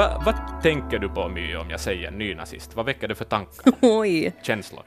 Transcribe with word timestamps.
Va, 0.00 0.22
vad 0.24 0.62
tänker 0.62 0.98
du 0.98 1.08
på 1.08 1.28
My 1.28 1.56
om 1.56 1.70
jag 1.70 1.80
säger 1.80 2.10
nynazist? 2.10 2.76
Vad 2.76 2.86
väcker 2.86 3.08
det 3.08 3.14
för 3.14 3.24
tankar? 3.24 3.72
Oj. 3.80 4.32
Känslor? 4.42 4.84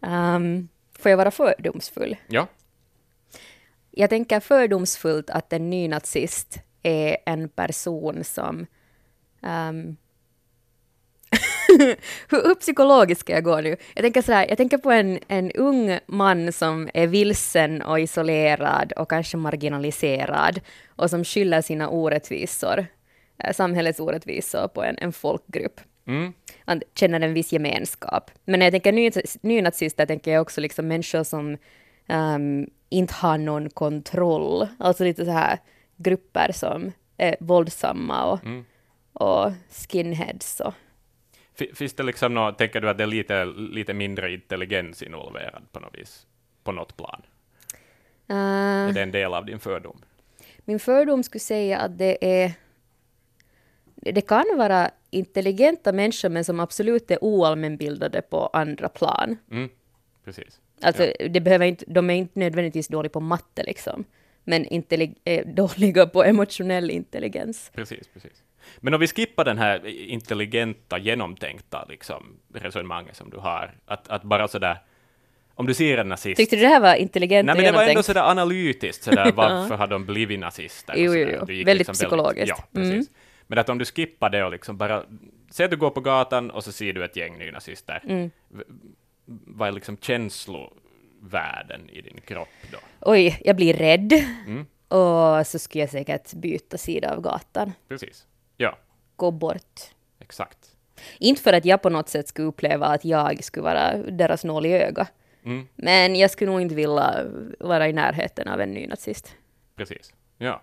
um, 0.00 0.68
får 0.98 1.10
jag 1.10 1.16
vara 1.16 1.30
fördomsfull? 1.30 2.16
Ja. 2.26 2.46
Jag 3.90 4.10
tänker 4.10 4.40
fördomsfullt 4.40 5.30
att 5.30 5.52
en 5.52 5.70
nynazist 5.70 6.58
är 6.82 7.16
en 7.26 7.48
person 7.48 8.24
som 8.24 8.66
um, 9.40 9.96
hur 12.28 12.54
psykologiskt 12.54 13.20
ska 13.20 13.32
jag 13.32 13.44
gå 13.44 13.60
nu? 13.60 13.76
Jag 13.94 14.02
tänker, 14.02 14.22
sådär, 14.22 14.46
jag 14.48 14.56
tänker 14.56 14.78
på 14.78 14.90
en, 14.90 15.18
en 15.28 15.50
ung 15.50 15.98
man 16.06 16.52
som 16.52 16.90
är 16.94 17.06
vilsen 17.06 17.82
och 17.82 18.00
isolerad 18.00 18.92
och 18.92 19.10
kanske 19.10 19.36
marginaliserad 19.36 20.60
och 20.88 21.10
som 21.10 21.24
skyller 21.24 21.62
sina 21.62 21.88
orättvisor, 21.88 22.86
samhällets 23.52 24.00
orättvisor 24.00 24.68
på 24.68 24.82
en, 24.84 24.96
en 24.98 25.12
folkgrupp. 25.12 25.80
Mm. 26.06 26.32
Han 26.64 26.80
känner 26.94 27.20
en 27.20 27.34
viss 27.34 27.52
gemenskap. 27.52 28.30
Men 28.44 28.58
när 28.58 28.66
jag 28.66 28.72
tänker 28.72 28.92
ny, 28.92 29.10
nynazister 29.40 30.06
tänker 30.06 30.32
jag 30.32 30.42
också 30.42 30.60
liksom 30.60 30.88
människor 30.88 31.22
som 31.22 31.56
um, 32.08 32.70
inte 32.88 33.14
har 33.14 33.38
någon 33.38 33.70
kontroll. 33.70 34.68
Alltså 34.78 35.04
lite 35.04 35.24
så 35.24 35.30
här 35.30 35.58
grupper 35.96 36.52
som 36.52 36.92
är 37.16 37.36
våldsamma 37.40 38.24
och, 38.32 38.44
Mm. 38.44 38.64
och 39.12 39.52
skinheads 39.90 40.60
och 40.60 40.74
Fi- 41.58 41.74
Finns 41.74 41.94
det 41.94 42.02
liksom 42.02 42.34
nå, 42.34 42.52
tänker 42.52 42.80
du 42.80 42.90
att 42.90 42.98
det 42.98 43.04
är 43.04 43.08
lite, 43.08 43.44
lite 43.44 43.94
mindre 43.94 44.32
intelligens 44.34 45.02
involverad 45.02 45.72
på 45.72 45.80
något 45.80 45.98
vis? 45.98 46.26
På 46.64 46.72
något 46.72 46.96
plan? 46.96 47.22
Uh, 48.30 48.36
Är 48.88 48.92
det 48.92 49.02
en 49.02 49.10
del 49.12 49.34
av 49.34 49.46
din 49.46 49.58
fördom? 49.60 50.02
min 50.64 50.78
fördom 50.80 51.22
skulle 51.22 51.40
säga 51.40 51.78
att 51.78 51.98
det 51.98 52.42
är... 52.44 52.52
Det 54.12 54.20
kan 54.20 54.44
vara 54.56 54.90
intelligenta 55.10 55.92
människor 55.92 56.28
men 56.28 56.44
som 56.44 56.60
absolut 56.60 57.10
är 57.10 57.18
oallmänbildade 57.20 58.22
på 58.22 58.46
andra 58.52 58.88
plan. 58.88 59.36
Mm. 59.50 59.68
Precis. 60.24 60.60
Alltså, 60.82 61.04
Ja. 61.04 61.28
det 61.28 61.40
behöver 61.40 61.66
inte, 61.66 61.84
de 61.88 62.10
är 62.10 62.14
inte 62.14 62.38
nödvändigtvis 62.38 62.88
dåliga 62.88 63.10
på 63.10 63.20
matte 63.20 63.62
liksom, 63.62 64.04
men 64.44 64.66
är 65.24 65.44
dåliga 65.54 66.06
på 66.06 66.24
emotionell 66.24 66.90
intelligens. 66.90 67.70
Precis, 67.74 68.08
precis. 68.14 68.42
Men 68.80 68.94
om 68.94 69.00
vi 69.00 69.06
skippar 69.06 69.44
den 69.44 69.58
här 69.58 69.86
intelligenta, 69.86 70.98
genomtänkta 70.98 71.84
liksom, 71.88 72.36
resonemanget 72.54 73.16
som 73.16 73.30
du 73.30 73.36
har, 73.36 73.74
att, 73.86 74.08
att 74.08 74.22
bara 74.22 74.48
sådär, 74.48 74.78
om 75.54 75.66
du 75.66 75.74
ser 75.74 75.98
en 75.98 76.08
nazist... 76.08 76.36
Tyckte 76.36 76.56
du 76.56 76.62
det 76.62 76.68
här 76.68 76.80
var 76.80 76.94
intelligent 76.94 77.46
Nej, 77.46 77.54
men 77.54 77.64
det 77.64 77.72
var 77.72 77.88
ändå 77.88 78.02
sådär 78.02 78.30
analytiskt, 78.30 79.04
sådär, 79.04 79.32
varför 79.36 79.76
har 79.76 79.86
de 79.86 80.06
blivit 80.06 80.40
nazister? 80.40 80.94
Jo, 80.96 81.14
jo, 81.14 81.28
jo. 81.32 81.38
Väldigt 81.38 81.78
liksom 81.78 81.92
psykologiskt. 81.94 82.48
ja, 82.48 82.64
precis. 82.72 82.92
Mm. 82.92 83.06
Men 83.46 83.58
att 83.58 83.68
om 83.68 83.78
du 83.78 83.84
skippar 83.84 84.30
det 84.30 84.44
och 84.44 84.50
liksom 84.50 84.76
bara, 84.76 85.04
säg 85.50 85.64
att 85.64 85.70
du 85.70 85.76
går 85.76 85.90
på 85.90 86.00
gatan 86.00 86.50
och 86.50 86.64
så 86.64 86.72
ser 86.72 86.92
du 86.92 87.04
ett 87.04 87.16
gäng 87.16 87.38
nynazister, 87.38 88.02
Mm. 88.06 88.30
Vad 89.26 89.68
är 89.68 89.72
liksom 89.72 89.96
känslovärden 89.96 91.90
i 91.90 92.00
din 92.00 92.20
kropp 92.20 92.48
då? 92.72 92.78
Oj, 93.00 93.38
jag 93.44 93.56
blir 93.56 93.74
rädd. 93.74 94.12
Mm. 94.46 94.66
Och 94.88 95.46
så 95.46 95.58
skulle 95.58 95.82
jag 95.82 95.90
säkert 95.90 96.32
byta 96.32 96.78
sida 96.78 97.14
av 97.14 97.20
gatan. 97.20 97.72
Precis. 97.88 98.26
Ja, 98.56 98.78
Gå 99.16 99.30
bort. 99.30 99.80
exakt. 100.18 100.58
Inte 101.18 101.42
för 101.42 101.52
att 101.52 101.64
jag 101.64 101.82
på 101.82 101.90
något 101.90 102.08
sätt 102.08 102.28
skulle 102.28 102.48
uppleva 102.48 102.86
att 102.86 103.04
jag 103.04 103.44
skulle 103.44 103.64
vara 103.64 103.96
deras 103.96 104.44
nål 104.44 104.66
i 104.66 104.72
öga. 104.72 105.06
Mm. 105.44 105.68
Men 105.74 106.16
jag 106.16 106.30
skulle 106.30 106.50
nog 106.50 106.60
inte 106.60 106.74
vilja 106.74 107.24
vara 107.60 107.88
i 107.88 107.92
närheten 107.92 108.48
av 108.48 108.60
en 108.60 108.70
nynazist. 108.70 109.36
Precis. 109.76 110.12
Ja. 110.38 110.62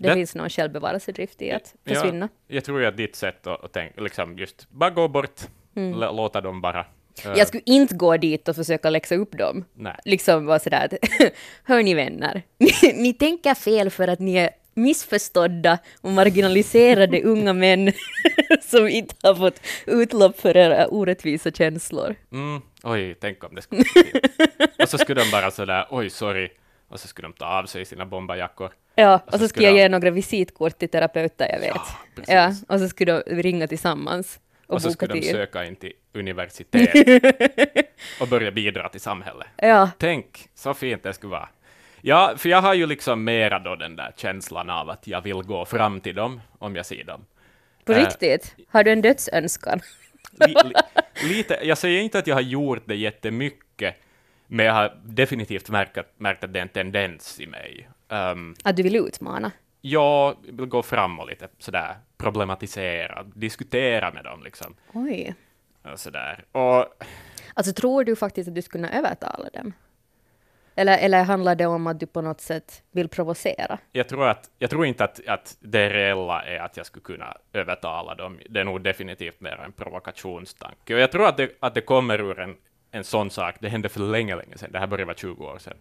Det, 0.00 0.08
Det- 0.08 0.14
finns 0.14 0.34
någon 0.34 0.48
självbevarelsedrift 0.50 1.42
i 1.42 1.50
att 1.52 1.74
försvinna. 1.86 2.28
Ja, 2.46 2.54
jag 2.54 2.64
tror 2.64 2.80
ju 2.80 2.86
att 2.86 2.96
ditt 2.96 3.16
sätt 3.16 3.46
att, 3.46 3.64
att 3.64 3.72
tänka, 3.72 4.00
liksom 4.00 4.38
just 4.38 4.66
bara 4.70 4.90
gå 4.90 5.08
bort, 5.08 5.40
Mm. 5.76 5.98
låta 5.98 6.40
dem 6.40 6.60
bara... 6.60 6.80
eh, 7.24 7.32
Jag 7.36 7.48
skulle 7.48 7.62
inte 7.66 7.94
gå 7.94 8.16
dit 8.16 8.48
och 8.48 8.56
försöka 8.56 8.90
läxa 8.90 9.14
upp 9.14 9.32
dem. 9.38 9.64
Nej. 9.74 9.96
Liksom 10.04 10.46
vara 10.46 10.58
sådär 10.58 10.84
att, 10.84 10.92
hör 11.64 11.82
ni 11.82 11.94
vänner, 11.94 12.42
ni, 12.58 12.70
ni 12.94 13.12
tänker 13.14 13.54
fel 13.54 13.90
för 13.90 14.08
att 14.08 14.18
ni 14.18 14.34
är 14.36 14.50
missförstådda 14.74 15.78
och 16.00 16.10
marginaliserade 16.10 17.22
unga 17.24 17.52
män 17.52 17.92
som 18.62 18.88
inte 18.88 19.14
har 19.22 19.34
fått 19.34 19.60
utlopp 19.86 20.40
för 20.40 20.56
era 20.56 20.86
orättvisa 20.88 21.50
känslor. 21.50 22.14
Mm, 22.32 22.60
oj, 22.82 23.14
tänk 23.20 23.44
om 23.44 23.54
det 23.54 23.62
skulle 23.62 23.82
till. 23.84 24.20
Och 24.82 24.88
så 24.88 24.98
skulle 24.98 25.20
de 25.24 25.30
bara 25.30 25.50
sådär, 25.50 25.86
oj, 25.90 26.10
sorry. 26.10 26.48
Och 26.88 27.00
så 27.00 27.08
skulle 27.08 27.28
de 27.28 27.32
ta 27.32 27.46
av 27.46 27.66
sig 27.66 27.84
sina 27.84 28.06
bomberjackor. 28.06 28.70
Ja, 29.00 29.14
Och 29.14 29.26
och 29.26 29.32
så 29.32 29.38
så 29.38 29.48
skulle 29.48 29.66
jag 29.66 29.74
de- 29.74 29.80
ge 29.80 29.88
några 29.88 30.10
visitkort 30.10 30.78
till 30.78 30.88
terapeuter 30.88 31.48
jag 31.52 31.60
vet. 31.60 31.80
precis. 32.14 32.34
Ja, 32.34 32.52
och 32.68 32.80
så 32.80 32.88
skulle 32.88 33.22
de 33.26 33.42
ringa 33.42 33.66
tillsammans 33.66 34.40
och, 34.66 34.74
Och 34.74 34.82
så 34.82 34.90
skulle 34.90 35.14
de 35.14 35.20
tid. 35.20 35.30
söka 35.30 35.64
in 35.64 35.76
till 35.76 35.92
universitet 36.14 36.90
och 38.20 38.28
börja 38.28 38.50
bidra 38.50 38.88
till 38.88 39.00
samhället. 39.00 39.46
Ja, 39.56 39.90
Tänk, 39.98 40.48
så 40.54 40.74
fint 40.74 41.02
det 41.02 41.12
skulle 41.12 41.30
vara. 41.30 41.48
Ja, 42.02 42.34
för 42.36 42.48
jag 42.48 42.62
har 42.62 42.74
ju 42.74 42.86
liksom 42.86 43.24
mera 43.24 43.58
då 43.58 43.76
den 43.76 43.96
där 43.96 44.12
känslan 44.16 44.70
av 44.70 44.90
att 44.90 45.06
jag 45.06 45.20
vill 45.20 45.42
gå 45.42 45.64
fram 45.64 46.00
till 46.00 46.14
dem 46.14 46.40
om 46.58 46.76
jag 46.76 46.86
ser 46.86 47.04
dem. 47.04 47.24
på 47.84 47.92
Äh. 47.92 47.98
riktigt. 48.04 48.54
Har 48.68 48.84
du 48.84 48.90
en 48.92 49.02
dödsönskan? 49.02 49.80
Li, 50.46 50.54
li, 50.64 50.72
lite, 51.34 51.58
jag 51.62 51.78
säger 51.78 52.00
inte 52.02 52.18
att 52.18 52.26
jag 52.26 52.34
har 52.36 52.40
gjort 52.42 52.82
det 52.86 52.94
jättemycket, 52.94 53.94
men 54.46 54.66
jag 54.66 54.72
har 54.72 54.96
definitivt 55.04 55.68
märkt, 55.70 55.98
märkt 56.16 56.44
att 56.44 56.52
det 56.52 56.58
är 56.58 56.62
en 56.62 56.68
tendens 56.68 57.40
i 57.40 57.46
mig. 57.46 57.88
Um, 58.10 58.54
Att 58.64 58.76
du 58.76 58.82
vill 58.82 58.96
utmana? 58.96 59.52
jag 59.80 60.36
vill 60.42 60.66
gå 60.66 60.82
fram 60.82 61.20
och 61.20 61.26
lite 61.28 61.48
sådär 61.58 61.94
problematisera, 62.18 63.22
diskutera 63.34 64.12
med 64.12 64.24
dem 64.24 64.42
liksom. 64.42 64.74
Oj. 64.92 65.34
Och 65.92 66.00
sådär. 66.00 66.44
Och 66.52 66.86
Alltså 67.54 67.72
tror 67.72 68.04
du 68.04 68.16
faktiskt 68.16 68.48
att 68.48 68.54
du 68.54 68.62
skulle 68.62 68.86
kunna 68.86 68.98
övertala 68.98 69.48
dem? 69.52 69.72
Eller, 70.74 70.98
eller 70.98 71.24
handlar 71.24 71.54
det 71.54 71.66
om 71.66 71.86
att 71.86 72.00
du 72.00 72.06
på 72.06 72.20
något 72.20 72.40
sätt 72.40 72.82
vill 72.90 73.08
provocera? 73.08 73.78
jag 73.92 74.08
tror, 74.08 74.28
att, 74.28 74.50
jag 74.58 74.70
tror 74.70 74.86
inte 74.86 75.04
att, 75.04 75.26
att 75.26 75.56
det 75.60 75.90
reella 75.90 76.42
är 76.42 76.58
att 76.58 76.76
jag 76.76 76.86
skulle 76.86 77.02
kunna 77.02 77.36
övertala 77.52 78.14
dem. 78.14 78.38
Det 78.50 78.60
är 78.60 78.64
nog 78.64 78.82
definitivt 78.82 79.40
mer 79.40 79.60
en 79.64 79.72
provokationstanke. 79.72 80.94
Och 80.94 81.00
jag 81.00 81.12
tror 81.12 81.26
att 81.26 81.36
det, 81.36 81.50
att 81.60 81.74
det 81.74 81.80
kommer 81.80 82.20
ur 82.20 82.40
en, 82.40 82.56
en 82.90 83.04
sån 83.04 83.30
sak. 83.30 83.54
Det 83.60 83.68
hände 83.68 83.88
för 83.88 84.00
länge, 84.00 84.36
länge 84.36 84.58
sedan. 84.58 84.72
Det 84.72 84.78
här 84.78 84.86
började 84.86 85.06
vara 85.06 85.16
20 85.16 85.44
år 85.44 85.58
sedan. 85.58 85.76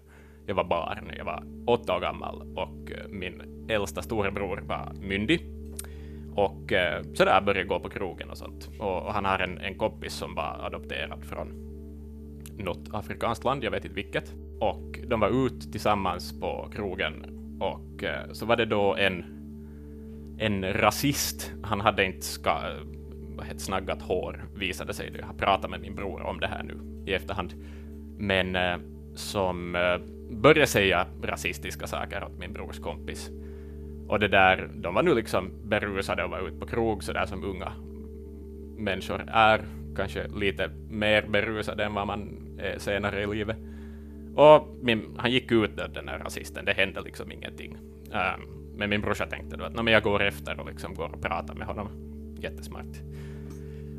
Jag 0.49 0.55
var 0.55 0.63
barn, 0.63 1.11
jag 1.17 1.25
var 1.25 1.43
åtta 1.65 1.95
år 1.95 1.99
gammal 1.99 2.41
och 2.55 2.91
eh, 2.91 3.07
min 3.09 3.65
äldsta 3.67 4.01
storebror 4.01 4.63
var 4.67 4.93
myndig. 5.01 5.41
Och 6.35 6.73
eh, 6.73 7.03
så 7.13 7.25
där 7.25 7.41
började 7.41 7.67
gå 7.67 7.79
på 7.79 7.89
krogen 7.89 8.29
och 8.29 8.37
sånt. 8.37 8.69
Och, 8.79 9.05
och 9.05 9.13
han 9.13 9.25
har 9.25 9.39
en, 9.39 9.57
en 9.57 9.77
kompis 9.77 10.13
som 10.13 10.35
var 10.35 10.59
adopterad 10.65 11.23
från 11.23 11.47
något 12.57 12.89
afrikanskt 12.93 13.43
land, 13.43 13.63
jag 13.63 13.71
vet 13.71 13.85
inte 13.85 13.95
vilket. 13.95 14.33
Och 14.59 14.99
de 15.07 15.19
var 15.19 15.45
ut 15.45 15.71
tillsammans 15.71 16.39
på 16.39 16.69
krogen 16.75 17.25
och 17.59 18.03
eh, 18.03 18.31
så 18.31 18.45
var 18.45 18.55
det 18.55 18.65
då 18.65 18.95
en, 18.95 19.25
en 20.37 20.73
rasist. 20.73 21.51
Han 21.63 21.81
hade 21.81 22.05
inte 22.05 22.25
ska, 22.25 22.61
vad 23.35 23.45
heter, 23.45 23.59
snaggat 23.59 24.01
hår, 24.01 24.45
visade 24.55 24.93
sig. 24.93 25.13
Jag 25.19 25.27
har 25.27 25.33
pratat 25.33 25.71
med 25.71 25.81
min 25.81 25.95
bror 25.95 26.21
om 26.21 26.39
det 26.39 26.47
här 26.47 26.63
nu 26.63 27.03
i 27.11 27.13
efterhand. 27.13 27.53
Men 28.17 28.55
eh, 28.55 28.77
som 29.19 29.75
eh, 29.75 29.97
började 30.29 30.67
säga 30.67 31.07
rasistiska 31.23 31.87
saker 31.87 32.23
åt 32.23 32.39
min 32.39 32.53
brors 32.53 32.79
kompis. 32.79 33.29
Och 34.07 34.19
det 34.19 34.27
där, 34.27 34.69
de 34.75 34.93
var 34.95 35.03
nu 35.03 35.15
liksom 35.15 35.51
berusade 35.63 36.23
och 36.23 36.29
var 36.29 36.47
ute 36.47 36.59
på 36.59 36.65
krog 36.65 37.03
sådär 37.03 37.25
som 37.25 37.43
unga 37.43 37.73
människor 38.77 39.25
är, 39.27 39.61
kanske 39.95 40.27
lite 40.27 40.69
mer 40.89 41.21
berusade 41.21 41.83
än 41.83 41.93
vad 41.93 42.07
man 42.07 42.29
är 42.59 42.79
senare 42.79 43.23
i 43.23 43.27
livet. 43.27 43.57
Och 44.35 44.67
min, 44.81 45.15
han 45.17 45.31
gick 45.31 45.51
ut 45.51 45.77
då, 45.77 45.87
den 45.87 46.05
där 46.05 46.19
rasisten, 46.19 46.65
det 46.65 46.73
hände 46.73 47.01
liksom 47.01 47.31
ingenting. 47.31 47.77
Um, 48.05 48.59
men 48.75 48.89
min 48.89 49.01
brorsa 49.01 49.25
tänkte 49.25 49.57
då 49.57 49.63
att 49.63 49.75
men 49.75 49.87
jag 49.87 50.03
går 50.03 50.23
efter 50.23 50.59
och 50.59 50.69
liksom 50.69 50.95
går 50.95 51.13
och 51.13 51.21
pratar 51.21 51.53
med 51.53 51.67
honom. 51.67 51.87
Jättesmart. 52.39 52.85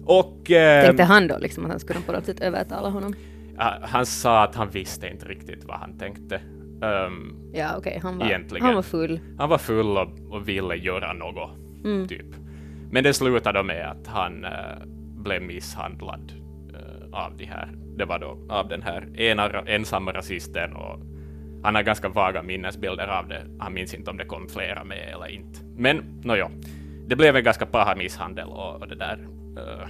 Och 0.05 0.51
eh, 0.51 0.85
Tänkte 0.85 1.05
han 1.05 1.29
då 1.29 1.39
liksom 1.39 1.65
att 1.65 1.71
han 1.71 1.81
skulle 1.81 2.01
på 2.01 2.13
något 2.13 2.27
sätt 2.27 2.41
övertala 2.41 2.89
honom? 2.89 3.15
Ah, 3.61 3.79
han 3.83 4.07
sa 4.07 4.43
att 4.43 4.55
han 4.55 4.71
visste 4.71 5.09
inte 5.09 5.27
riktigt 5.29 5.65
vad 5.65 5.77
han 5.79 5.99
tänkte. 5.99 6.41
Ehm, 6.83 7.37
Ja, 7.53 7.77
okej, 7.77 8.01
han, 8.03 8.19
var, 8.19 8.61
han 8.61 8.75
var 8.75 8.83
full. 8.83 9.21
han 9.39 9.49
var 9.49 9.59
full 9.59 9.97
och, 9.99 10.09
och 10.31 10.49
ville 10.49 10.75
göra 10.75 11.13
något, 11.13 11.51
Mm. 11.85 12.09
typ. 12.09 12.27
Men 12.91 13.05
det 13.05 13.15
slutade 13.15 13.63
med 13.63 13.91
att 13.91 14.07
han 14.07 14.45
eh, 14.45 14.51
blev 15.17 15.43
misshandlad 15.43 16.33
eh, 16.75 17.19
av 17.25 17.37
de 17.37 17.45
här, 17.45 17.69
det 17.97 18.05
var 18.05 18.19
då 18.19 18.39
av 18.49 18.69
den 18.69 18.83
här 18.83 19.21
ena 19.21 19.49
ensamma 19.67 20.13
rasisten 20.13 20.77
och 20.77 21.01
han 21.63 21.75
har 21.75 21.83
ganska 21.83 22.09
vaga 22.09 22.43
minnesbilder 22.43 23.07
av 23.09 23.29
det. 23.29 23.43
Han 23.59 23.75
minns 23.75 23.95
inte 23.95 24.11
om 24.11 24.17
det 24.17 24.25
kom 24.25 24.49
flera 24.49 24.85
med 24.85 25.13
eller 25.15 25.27
inte. 25.29 25.61
Men 25.77 26.21
nåja, 26.25 26.51
det 27.07 27.17
blev 27.17 27.37
en 27.37 27.45
ganska 27.45 27.67
paha 27.67 27.95
misshandel 27.97 28.49
och, 28.49 28.81
och 28.83 28.89
det 28.89 28.95
där, 28.95 29.19
eh, 29.57 29.89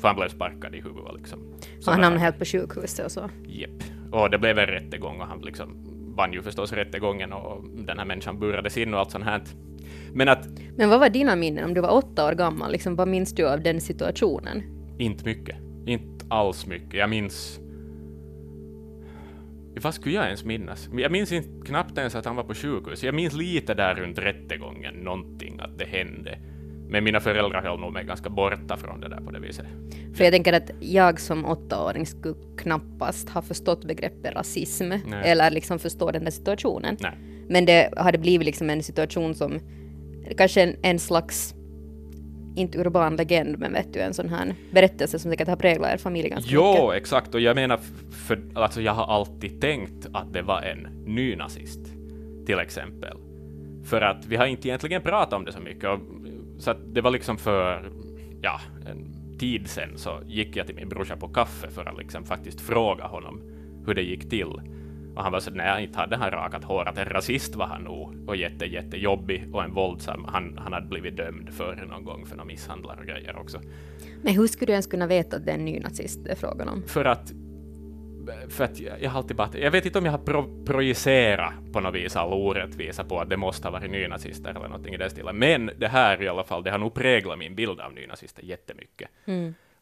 för 0.00 0.08
han 0.08 0.16
blev 0.16 0.28
sparkad 0.28 0.74
i 0.74 0.80
huvudet 0.80 1.14
liksom. 1.16 1.38
Och 1.86 1.92
han 1.92 2.02
hamnade 2.02 2.24
helt 2.24 2.38
på 2.38 2.44
sjukhuset 2.44 3.04
och 3.06 3.12
så. 3.12 3.30
Jepp. 3.46 3.82
Och 4.12 4.30
det 4.30 4.38
blev 4.38 4.58
en 4.58 4.66
rättegång 4.66 5.20
och 5.20 5.26
han 5.26 5.40
liksom 5.40 5.76
vann 6.16 6.32
ju 6.32 6.42
förstås 6.42 6.72
rättegången 6.72 7.32
och 7.32 7.64
den 7.74 7.98
här 7.98 8.04
människan 8.04 8.38
burrades 8.38 8.76
in 8.76 8.94
och 8.94 9.00
allt 9.00 9.10
sånt 9.10 9.24
här. 9.24 9.42
Men 10.12 10.28
att, 10.28 10.48
Men 10.76 10.90
vad 10.90 11.00
var 11.00 11.08
dina 11.08 11.36
minnen 11.36 11.64
om 11.64 11.74
du 11.74 11.80
var 11.80 11.90
åtta 11.90 12.26
år 12.26 12.32
gammal? 12.32 12.72
Liksom, 12.72 12.96
vad 12.96 13.08
minns 13.08 13.34
du 13.34 13.48
av 13.48 13.62
den 13.62 13.80
situationen? 13.80 14.62
inte 14.98 15.24
mycket. 15.24 15.56
Inte 15.86 16.26
alls 16.28 16.66
mycket. 16.66 16.94
Jag 16.94 17.10
minns... 17.10 17.60
Vad 19.82 19.94
skulle 19.94 20.14
jag 20.14 20.24
ens 20.24 20.44
minnas? 20.44 20.88
Jag 20.96 21.12
minns 21.12 21.32
inte 21.32 21.66
knappt 21.66 21.98
ens 21.98 22.14
att 22.14 22.24
han 22.24 22.36
var 22.36 22.44
på 22.44 22.54
sjukhus. 22.54 23.04
Jag 23.04 23.14
minns 23.14 23.34
lite 23.34 23.74
där 23.74 23.94
runt 23.94 24.18
rättegången, 24.18 24.94
någonting, 24.94 25.60
att 25.60 25.78
det 25.78 25.84
hände. 25.84 26.38
Men 26.88 27.04
mina 27.04 27.20
föräldrar 27.20 27.62
höll 27.62 27.80
nog 27.80 27.92
mig 27.92 28.04
ganska 28.04 28.30
borta 28.30 28.76
från 28.76 29.00
det 29.00 29.08
där 29.08 29.20
på 29.20 29.30
det 29.30 29.40
viset. 29.40 29.66
För 30.14 30.24
jag 30.24 30.32
tänker 30.32 30.52
att 30.52 30.70
jag 30.80 31.20
som 31.20 31.44
åttaåring 31.44 32.06
skulle 32.06 32.34
knappast 32.58 33.28
ha 33.28 33.42
förstått 33.42 33.84
begreppet 33.84 34.34
rasism 34.34 34.88
Nej. 34.88 35.02
eller 35.24 35.50
liksom 35.50 35.78
förstå 35.78 36.10
den 36.10 36.24
där 36.24 36.30
situationen. 36.30 36.96
Nej. 37.00 37.12
Men 37.48 37.64
det 37.64 37.90
hade 37.96 38.18
blivit 38.18 38.46
liksom 38.46 38.70
en 38.70 38.82
situation 38.82 39.34
som 39.34 39.60
kanske 40.36 40.62
en, 40.62 40.76
en 40.82 40.98
slags, 40.98 41.54
inte 42.56 42.78
urban 42.78 43.16
legend, 43.16 43.58
men 43.58 43.72
vet 43.72 43.92
du, 43.92 44.00
en 44.00 44.14
sån 44.14 44.28
här 44.28 44.54
berättelse 44.70 45.18
som 45.18 45.30
säkert 45.30 45.48
har 45.48 45.56
präglat 45.56 45.92
er 45.92 45.96
familj 45.96 46.28
ganska 46.28 46.50
Jo, 46.54 46.72
mycket. 46.72 47.02
exakt. 47.02 47.34
Och 47.34 47.40
jag 47.40 47.54
menar, 47.56 47.80
för, 48.26 48.42
alltså 48.54 48.80
jag 48.80 48.92
har 48.92 49.06
alltid 49.14 49.60
tänkt 49.60 50.06
att 50.12 50.32
det 50.32 50.42
var 50.42 50.62
en 50.62 50.88
nynazist, 51.14 51.80
till 52.46 52.58
exempel. 52.58 53.16
För 53.84 54.00
att 54.00 54.26
vi 54.26 54.36
har 54.36 54.46
inte 54.46 54.68
egentligen 54.68 55.02
pratat 55.02 55.32
om 55.32 55.44
det 55.44 55.52
så 55.52 55.60
mycket. 55.60 55.84
Och, 55.84 55.98
så 56.58 56.70
att 56.70 56.94
det 56.94 57.00
var 57.00 57.10
liksom 57.10 57.38
för, 57.38 57.92
ja, 58.42 58.60
en 58.86 59.16
tid 59.38 59.68
sedan 59.68 59.98
så 59.98 60.20
gick 60.26 60.56
jag 60.56 60.66
till 60.66 60.76
min 60.76 60.88
brorsa 60.88 61.16
på 61.16 61.28
kaffe 61.28 61.70
för 61.70 61.84
att 61.84 61.98
liksom 61.98 62.24
faktiskt 62.24 62.60
fråga 62.60 63.06
honom 63.06 63.42
hur 63.86 63.94
det 63.94 64.02
gick 64.02 64.30
till. 64.30 64.52
Och 65.16 65.22
han 65.22 65.32
var 65.32 65.40
så 65.40 65.50
nej, 65.50 65.84
inte 65.84 65.98
hade 65.98 66.16
han 66.16 66.30
rakat 66.30 66.64
håret. 66.64 66.98
En 66.98 67.04
rasist 67.04 67.54
var 67.54 67.66
han 67.66 67.82
nog 67.82 68.28
och 68.28 68.36
jätte, 68.36 68.64
jättejobbig 68.64 69.54
och 69.54 69.64
en 69.64 69.74
våldsam. 69.74 70.24
Han, 70.24 70.58
han 70.58 70.72
hade 70.72 70.86
blivit 70.86 71.16
dömd 71.16 71.50
för 71.50 71.86
någon 71.90 72.04
gång 72.04 72.26
för 72.26 72.36
några 72.36 72.46
misshandlar 72.46 72.96
och 73.00 73.06
grejer 73.06 73.36
också. 73.36 73.60
Men 74.22 74.34
hur 74.34 74.46
skulle 74.46 74.66
du 74.66 74.72
ens 74.72 74.86
kunna 74.86 75.06
veta 75.06 75.36
att 75.36 75.44
det 75.44 75.50
är 75.50 75.54
en 75.54 75.64
nynazist 75.64 76.24
det 76.24 76.30
är 76.30 76.36
frågan 76.36 76.68
om? 76.68 76.82
för 76.86 77.04
att 77.04 77.32
för 78.48 78.64
att 78.64 78.78
jag, 78.80 79.10
har 79.10 79.18
alltid 79.18 79.36
bara, 79.36 79.50
jag 79.58 79.70
vet 79.70 79.86
inte 79.86 79.98
om 79.98 80.04
jag 80.04 80.12
har 80.12 80.18
pro, 80.18 80.64
projicerat 80.64 81.52
på 81.72 81.80
något 81.80 81.94
vis 81.94 82.16
all 82.16 82.32
orättvisa 82.32 83.04
på 83.04 83.20
att 83.20 83.30
det 83.30 83.36
måste 83.36 83.66
ha 83.68 83.72
varit 83.72 83.90
nynazister 83.90 84.50
eller 84.50 84.60
någonting 84.68 84.94
i 84.94 84.96
den 84.96 85.10
stilen. 85.10 85.36
Men 85.38 85.70
det 85.78 85.88
här 85.88 86.22
i 86.22 86.28
alla 86.28 86.44
fall, 86.44 86.62
det 86.64 86.70
har 86.70 86.78
nog 86.78 86.94
präglat 86.94 87.38
min 87.38 87.54
bild 87.54 87.80
av 87.80 87.92
nynazister 87.92 88.42
jättemycket. 88.42 89.08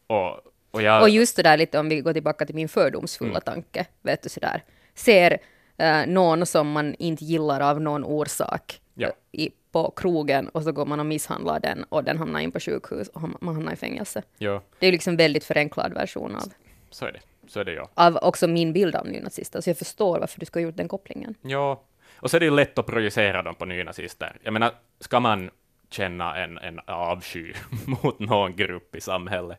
Och, 0.07 0.39
och 0.71 0.81
jag... 0.81 1.01
Och 1.01 1.09
just 1.09 1.35
det 1.35 1.43
där 1.43 1.57
lite 1.57 1.79
om 1.79 1.89
vi 1.89 2.01
går 2.01 2.13
tillbaka 2.13 2.45
till 2.45 2.55
min 2.55 2.69
fördomsfulla 2.69 3.31
Mm. 3.31 3.41
tanke, 3.41 3.85
vet 4.01 4.21
du 4.23 4.29
sådär, 4.29 4.63
ser 4.93 5.37
eh, 5.77 6.05
någon 6.07 6.45
som 6.45 6.71
man 6.71 6.95
inte 6.99 7.25
gillar 7.25 7.61
av 7.61 7.81
någon 7.81 8.03
orsak 8.03 8.81
Ja. 8.97 9.07
eh, 9.07 9.13
i, 9.31 9.51
på 9.71 9.91
krogen 9.95 10.49
och 10.49 10.63
så 10.63 10.71
går 10.71 10.85
man 10.85 10.99
och 10.99 11.05
misshandlar 11.05 11.59
den 11.59 11.83
och 11.83 12.03
den 12.03 12.17
hamnar 12.17 12.39
in 12.39 12.51
på 12.51 12.59
sjukhus 12.59 13.07
och 13.07 13.21
man 13.41 13.55
hamnar 13.55 13.73
i 13.73 13.75
fängelse. 13.75 14.23
ja, 14.37 14.61
Det 14.79 14.87
är 14.87 14.91
liksom 14.91 15.17
väldigt 15.17 15.43
förenklad 15.43 15.93
version 15.93 16.35
av, 16.35 16.43
så 16.89 17.05
är 17.05 17.11
det. 17.11 17.19
Så 17.47 17.59
är 17.59 17.63
det 17.65 17.73
ja. 17.73 17.89
av 17.93 18.17
också 18.21 18.47
min 18.47 18.73
bild 18.73 18.95
av 18.95 19.07
nynazister, 19.07 19.61
så 19.61 19.69
jag 19.69 19.77
förstår 19.77 20.19
varför 20.19 20.39
du 20.39 20.45
ska 20.45 20.59
ha 20.59 20.63
gjort 20.63 20.77
den 20.77 20.87
kopplingen. 20.87 21.35
Ja, 21.41 21.81
och 22.17 22.31
så 22.31 22.37
är 22.37 22.39
det 22.39 22.45
ju 22.45 22.51
lätt 22.55 22.77
att 22.79 22.85
projicera 22.85 23.41
dem 23.41 23.55
på 23.55 23.65
nynazister. 23.65 24.37
Jag 24.43 24.53
menar, 24.53 24.71
ska 24.99 25.19
man 25.19 25.49
känna 25.89 26.37
en, 26.37 26.57
en 26.57 26.79
avsky 26.87 27.53
mot 27.85 28.19
någon 28.19 28.55
grupp 28.55 28.95
i 28.95 29.01
samhället, 29.01 29.57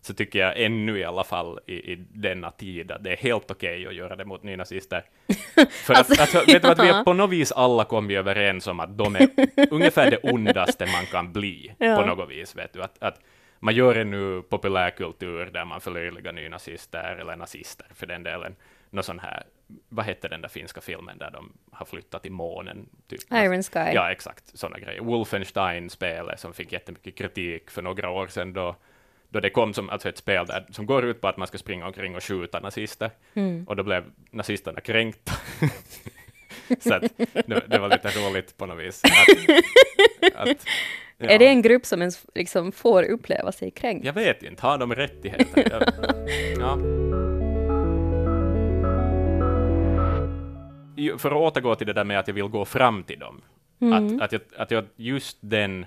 så 0.00 0.14
tycker 0.14 0.38
jag 0.38 0.60
ännu 0.62 0.98
i 0.98 1.04
alla 1.04 1.24
fall 1.24 1.60
i, 1.66 1.74
i 1.92 1.96
denna 2.12 2.50
tid 2.50 2.90
att 2.90 3.04
det 3.04 3.12
är 3.12 3.16
helt 3.16 3.50
okej 3.50 3.86
att 3.86 3.94
göra 3.94 4.16
det 4.16 4.24
mot 4.24 4.42
nynazister. 4.42 5.04
För 5.70 5.92
att, 5.94 5.98
Alltså, 5.98 6.20
alltså, 6.20 6.52
vet 6.52 6.62
du 6.62 6.68
att 6.68 6.78
vi 6.84 6.88
är 6.88 7.04
på 7.04 7.12
något 7.12 7.30
vis 7.30 7.52
alla 7.52 7.84
kom 7.84 8.06
vi 8.06 8.14
överens 8.16 8.66
om 8.66 8.80
att 8.80 8.98
de 8.98 9.16
är 9.16 9.28
ungefär 9.70 10.10
det 10.10 10.18
ondaste 10.22 10.86
man 10.86 11.06
kan 11.06 11.32
bli 11.32 11.74
Ja. 11.78 11.96
på 11.96 12.06
något 12.06 12.30
vis, 12.30 12.56
vet 12.56 12.72
du. 12.72 12.82
Att, 12.82 13.02
att 13.02 13.20
man 13.64 13.74
gör 13.74 13.94
en 13.94 14.10
nu 14.10 14.42
populärkultur 14.42 15.46
där 15.46 15.64
man 15.64 15.80
förlöjligar 15.80 16.32
nynazister, 16.32 17.16
eller 17.16 17.36
nazister 17.36 17.86
för 17.94 18.06
den 18.06 18.22
delen. 18.22 18.56
Någon 18.90 19.04
sån 19.04 19.18
här, 19.18 19.44
vad 19.88 20.04
hette 20.04 20.28
den 20.28 20.40
där 20.40 20.48
finska 20.48 20.80
filmen 20.80 21.18
där 21.18 21.30
de 21.30 21.52
har 21.70 21.86
flyttat 21.86 22.22
till 22.22 22.32
månen? 22.32 22.88
Typ. 23.08 23.20
Iron 23.32 23.62
Sky. 23.62 23.78
Ja, 23.78 24.12
exakt. 24.12 24.58
Sådana 24.58 24.78
grejer. 24.78 25.00
Wolfenstein-spelet 25.00 26.40
som 26.40 26.52
fick 26.52 26.72
jättemycket 26.72 27.14
kritik 27.14 27.70
för 27.70 27.82
några 27.82 28.10
år 28.10 28.26
sedan 28.26 28.52
då, 28.52 28.76
då 29.28 29.40
det 29.40 29.50
kom 29.50 29.74
som 29.74 29.90
alltså 29.90 30.08
ett 30.08 30.18
spel 30.18 30.46
där, 30.46 30.66
som 30.70 30.86
går 30.86 31.04
ut 31.04 31.20
på 31.20 31.28
att 31.28 31.36
man 31.36 31.48
ska 31.48 31.58
springa 31.58 31.86
omkring 31.86 32.16
och 32.16 32.24
skjuta 32.24 32.60
nazister. 32.60 33.10
Mm. 33.34 33.64
Och 33.68 33.76
då 33.76 33.82
blev 33.82 34.04
nazisterna 34.30 34.80
kränkta. 34.80 35.32
Så 36.80 36.94
att, 36.94 37.02
det, 37.68 37.78
var 37.78 37.88
lite 37.88 38.08
roligt 38.08 38.56
på 38.56 38.66
något 38.66 38.78
vis. 38.78 39.02
Att, 39.04 39.10
att, 40.34 40.66
ja. 41.18 41.28
Är 41.28 41.38
det 41.38 41.46
en 41.46 41.62
grupp 41.62 41.86
som 41.86 42.00
ens 42.00 42.26
liksom 42.34 42.72
får 42.72 43.02
uppleva 43.02 43.52
sig 43.52 43.70
kränkt? 43.70 44.06
Jag 44.06 44.12
vet 44.12 44.42
inte, 44.42 44.62
har 44.62 44.78
de 44.78 44.94
rättigheter? 44.94 45.68
Jag, 45.70 45.82
ja. 46.58 46.78
För 51.18 51.30
att 51.30 51.36
återgå 51.36 51.74
till 51.74 51.86
det 51.86 51.92
där 51.92 52.04
med 52.04 52.18
att 52.18 52.28
jag 52.28 52.34
vill 52.34 52.44
gå 52.44 52.64
fram 52.64 53.04
till 53.04 53.18
dem. 53.18 53.42
Att, 53.92 54.22
att, 54.22 54.32
jag, 54.32 54.40
att 54.56 54.70
jag 54.70 54.84
just 54.96 55.38
den 55.40 55.86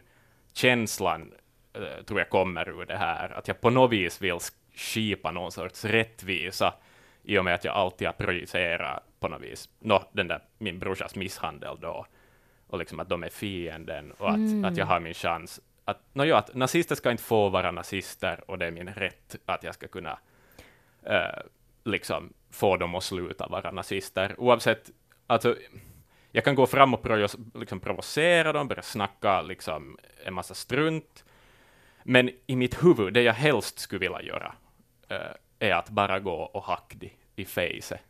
känslan 0.54 1.32
eh, 1.74 2.04
tror 2.06 2.20
jag 2.20 2.30
kommer 2.30 2.70
ur 2.70 2.86
det 2.86 2.98
här. 2.98 3.30
Att 3.38 3.48
jag 3.48 3.62
på 3.62 3.70
något 3.70 3.92
vis 3.92 4.22
vill 4.22 4.38
skipa 4.76 5.32
någon 5.32 5.52
sorts 5.52 5.86
rättvisa 5.86 6.74
i 7.24 7.38
och 7.38 7.46
med 7.46 7.54
att 7.56 7.66
jag 7.66 7.76
alltid 7.76 8.08
har 8.08 8.14
projicerat 8.14 9.04
på 9.20 9.28
något 9.28 9.42
vis 9.42 9.70
nå, 9.80 10.04
den 10.12 10.28
där 10.28 10.42
min 10.58 10.80
brorsas 10.80 11.16
misshandel 11.16 11.78
då. 11.80 12.06
Och 12.68 12.80
liksom 12.80 13.00
att 13.00 13.10
de 13.10 13.24
är 13.24 13.30
fienden 13.30 14.12
och 14.12 14.30
att, 14.30 14.66
att 14.66 14.78
jag 14.78 14.86
har 14.86 15.00
min 15.00 15.14
chans. 15.14 15.62
Att, 15.86 16.02
no, 16.14 16.24
ja, 16.24 16.38
att 16.38 16.56
nazister 16.56 16.96
ska 16.96 17.12
inte 17.12 17.24
få 17.24 17.50
vara 17.50 17.72
nazister 17.72 18.44
och 18.48 18.58
det 18.58 18.66
är 18.66 18.72
min 18.72 18.88
rätt 18.88 19.36
att 19.46 19.64
jag 19.64 19.74
ska 19.74 19.88
kunna 19.88 20.20
eh, 21.04 21.42
liksom 21.84 22.34
få 22.52 22.78
dem 22.78 22.96
att 22.96 23.04
sluta 23.04 23.48
vara 23.48 23.72
nazister. 23.72 24.36
Oavsett, 24.38 24.92
alltså, 25.28 25.56
jag 26.32 26.44
kan 26.44 26.56
gå 26.56 26.68
fram 26.68 26.94
och 26.94 27.04
provo- 27.06 27.60
liksom 27.60 27.80
provocera 27.80 28.54
dem, 28.54 28.68
börja 28.68 28.82
snacka 28.82 29.42
liksom 29.42 29.98
en 30.26 30.34
massa 30.34 30.54
strunt. 30.54 31.26
Men 32.04 32.30
i 32.48 32.56
mitt 32.56 32.84
huvud, 32.84 33.14
det 33.14 33.22
jag 33.22 33.34
helst 33.34 33.80
skulle 33.80 34.00
vilja 34.00 34.22
göra, 34.22 34.56
eh, 35.10 35.32
är 35.60 35.74
att 35.74 35.90
bara 35.90 36.20
gå 36.20 36.34
och 36.36 36.64
hacka 36.64 36.98
de 36.98 37.12
i 37.36 37.46
facet. 37.46 38.02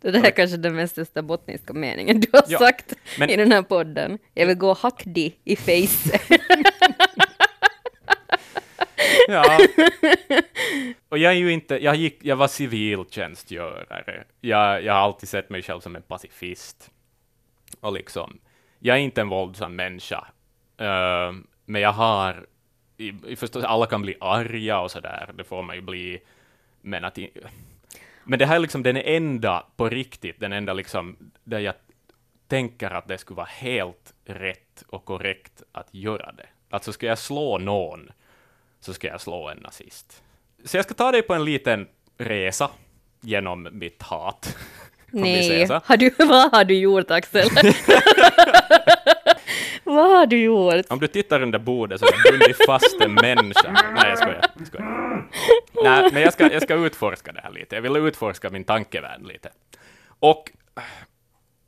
Det 0.00 0.10
där 0.10 0.24
är 0.24 0.30
kanske 0.30 0.56
den 0.56 0.74
mest 0.76 0.98
österbottniska 0.98 1.72
meningen 1.72 2.20
du 2.20 2.28
har 2.32 2.42
Ja, 2.48 2.58
sagt 2.58 2.94
men- 3.18 3.30
i 3.30 3.36
den 3.36 3.52
här 3.52 3.62
podden. 3.62 4.18
Jag 4.34 4.46
vill 4.46 4.56
gå 4.56 4.70
och 4.70 4.78
hack 4.78 5.02
di 5.04 5.34
i 5.44 5.56
face. 5.56 6.18
Ja. 9.28 9.58
Och 11.08 11.18
jag 11.18 11.32
är 11.32 11.36
ju 11.36 11.52
inte, 11.52 11.84
jag, 11.84 11.96
gick, 11.96 12.18
jag 12.22 12.36
var 12.36 12.48
civiltjänstgörare. 12.48 14.24
Jag, 14.40 14.84
jag 14.84 14.92
har 14.92 15.00
alltid 15.00 15.28
sett 15.28 15.50
mig 15.50 15.62
själv 15.62 15.80
som 15.80 15.96
en 15.96 16.02
pacifist. 16.02 16.90
Och 17.80 17.92
liksom, 17.92 18.38
jag 18.78 18.96
är 18.96 19.00
inte 19.00 19.20
en 19.20 19.28
våldsam 19.28 19.76
människa. 19.76 20.26
Eh, 20.78 21.32
men 21.64 21.80
jag 21.80 21.92
har, 21.92 22.46
i, 22.96 23.12
i 23.28 23.36
förstås, 23.36 23.64
alla 23.64 23.86
kan 23.86 24.02
bli 24.02 24.16
arga 24.20 24.80
och 24.80 24.90
sådär, 24.90 25.30
det 25.34 25.44
får 25.44 25.62
man 25.62 25.76
ju 25.76 25.82
bli. 25.82 26.20
Men 26.82 27.04
att, 27.04 27.18
i- 27.18 27.30
men 28.28 28.38
det 28.38 28.46
här 28.46 28.56
är 28.56 28.60
liksom 28.60 28.82
den 28.82 28.96
enda, 28.96 29.66
på 29.76 29.88
riktigt, 29.88 30.40
den 30.40 30.52
enda 30.52 30.72
liksom, 30.72 31.16
där 31.44 31.58
jag 31.58 31.74
tänker 32.48 32.90
att 32.90 33.08
det 33.08 33.18
skulle 33.18 33.36
vara 33.36 33.48
helt 33.50 34.14
rätt 34.24 34.84
och 34.88 35.04
korrekt 35.04 35.62
att 35.72 35.88
göra 35.90 36.32
det. 36.32 36.46
Alltså 36.70 36.92
ska 36.92 37.06
jag 37.06 37.18
slå 37.18 37.58
någon, 37.58 38.10
så 38.80 38.94
ska 38.94 39.06
jag 39.06 39.20
slå 39.20 39.48
en 39.48 39.58
nazist. 39.58 40.22
Så 40.64 40.76
jag 40.76 40.84
ska 40.84 40.94
ta 40.94 41.12
dig 41.12 41.22
på 41.22 41.34
en 41.34 41.44
liten 41.44 41.88
resa 42.18 42.70
genom 43.20 43.68
mitt 43.72 44.02
hat. 44.02 44.56
Nej, 45.06 45.68
har 45.84 45.96
du, 45.96 46.10
vad 46.18 46.52
har 46.52 46.64
du 46.64 46.74
gjort 46.74 47.10
Axel? 47.10 47.48
vad 49.88 50.10
har 50.10 50.26
du 50.26 50.42
gjort? 50.42 50.86
Om 50.88 50.98
du 50.98 51.06
tittar 51.06 51.42
under 51.42 51.58
bordet 51.58 52.00
så 52.00 52.06
har 52.06 52.12
jag 52.24 52.32
bundit 52.32 52.66
fast 52.66 53.00
en 53.00 53.14
människa. 53.14 53.72
Nej, 53.94 54.08
jag 54.08 54.18
skojar. 54.18 54.44
Jag 54.58 54.66
skojar. 54.66 55.28
Nej, 55.82 56.10
men 56.12 56.22
jag 56.22 56.32
ska, 56.32 56.52
jag 56.52 56.62
ska 56.62 56.74
utforska 56.74 57.32
det 57.32 57.40
här 57.40 57.50
lite. 57.50 57.74
Jag 57.74 57.82
vill 57.82 57.96
utforska 57.96 58.50
min 58.50 58.64
tankevärld 58.64 59.26
lite. 59.26 59.50
Och 60.18 60.50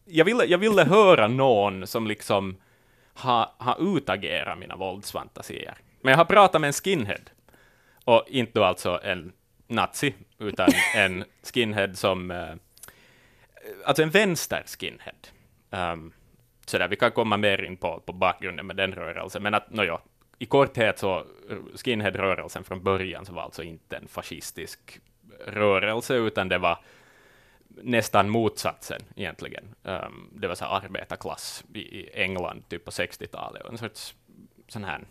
jag 0.04 0.24
ville, 0.24 0.44
jag 0.44 0.58
ville 0.58 0.84
höra 0.84 1.28
någon 1.28 1.86
som 1.86 2.06
liksom 2.06 2.56
har 3.14 3.48
ha 3.58 3.76
utagerat 3.96 4.58
mina 4.58 4.76
våldsfantasier. 4.76 5.74
Men 6.00 6.10
jag 6.10 6.18
har 6.18 6.24
pratat 6.24 6.60
med 6.60 6.68
en 6.68 6.72
skinhead. 6.72 7.24
Och 8.04 8.24
inte 8.28 8.52
då 8.58 8.64
alltså 8.64 9.00
en 9.02 9.32
nazi, 9.66 10.14
utan 10.38 10.68
en 10.96 11.24
skinhead 11.54 11.94
som... 11.94 12.30
Eh, 12.30 12.54
alltså 13.84 14.02
en 14.02 14.10
vänster 14.10 14.64
skinhead. 14.66 15.92
Um, 15.92 16.12
sådär, 16.70 16.88
vi 16.88 16.96
kan 16.96 17.12
komma 17.12 17.36
mer 17.36 17.62
in 17.62 17.76
på, 17.76 18.00
på 18.06 18.12
bakgrunden 18.12 18.66
med 18.66 18.76
den 18.76 18.92
rörelsen, 18.92 19.42
men 19.42 19.54
att, 19.54 19.70
nåja, 19.70 20.00
i 20.38 20.46
korthet 20.46 20.98
så, 20.98 21.24
skinhead-rörelsen 21.74 22.64
från 22.64 22.82
början 22.82 23.26
så 23.26 23.32
var 23.32 23.42
alltså 23.42 23.62
inte 23.62 23.96
en 23.96 24.08
fascistisk 24.08 25.00
rörelse, 25.46 26.14
utan 26.14 26.48
det 26.48 26.58
var 26.58 26.78
nästan 27.68 28.28
motsatsen 28.28 29.00
egentligen. 29.16 29.74
Um, 29.82 30.30
det 30.32 30.48
var 30.48 30.54
så 30.54 30.64
här 30.64 30.76
arbetarklass 30.76 31.64
i, 31.74 31.78
i 31.78 32.10
England, 32.14 32.68
typ 32.68 32.84
på 32.84 32.90
60-talet, 32.90 33.66
en 33.66 33.78
sorts 33.78 34.14
sån 34.68 34.84
här 34.84 35.04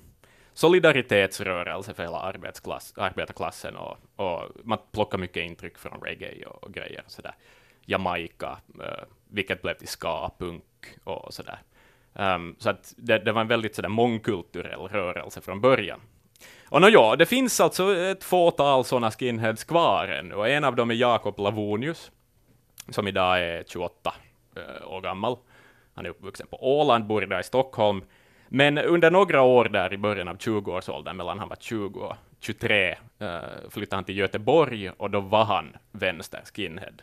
solidaritetsrörelse 0.54 1.94
för 1.94 2.04
hela 2.04 2.20
arbetsklass, 2.20 2.94
arbetarklassen 2.98 3.76
och, 3.76 3.98
och 4.16 4.44
man 4.64 4.78
plockar 4.92 5.18
mycket 5.18 5.44
intryck 5.44 5.78
från 5.78 6.02
reggae 6.02 6.46
och, 6.46 6.64
och 6.64 6.74
grejer. 6.74 7.04
sådär. 7.08 7.36
Jamaica, 7.86 8.60
uh, 8.80 9.04
vilket 9.28 9.62
blev 9.62 9.74
till 9.74 9.88
ska, 9.88 10.32
punk 10.38 10.64
och 11.04 11.34
sådär. 11.34 11.60
Um, 12.14 12.56
så 12.60 12.70
att 12.70 12.94
det, 12.98 13.18
det, 13.18 13.32
var 13.32 13.42
en 13.42 13.48
väldigt 13.48 13.76
sådär 13.76 13.90
mångkulturell 13.90 14.80
rörelse 14.80 15.42
från 15.42 15.62
början. 15.62 16.00
Och 16.70 16.82
nå 16.82 16.90
ja, 16.90 17.16
det 17.16 17.26
finns 17.26 17.60
alltså 17.60 17.96
ett 17.96 18.24
fåtal 18.24 18.86
sådana 18.86 19.12
skinheads 19.12 19.64
kvar 19.64 20.08
ännu, 20.08 20.36
och 20.36 20.50
en 20.50 20.64
av 20.64 20.76
dem 20.76 20.92
är 20.92 20.96
Jakob 20.96 21.40
Lavonius, 21.40 22.12
som 22.90 23.08
idag 23.08 23.40
är 23.42 23.64
28 23.68 24.14
eh, 24.56 24.92
år 24.92 25.02
gammal. 25.02 25.38
Han 25.94 26.06
är 26.06 26.10
uppvuxen 26.10 26.48
på 26.48 26.80
Åland, 26.80 27.06
bor 27.06 27.24
idag 27.24 27.40
i 27.40 27.44
Stockholm, 27.44 28.02
men 28.48 28.78
under 28.78 29.12
några 29.12 29.42
år 29.42 29.66
där 29.66 29.94
i 29.94 29.98
början 29.98 30.28
av 30.28 30.38
20-årsåldern, 30.38 31.18
mellan 31.18 31.40
han 31.40 31.50
var 31.50 31.58
20 31.60 32.00
och 32.00 32.16
23, 32.40 32.98
eh, 33.20 33.40
flyttade 33.70 33.98
han 33.98 34.04
till 34.04 34.18
Göteborg, 34.18 34.90
och 34.90 35.12
då 35.12 35.20
var 35.20 35.46
han 35.46 35.78
vänster 35.92 36.42
skinhead. 36.54 36.94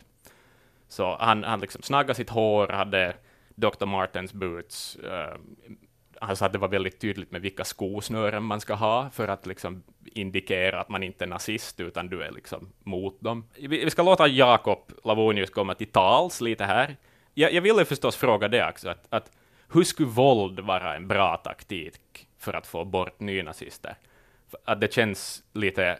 Så 0.89 1.17
han, 1.19 1.43
han 1.43 1.59
liksom 1.59 1.81
snaggade 1.81 2.15
sitt 2.15 2.29
hår, 2.29 2.67
hade 2.67 3.13
Dr. 3.57 3.85
Martens 3.85 4.33
boots. 4.33 4.97
Uh, 5.03 5.37
han 6.21 6.35
sa 6.35 6.45
att 6.45 6.53
det 6.53 6.59
var 6.59 6.67
väldigt 6.67 6.99
tydligt 6.99 7.31
med 7.31 7.41
vilka 7.41 7.63
skosnören 7.63 8.43
man 8.43 8.61
ska 8.61 8.73
ha 8.73 9.09
för 9.09 9.27
att 9.27 9.45
liksom 9.45 9.83
indikera 10.05 10.81
att 10.81 10.89
man 10.89 11.03
inte 11.03 11.25
är 11.25 11.27
nazist, 11.27 11.79
utan 11.79 12.07
du 12.07 12.23
är 12.23 12.31
liksom 12.31 12.69
mot 12.83 13.21
dem. 13.21 13.47
Vi, 13.59 13.89
ska 13.89 14.03
låta 14.03 14.27
Jakob 14.27 14.91
Lavonius 15.03 15.49
komma 15.49 15.75
till 15.75 15.87
tals 15.87 16.41
lite 16.41 16.63
här. 16.63 16.95
Jag, 17.33 17.53
jag 17.53 17.61
ville 17.61 17.85
förstås 17.85 18.15
fråga 18.15 18.47
det 18.47 18.69
också, 18.69 18.89
att, 18.89 19.05
att 19.09 19.31
hur 19.73 19.83
skulle 19.83 20.09
våld 20.09 20.59
vara 20.59 20.95
en 20.95 21.07
bra 21.07 21.37
taktik 21.37 22.27
för 22.37 22.53
att 22.53 22.67
få 22.67 22.85
bort 22.85 23.19
nynazister? 23.19 23.97
Att 24.65 24.81
det 24.81 24.93
känns 24.93 25.43
lite 25.53 25.99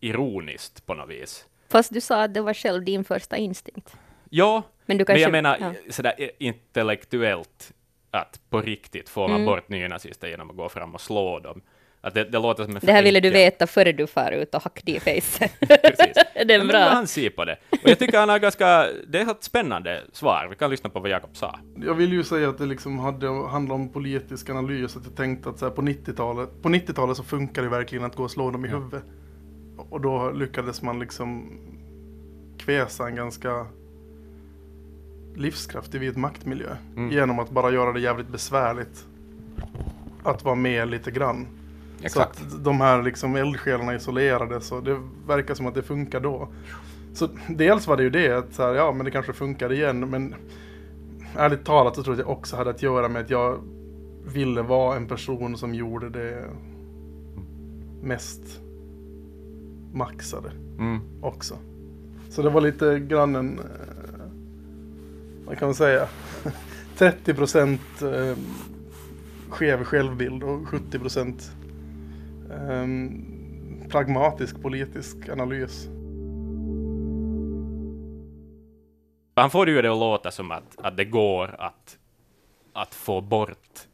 ironiskt 0.00 0.86
på 0.86 0.94
något 0.94 1.10
vis. 1.10 1.46
Fast 1.68 1.92
du 1.92 2.00
sa 2.00 2.22
att 2.22 2.34
det 2.34 2.40
var 2.40 2.54
själv 2.54 2.84
din 2.84 3.04
första 3.04 3.36
instinkt. 3.36 3.96
Ja, 4.34 4.62
men, 4.86 4.98
du 4.98 5.04
kanske, 5.04 5.30
men 5.30 5.44
jag 5.44 5.58
menar 5.58 5.74
ja. 5.86 5.92
sådär 5.92 6.30
intellektuellt, 6.38 7.72
att 8.10 8.40
på 8.50 8.60
riktigt 8.60 9.08
får 9.08 9.28
man 9.28 9.36
mm. 9.36 9.46
bort 9.46 9.68
nynazister 9.68 10.28
genom 10.28 10.50
att 10.50 10.56
gå 10.56 10.68
fram 10.68 10.94
och 10.94 11.00
slå 11.00 11.38
dem. 11.38 11.62
Att 12.00 12.14
det, 12.14 12.24
det 12.24 12.38
låter 12.38 12.64
som 12.64 12.76
en 12.76 12.80
Det 12.82 12.92
här 12.92 13.02
ville 13.02 13.20
du 13.20 13.30
veta 13.30 13.66
före 13.66 13.92
du 13.92 14.06
far 14.06 14.32
ut 14.32 14.54
och 14.54 14.62
hackade 14.62 14.90
i. 14.92 15.00
Precis. 15.00 15.22
det 16.46 16.54
är 16.54 16.64
bra. 16.64 16.78
Men 16.78 16.88
han 16.88 17.06
ser 17.06 17.30
på 17.30 17.44
det. 17.44 17.56
Och 17.70 17.88
jag 17.88 17.98
tycker 17.98 18.18
han 18.18 18.28
har 18.28 18.38
ganska, 18.38 18.86
det 19.06 19.18
är 19.18 19.30
ett 19.30 19.44
spännande 19.44 20.02
svar. 20.12 20.46
Vi 20.50 20.56
kan 20.56 20.70
lyssna 20.70 20.90
på 20.90 21.00
vad 21.00 21.10
Jakob 21.10 21.36
sa. 21.36 21.58
Jag 21.84 21.94
vill 21.94 22.12
ju 22.12 22.24
säga 22.24 22.48
att 22.48 22.58
det 22.58 22.66
liksom 22.66 22.98
hade, 22.98 23.26
handlade 23.28 23.80
om 23.80 23.92
politisk 23.92 24.50
analys, 24.50 24.96
att 24.96 25.04
jag 25.04 25.16
tänkte 25.16 25.48
att 25.48 25.58
så 25.58 25.64
här, 25.64 25.72
på 25.72 25.82
90-talet, 25.82 26.62
på 26.62 26.68
90-talet 26.68 27.16
så 27.16 27.22
funkar 27.22 27.62
det 27.62 27.68
verkligen 27.68 28.04
att 28.04 28.16
gå 28.16 28.22
och 28.22 28.30
slå 28.30 28.50
dem 28.50 28.64
i 28.64 28.68
huvudet. 28.68 29.02
Och 29.90 30.00
då 30.00 30.30
lyckades 30.30 30.82
man 30.82 30.98
liksom 30.98 31.60
kväsa 32.58 33.06
en 33.06 33.16
ganska 33.16 33.66
livskraftig 35.34 36.00
vid 36.00 36.16
maktmiljö. 36.16 36.76
Mm. 36.96 37.10
Genom 37.10 37.38
att 37.38 37.50
bara 37.50 37.70
göra 37.70 37.92
det 37.92 38.00
jävligt 38.00 38.28
besvärligt 38.28 39.06
att 40.22 40.44
vara 40.44 40.54
med 40.54 40.88
lite 40.88 41.10
grann. 41.10 41.46
Exakt. 42.02 42.38
Så 42.38 42.44
att 42.44 42.64
de 42.64 42.80
här 42.80 43.02
liksom 43.02 43.36
eldsjälarna 43.36 43.94
isolerade 43.94 44.60
så 44.60 44.80
det 44.80 45.00
verkar 45.26 45.54
som 45.54 45.66
att 45.66 45.74
det 45.74 45.82
funkar 45.82 46.20
då. 46.20 46.48
Så 47.14 47.28
dels 47.48 47.86
var 47.86 47.96
det 47.96 48.02
ju 48.02 48.10
det, 48.10 48.38
att 48.38 48.54
så 48.54 48.62
här, 48.62 48.74
ja 48.74 48.92
men 48.92 49.04
det 49.04 49.10
kanske 49.10 49.32
funkar 49.32 49.72
igen, 49.72 50.10
men 50.10 50.34
ärligt 51.36 51.64
talat 51.64 51.96
så 51.96 52.02
tror 52.02 52.16
jag 52.16 52.20
att 52.20 52.26
det 52.26 52.32
också 52.32 52.56
hade 52.56 52.70
att 52.70 52.82
göra 52.82 53.08
med 53.08 53.22
att 53.22 53.30
jag 53.30 53.58
ville 54.24 54.62
vara 54.62 54.96
en 54.96 55.08
person 55.08 55.56
som 55.56 55.74
gjorde 55.74 56.10
det 56.10 56.44
mest 58.02 58.60
maxade 59.92 60.50
mm. 60.78 61.00
också. 61.20 61.54
Så 62.30 62.42
det 62.42 62.50
var 62.50 62.60
lite 62.60 62.98
grann 62.98 63.36
en 63.36 63.60
vad 65.46 65.58
kan 65.58 65.68
man 65.68 65.74
säga, 65.74 66.08
30 66.96 67.34
procent 67.34 68.02
eh, 68.02 68.36
skev 69.48 69.84
självbild 69.84 70.42
och 70.42 70.68
70 70.68 70.98
procent 70.98 71.50
eh, 72.50 72.86
pragmatisk 73.88 74.62
politisk 74.62 75.28
analys. 75.28 75.88
Han 79.34 79.50
får 79.50 79.68
ju 79.68 79.82
det 79.82 79.92
att 79.92 79.98
låta 79.98 80.30
som 80.30 80.50
att, 80.50 80.78
att 80.78 80.96
det 80.96 81.04
går 81.04 81.56
att, 81.58 81.98
att 82.72 82.94
få 82.94 83.20
bort 83.20 83.88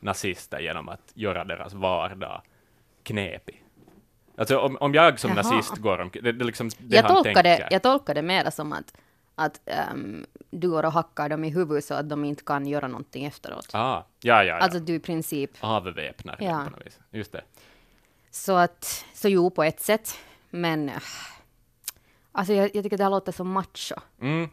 nazister 0.00 0.60
genom 0.60 0.88
att 0.88 1.12
göra 1.14 1.44
deras 1.44 1.74
vardag 1.74 2.42
knepig. 3.02 3.64
Alltså 4.36 4.58
om, 4.58 4.76
om 4.76 4.94
jag 4.94 5.18
som 5.20 5.30
Jaha. 5.30 5.42
nazist 5.42 5.76
går 5.76 5.98
om... 6.00 6.10
Det, 6.12 6.32
det 6.32 6.44
liksom 6.44 6.70
det 6.78 6.96
jag, 6.96 7.08
tolkar 7.08 7.42
det, 7.42 7.68
jag 7.70 7.82
tolkar 7.82 8.14
det 8.14 8.22
mera 8.22 8.50
som 8.50 8.72
att 8.72 8.94
att 9.34 9.60
um, 9.92 10.26
du 10.50 10.70
går 10.70 10.82
och 10.82 10.92
hackar 10.92 11.28
dem 11.28 11.44
i 11.44 11.50
huvudet 11.50 11.84
så 11.84 11.94
att 11.94 12.08
de 12.08 12.24
inte 12.24 12.44
kan 12.44 12.66
göra 12.66 12.88
någonting 12.88 13.24
efteråt. 13.24 13.68
Ah, 13.72 13.94
ja, 13.94 14.04
ja, 14.20 14.44
ja. 14.44 14.54
Alltså 14.54 14.78
du 14.78 14.94
i 14.94 15.00
princip... 15.00 15.50
Avväpnar 15.60 16.36
ja. 16.40 16.64
på 16.64 16.70
något 16.70 16.86
vis. 16.86 16.98
Just 17.10 17.32
det. 17.32 17.42
Så 18.30 18.56
att, 18.56 19.04
så 19.14 19.28
jo, 19.28 19.50
på 19.50 19.62
ett 19.62 19.80
sätt. 19.80 20.18
Men 20.50 20.90
alltså 22.32 22.52
jag, 22.52 22.70
jag 22.74 22.84
tycker 22.84 22.96
det 22.96 23.04
här 23.04 23.10
låter 23.10 23.32
som 23.32 23.50
macho. 23.50 23.94
Mm. 24.20 24.48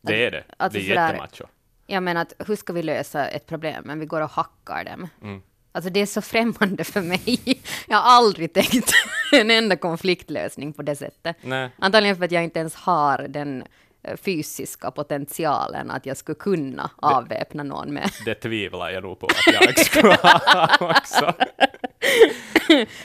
Det 0.00 0.26
är 0.26 0.30
det. 0.30 0.44
Alltså, 0.56 0.78
det 0.78 0.84
är 0.84 1.08
jättemacho. 1.08 1.44
Jag 1.86 2.02
menar 2.02 2.22
att 2.22 2.32
hur 2.46 2.56
ska 2.56 2.72
vi 2.72 2.82
lösa 2.82 3.28
ett 3.28 3.46
problem, 3.46 3.84
men 3.86 4.00
vi 4.00 4.06
går 4.06 4.20
och 4.20 4.30
hackar 4.30 4.84
dem. 4.84 5.08
Mm. 5.22 5.42
Alltså 5.72 5.90
det 5.90 6.00
är 6.00 6.06
så 6.06 6.22
främmande 6.22 6.84
för 6.84 7.02
mig. 7.02 7.40
Jag 7.88 7.96
har 7.96 8.10
aldrig 8.10 8.52
tänkt 8.52 8.92
en 9.32 9.50
enda 9.50 9.76
konfliktlösning 9.76 10.72
på 10.72 10.82
det 10.82 10.96
sättet. 10.96 11.36
Nej. 11.42 11.70
Antagligen 11.78 12.16
för 12.16 12.24
att 12.24 12.32
jag 12.32 12.44
inte 12.44 12.58
ens 12.58 12.74
har 12.74 13.18
den 13.28 13.64
Eh, 13.68 13.85
fysiska 14.16 14.90
potentialen 14.90 15.90
att 15.90 16.06
jag 16.06 16.16
skulle 16.16 16.36
kunna 16.36 16.90
avväpna 16.96 17.62
någon 17.62 17.94
med. 17.94 18.10
Det 18.24 18.34
tvivlar 18.34 18.90
jag 18.90 19.02
nog 19.02 19.18
på 19.18 19.26
att 19.26 19.54
jag 19.54 19.78
skulle 19.86 20.14
ha 20.14 20.76
också. 20.80 21.34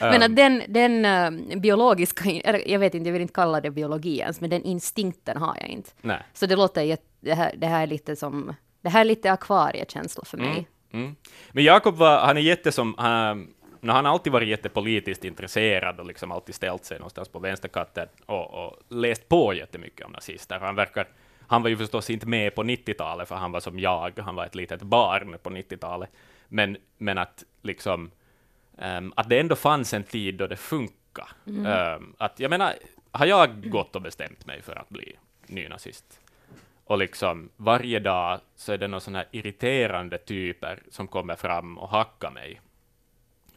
men 0.00 0.22
att 0.22 0.36
den, 0.36 0.62
den 0.68 1.04
uh, 1.04 1.58
biologiska, 1.58 2.30
jag 2.66 2.78
vet 2.78 2.94
inte, 2.94 3.08
jag 3.08 3.12
vill 3.12 3.22
inte 3.22 3.34
kalla 3.34 3.60
det 3.60 3.70
biologi 3.70 4.18
ens, 4.18 4.40
men 4.40 4.50
den 4.50 4.62
instinkten 4.62 5.36
har 5.36 5.56
jag 5.60 5.68
inte. 5.68 5.90
Nej. 6.00 6.22
Så 6.32 6.46
det 6.46 6.56
låter, 6.56 6.98
det 7.20 7.34
här, 7.34 7.54
det 7.56 7.66
här 7.66 7.82
är 7.82 7.86
lite 7.86 8.16
som, 8.16 8.54
det 8.82 8.88
här 8.88 9.00
är 9.00 9.04
lite 9.04 9.32
akvariekänsla 9.32 10.24
för 10.24 10.38
mig. 10.38 10.68
Mm, 10.92 11.04
mm. 11.04 11.16
Men 11.52 11.64
Jakob 11.64 11.96
var, 11.96 12.18
han 12.18 12.36
är 12.36 12.40
jätte 12.40 12.72
som, 12.72 12.94
han, 13.82 13.96
han 13.96 14.04
har 14.04 14.12
alltid 14.12 14.32
varit 14.32 14.48
jättepolitiskt 14.48 15.24
intresserad 15.24 16.00
och 16.00 16.06
liksom 16.06 16.32
alltid 16.32 16.54
ställt 16.54 16.84
sig 16.84 16.98
någonstans 16.98 17.28
på 17.28 17.38
vänsterkanten 17.38 18.08
och, 18.26 18.66
och 18.66 18.78
läst 18.88 19.28
på 19.28 19.54
jättemycket 19.54 20.06
om 20.06 20.12
nazister. 20.12 20.58
Han 20.60 20.74
verkar 20.74 21.06
han 21.46 21.62
var 21.62 21.68
ju 21.68 21.76
förstås 21.76 22.10
inte 22.10 22.26
med 22.26 22.54
på 22.54 22.62
90-talet, 22.62 23.28
för 23.28 23.34
han 23.34 23.52
var 23.52 23.60
som 23.60 23.78
jag, 23.78 24.18
han 24.18 24.34
var 24.34 24.46
ett 24.46 24.54
litet 24.54 24.82
barn 24.82 25.36
på 25.42 25.50
90-talet. 25.50 26.10
Men, 26.48 26.76
men 26.98 27.18
att 27.18 27.44
liksom, 27.62 28.10
um, 28.78 29.12
att 29.16 29.28
det 29.28 29.40
ändå 29.40 29.56
fanns 29.56 29.94
en 29.94 30.04
tid 30.04 30.34
då 30.34 30.46
det 30.46 30.56
funkade. 30.56 31.28
Mm. 31.46 31.96
Um, 31.96 32.14
att 32.18 32.40
jag 32.40 32.50
menar, 32.50 32.72
har 33.10 33.26
jag 33.26 33.70
gått 33.70 33.96
och 33.96 34.02
bestämt 34.02 34.46
mig 34.46 34.62
för 34.62 34.78
att 34.78 34.88
bli 34.88 35.16
nynazist, 35.46 36.20
och 36.84 36.98
liksom 36.98 37.50
varje 37.56 38.00
dag 38.00 38.40
så 38.56 38.72
är 38.72 38.78
det 38.78 38.88
några 38.88 39.00
sådana 39.00 39.18
här 39.18 39.28
irriterande 39.30 40.18
typer 40.18 40.82
som 40.90 41.08
kommer 41.08 41.36
fram 41.36 41.78
och 41.78 41.88
hackar 41.88 42.30
mig, 42.30 42.60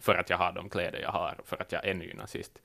för 0.05 0.15
att 0.15 0.29
jag 0.29 0.37
har 0.37 0.51
de 0.51 0.69
kläder 0.69 0.99
jag 0.99 1.11
har, 1.11 1.39
för 1.45 1.61
att 1.61 1.71
jag 1.71 1.85
är 1.85 1.93
nynazist. 1.93 2.61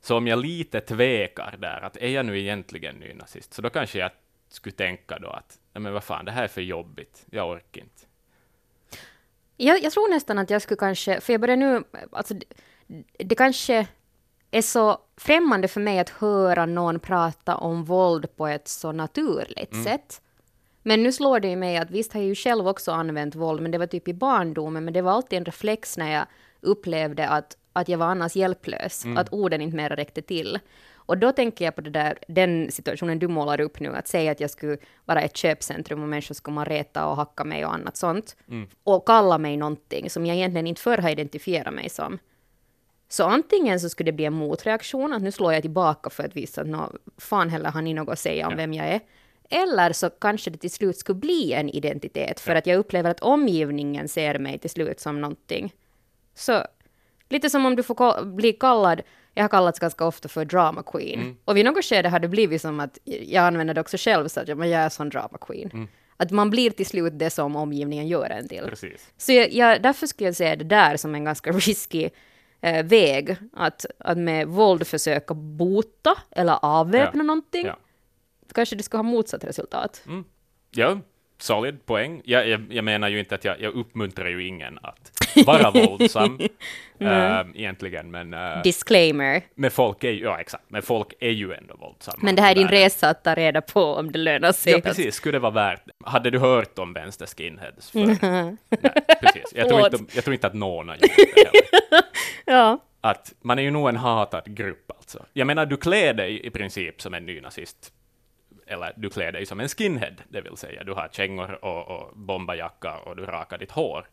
Så 0.00 0.16
om 0.16 0.26
jag 0.26 0.38
lite 0.38 0.80
tvekar 0.80 1.56
där, 1.58 1.80
att 1.80 1.96
är 1.96 2.08
jag 2.08 2.26
nu 2.26 2.38
egentligen 2.38 2.96
nynazist, 2.96 3.54
så 3.54 3.62
då 3.62 3.70
kanske 3.70 3.98
jag 3.98 4.10
skulle 4.48 4.74
tänka 4.74 5.18
då 5.18 5.30
att, 5.30 5.58
men 5.72 5.92
vad 5.92 6.04
fan, 6.04 6.24
det 6.24 6.32
här 6.32 6.44
är 6.44 6.48
för 6.48 6.60
jobbigt, 6.60 7.26
jag 7.30 7.50
orkar 7.50 7.80
inte. 7.80 8.02
Jag, 9.56 9.82
jag 9.82 9.92
tror 9.92 10.10
nästan 10.10 10.38
att 10.38 10.50
jag 10.50 10.62
skulle 10.62 10.78
kanske, 10.78 11.20
för 11.20 11.32
jag 11.32 11.40
börjar 11.40 11.56
nu, 11.56 11.84
alltså 12.12 12.34
det, 12.34 12.46
det 13.18 13.34
kanske 13.34 13.86
är 14.50 14.62
så 14.62 14.98
främmande 15.16 15.68
för 15.68 15.80
mig 15.80 15.98
att 15.98 16.10
höra 16.10 16.66
någon 16.66 17.00
prata 17.00 17.56
om 17.56 17.84
våld 17.84 18.36
på 18.36 18.46
ett 18.46 18.68
så 18.68 18.92
naturligt 18.92 19.72
mm. 19.72 19.84
sätt. 19.84 20.22
Men 20.82 21.02
nu 21.02 21.12
slår 21.12 21.40
det 21.40 21.48
ju 21.48 21.56
mig 21.56 21.76
att 21.76 21.90
visst 21.90 22.12
har 22.12 22.20
jag 22.20 22.28
ju 22.28 22.34
själv 22.34 22.68
också 22.68 22.92
använt 22.92 23.34
våld, 23.34 23.62
men 23.62 23.70
det 23.70 23.78
var 23.78 23.86
typ 23.86 24.08
i 24.08 24.14
barndomen, 24.14 24.84
men 24.84 24.94
det 24.94 25.02
var 25.02 25.12
alltid 25.12 25.36
en 25.36 25.44
reflex 25.44 25.98
när 25.98 26.12
jag 26.12 26.26
upplevde 26.60 27.28
att, 27.28 27.56
att 27.72 27.88
jag 27.88 27.98
var 27.98 28.06
annars 28.06 28.36
hjälplös, 28.36 29.04
mm. 29.04 29.16
att 29.16 29.32
orden 29.32 29.60
inte 29.60 29.76
mer 29.76 29.90
räckte 29.90 30.22
till. 30.22 30.58
Och 30.94 31.18
då 31.18 31.32
tänker 31.32 31.64
jag 31.64 31.74
på 31.74 31.80
det 31.80 31.90
där, 31.90 32.18
den 32.28 32.70
situationen 32.70 33.18
du 33.18 33.28
målar 33.28 33.60
upp 33.60 33.80
nu, 33.80 33.96
att 33.96 34.08
säga 34.08 34.32
att 34.32 34.40
jag 34.40 34.50
skulle 34.50 34.78
vara 35.04 35.22
ett 35.22 35.36
köpcentrum 35.36 36.02
och 36.02 36.08
människor 36.08 36.34
skulle 36.34 36.54
man 36.54 36.64
reta 36.64 37.06
och 37.06 37.16
hacka 37.16 37.44
mig 37.44 37.64
och 37.64 37.74
annat 37.74 37.96
sånt, 37.96 38.36
mm. 38.48 38.68
och 38.84 39.06
kalla 39.06 39.38
mig 39.38 39.56
någonting 39.56 40.10
som 40.10 40.26
jag 40.26 40.36
egentligen 40.36 40.66
inte 40.66 40.80
förr 40.80 40.98
har 40.98 41.10
identifierat 41.10 41.74
mig 41.74 41.88
som. 41.88 42.18
Så 43.08 43.24
antingen 43.24 43.80
så 43.80 43.88
skulle 43.88 44.10
det 44.10 44.16
bli 44.16 44.24
en 44.24 44.32
motreaktion, 44.32 45.12
att 45.12 45.22
nu 45.22 45.32
slår 45.32 45.52
jag 45.52 45.62
tillbaka 45.62 46.10
för 46.10 46.24
att 46.24 46.36
visa 46.36 46.60
att 46.60 46.66
no, 46.66 46.92
fan 47.18 47.50
heller 47.50 47.70
har 47.70 47.82
ni 47.82 47.94
något 47.94 48.12
att 48.12 48.18
säga 48.18 48.46
om 48.46 48.52
ja. 48.52 48.56
vem 48.56 48.74
jag 48.74 48.86
är. 48.86 49.00
Eller 49.50 49.92
så 49.92 50.10
kanske 50.10 50.50
det 50.50 50.58
till 50.58 50.70
slut 50.70 50.98
skulle 50.98 51.18
bli 51.18 51.52
en 51.52 51.68
identitet, 51.68 52.40
för 52.40 52.54
att 52.54 52.66
jag 52.66 52.78
upplever 52.78 53.10
att 53.10 53.20
omgivningen 53.20 54.08
ser 54.08 54.38
mig 54.38 54.58
till 54.58 54.70
slut 54.70 55.00
som 55.00 55.20
någonting. 55.20 55.72
Så 56.38 56.64
lite 57.28 57.50
som 57.50 57.66
om 57.66 57.76
du 57.76 57.82
får 57.82 58.24
bli 58.24 58.52
kallad, 58.52 59.00
jag 59.34 59.44
har 59.44 59.48
kallats 59.48 59.78
ganska 59.78 60.04
ofta 60.04 60.28
för 60.28 60.44
drama 60.44 60.82
queen. 60.82 61.36
Och 61.44 61.56
vid 61.56 61.64
något 61.64 61.84
skede 61.84 62.08
har 62.08 62.18
det 62.18 62.28
blivit 62.28 62.62
som 62.62 62.80
att 62.80 62.98
jag 63.04 63.44
använder 63.44 63.74
det 63.74 63.80
också 63.80 63.96
själv, 63.96 64.28
så 64.28 64.40
att 64.40 64.48
jag, 64.48 64.66
är 64.66 64.88
sån 64.88 65.08
drama 65.08 65.38
queen. 65.40 65.88
Att 66.16 66.30
man 66.30 66.50
blir 66.50 66.70
till 66.70 66.86
slut 66.86 67.18
det 67.18 67.30
som 67.30 67.56
omgivningen 67.56 68.08
gör 68.08 68.30
en 68.30 68.48
till. 68.48 68.64
Precis. 68.68 69.12
Så 69.16 69.32
jag, 69.32 69.52
jag, 69.52 69.82
därför 69.82 70.06
skulle 70.06 70.28
jag 70.28 70.36
säga 70.36 70.56
det 70.56 70.64
där 70.64 70.96
som 70.96 71.14
en 71.14 71.24
ganska 71.24 71.52
risky 71.52 72.08
eh, 72.60 72.84
väg, 72.86 73.36
att, 73.52 73.86
att 73.98 74.18
med 74.18 74.48
våld 74.48 74.86
försöka 74.86 75.34
bota 75.34 76.18
eller 76.30 76.58
avväpna 76.62 77.20
Ja. 77.20 77.22
någonting. 77.22 77.66
Ja. 77.66 77.76
Kanske 78.54 78.76
det 78.76 78.82
ska 78.82 78.98
ha 78.98 79.02
motsatt 79.02 79.44
resultat. 79.44 80.02
Ja, 80.70 81.00
solid 81.38 81.86
poäng. 81.86 82.22
Jag, 82.24 82.48
jag, 82.48 82.66
jag 82.72 82.84
menar 82.84 83.08
ju 83.08 83.18
inte 83.18 83.34
att 83.34 83.44
jag, 83.44 83.60
jag 83.60 83.74
uppmuntrar 83.74 84.28
ju 84.28 84.46
ingen 84.46 84.78
att 84.82 85.17
vara 85.46 85.70
våldsam, 85.70 86.38
äh, 86.98 87.40
egentligen, 87.54 88.10
men, 88.10 88.34
äh, 88.34 88.62
Disclaimer. 88.62 89.42
men 89.54 89.70
folk 89.70 90.04
är 90.04 90.10
ju, 90.10 90.22
ja 90.22 90.40
exakt, 90.40 90.64
men 90.68 90.82
folk 90.82 91.12
är 91.20 91.30
ju 91.30 91.52
ändå 91.52 91.74
våldsamma. 91.76 92.18
Men 92.22 92.36
det 92.36 92.42
här 92.42 92.50
är 92.50 92.54
din 92.54 92.68
resa 92.68 93.08
att 93.08 93.24
ta 93.24 93.34
reda 93.34 93.60
på 93.60 93.82
om 93.82 94.12
det 94.12 94.18
lönar 94.18 94.52
sig. 94.52 94.72
Ja, 94.72 94.80
precis. 94.80 95.14
Skulle 95.14 95.32
det 95.32 95.42
vara 95.42 95.52
värt? 95.52 95.82
Hade 96.04 96.30
du 96.30 96.38
hört 96.38 96.78
om 96.78 96.92
vänster 96.92 97.26
skinheads? 97.26 97.90
För... 97.90 97.98
Nej, 97.98 98.56
precis. 99.20 99.52
Jag 99.54 99.68
tror, 99.68 99.80
inte, 99.80 100.14
jag 100.14 100.24
tror 100.24 100.34
inte 100.34 100.46
att 100.46 100.54
någon 100.54 100.88
har 100.88 100.96
gjort 100.96 101.16
det 101.16 101.40
heller. 101.44 102.04
Ja. 102.44 102.78
Att 103.00 103.32
man 103.40 103.58
är 103.58 103.62
ju 103.62 103.70
nog 103.70 103.88
en 103.88 103.96
hatad 103.96 104.42
grupp 104.56 104.92
alltså. 104.96 105.26
Jag 105.32 105.46
menar, 105.46 105.66
du 105.66 105.76
klär 105.76 106.14
dig 106.14 106.46
i 106.46 106.50
princip 106.50 107.02
som 107.02 107.14
en 107.14 107.26
nynazist. 107.26 107.92
Eller 108.66 108.92
du 108.96 109.10
klär 109.10 109.32
dig 109.32 109.46
som 109.46 109.60
en 109.60 109.68
skinhead, 109.68 110.14
det 110.28 110.40
vill 110.40 110.56
säga 110.56 110.84
du 110.84 110.92
har 110.92 111.08
kängor 111.12 111.64
och, 111.64 111.88
och 111.88 112.16
bombajacka 112.16 112.94
och 112.98 113.16
du 113.16 113.24
rakar 113.24 113.58
ditt 113.58 113.70
hår. 113.70 114.06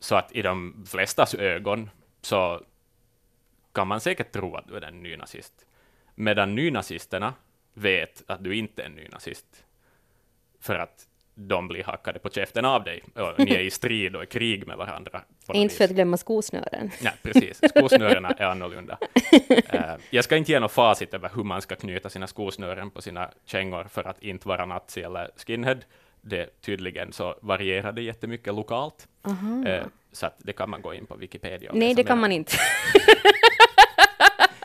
Så 0.00 0.16
att 0.16 0.32
i 0.32 0.42
de 0.42 0.84
flestas 0.88 1.34
ögon 1.34 1.90
så 2.20 2.62
kan 3.72 3.88
man 3.88 4.00
säkert 4.00 4.32
tro 4.32 4.56
att 4.56 4.68
du 4.68 4.76
är 4.76 4.82
en 4.82 5.02
nynazist. 5.02 5.66
Medan 6.14 6.54
nynazisterna 6.54 7.34
vet 7.74 8.22
att 8.26 8.44
du 8.44 8.56
inte 8.56 8.82
är 8.82 8.86
en 8.86 8.92
nynazist. 8.92 9.64
För 10.60 10.74
att 10.74 11.08
de 11.34 11.68
blir 11.68 11.84
hackade 11.84 12.18
på 12.18 12.30
käften 12.30 12.64
av 12.64 12.84
dig. 12.84 13.02
Och 13.14 13.38
ni 13.38 13.54
är 13.54 13.60
i 13.60 13.70
strid 13.70 14.16
och 14.16 14.22
i 14.22 14.26
krig 14.26 14.66
med 14.66 14.76
varandra. 14.76 15.22
Inte 15.52 15.74
för 15.74 15.84
att 15.84 15.90
glömma 15.90 16.16
skosnören. 16.16 16.90
Nej, 17.02 17.12
precis. 17.22 17.60
Skosnörena 17.70 18.30
är 18.30 18.46
annorlunda. 18.46 18.98
Eh, 19.48 19.94
jag 20.10 20.24
ska 20.24 20.36
inte 20.36 20.52
ge 20.52 20.60
något 20.60 20.72
facit 20.72 21.14
över 21.14 21.30
hur 21.34 21.44
man 21.44 21.62
ska 21.62 21.76
knyta 21.76 22.10
sina 22.10 22.26
skosnören 22.26 22.90
på 22.90 23.02
sina 23.02 23.30
kängor 23.44 23.84
för 23.84 24.04
att 24.04 24.22
inte 24.22 24.48
vara 24.48 24.66
nazi 24.66 25.02
eller 25.02 25.30
skinhead. 25.46 25.78
Det 26.20 26.60
tydligen 26.60 27.12
så 27.12 27.34
varierar 27.42 27.92
det 27.92 28.02
jättemycket 28.02 28.54
lokalt. 28.54 29.08
Eh, 29.66 29.86
så 30.12 30.26
att 30.26 30.34
det 30.38 30.52
kan 30.52 30.70
man 30.70 30.82
gå 30.82 30.94
in 30.94 31.06
på 31.06 31.16
Wikipedia 31.16 31.70
Nej, 31.74 31.94
det 31.94 32.04
kan 32.04 32.18
mer. 32.18 32.20
man 32.20 32.32
inte. 32.32 32.56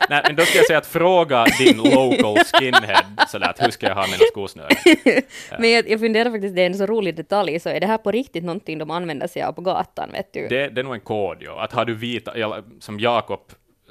Nej, 0.08 0.22
men 0.26 0.36
då 0.36 0.42
ska 0.44 0.58
jag 0.58 0.66
säga 0.66 0.78
att 0.78 0.86
fråga 0.86 1.44
din 1.58 1.76
local 1.76 2.36
skinhead 2.44 3.04
sådär 3.28 3.50
att 3.50 3.62
hur 3.62 3.70
ska 3.70 3.86
jag 3.86 3.94
ha 3.94 4.06
mina 4.06 4.24
skosnören? 4.32 4.76
Men 5.58 5.70
jag, 5.70 5.88
jag 5.88 6.00
funderar 6.00 6.30
faktiskt, 6.30 6.54
det 6.54 6.62
är 6.62 6.66
en 6.66 6.74
så 6.74 6.86
rolig 6.86 7.16
detalj, 7.16 7.60
så 7.60 7.68
är 7.68 7.80
det 7.80 7.86
här 7.86 7.98
på 7.98 8.10
riktigt 8.10 8.44
någonting 8.44 8.78
de 8.78 8.90
använder 8.90 9.26
sig 9.26 9.42
av 9.42 9.52
på 9.52 9.60
gatan, 9.60 10.10
vet 10.12 10.32
du? 10.32 10.48
Det, 10.48 10.68
det 10.68 10.80
är 10.80 10.82
nog 10.82 10.94
en 10.94 11.00
kod, 11.00 11.36
ja. 11.40 11.64
Att 11.64 11.72
har 11.72 11.84
du 11.84 11.94
vita, 11.94 12.62
som 12.80 13.00
Jakob 13.00 13.40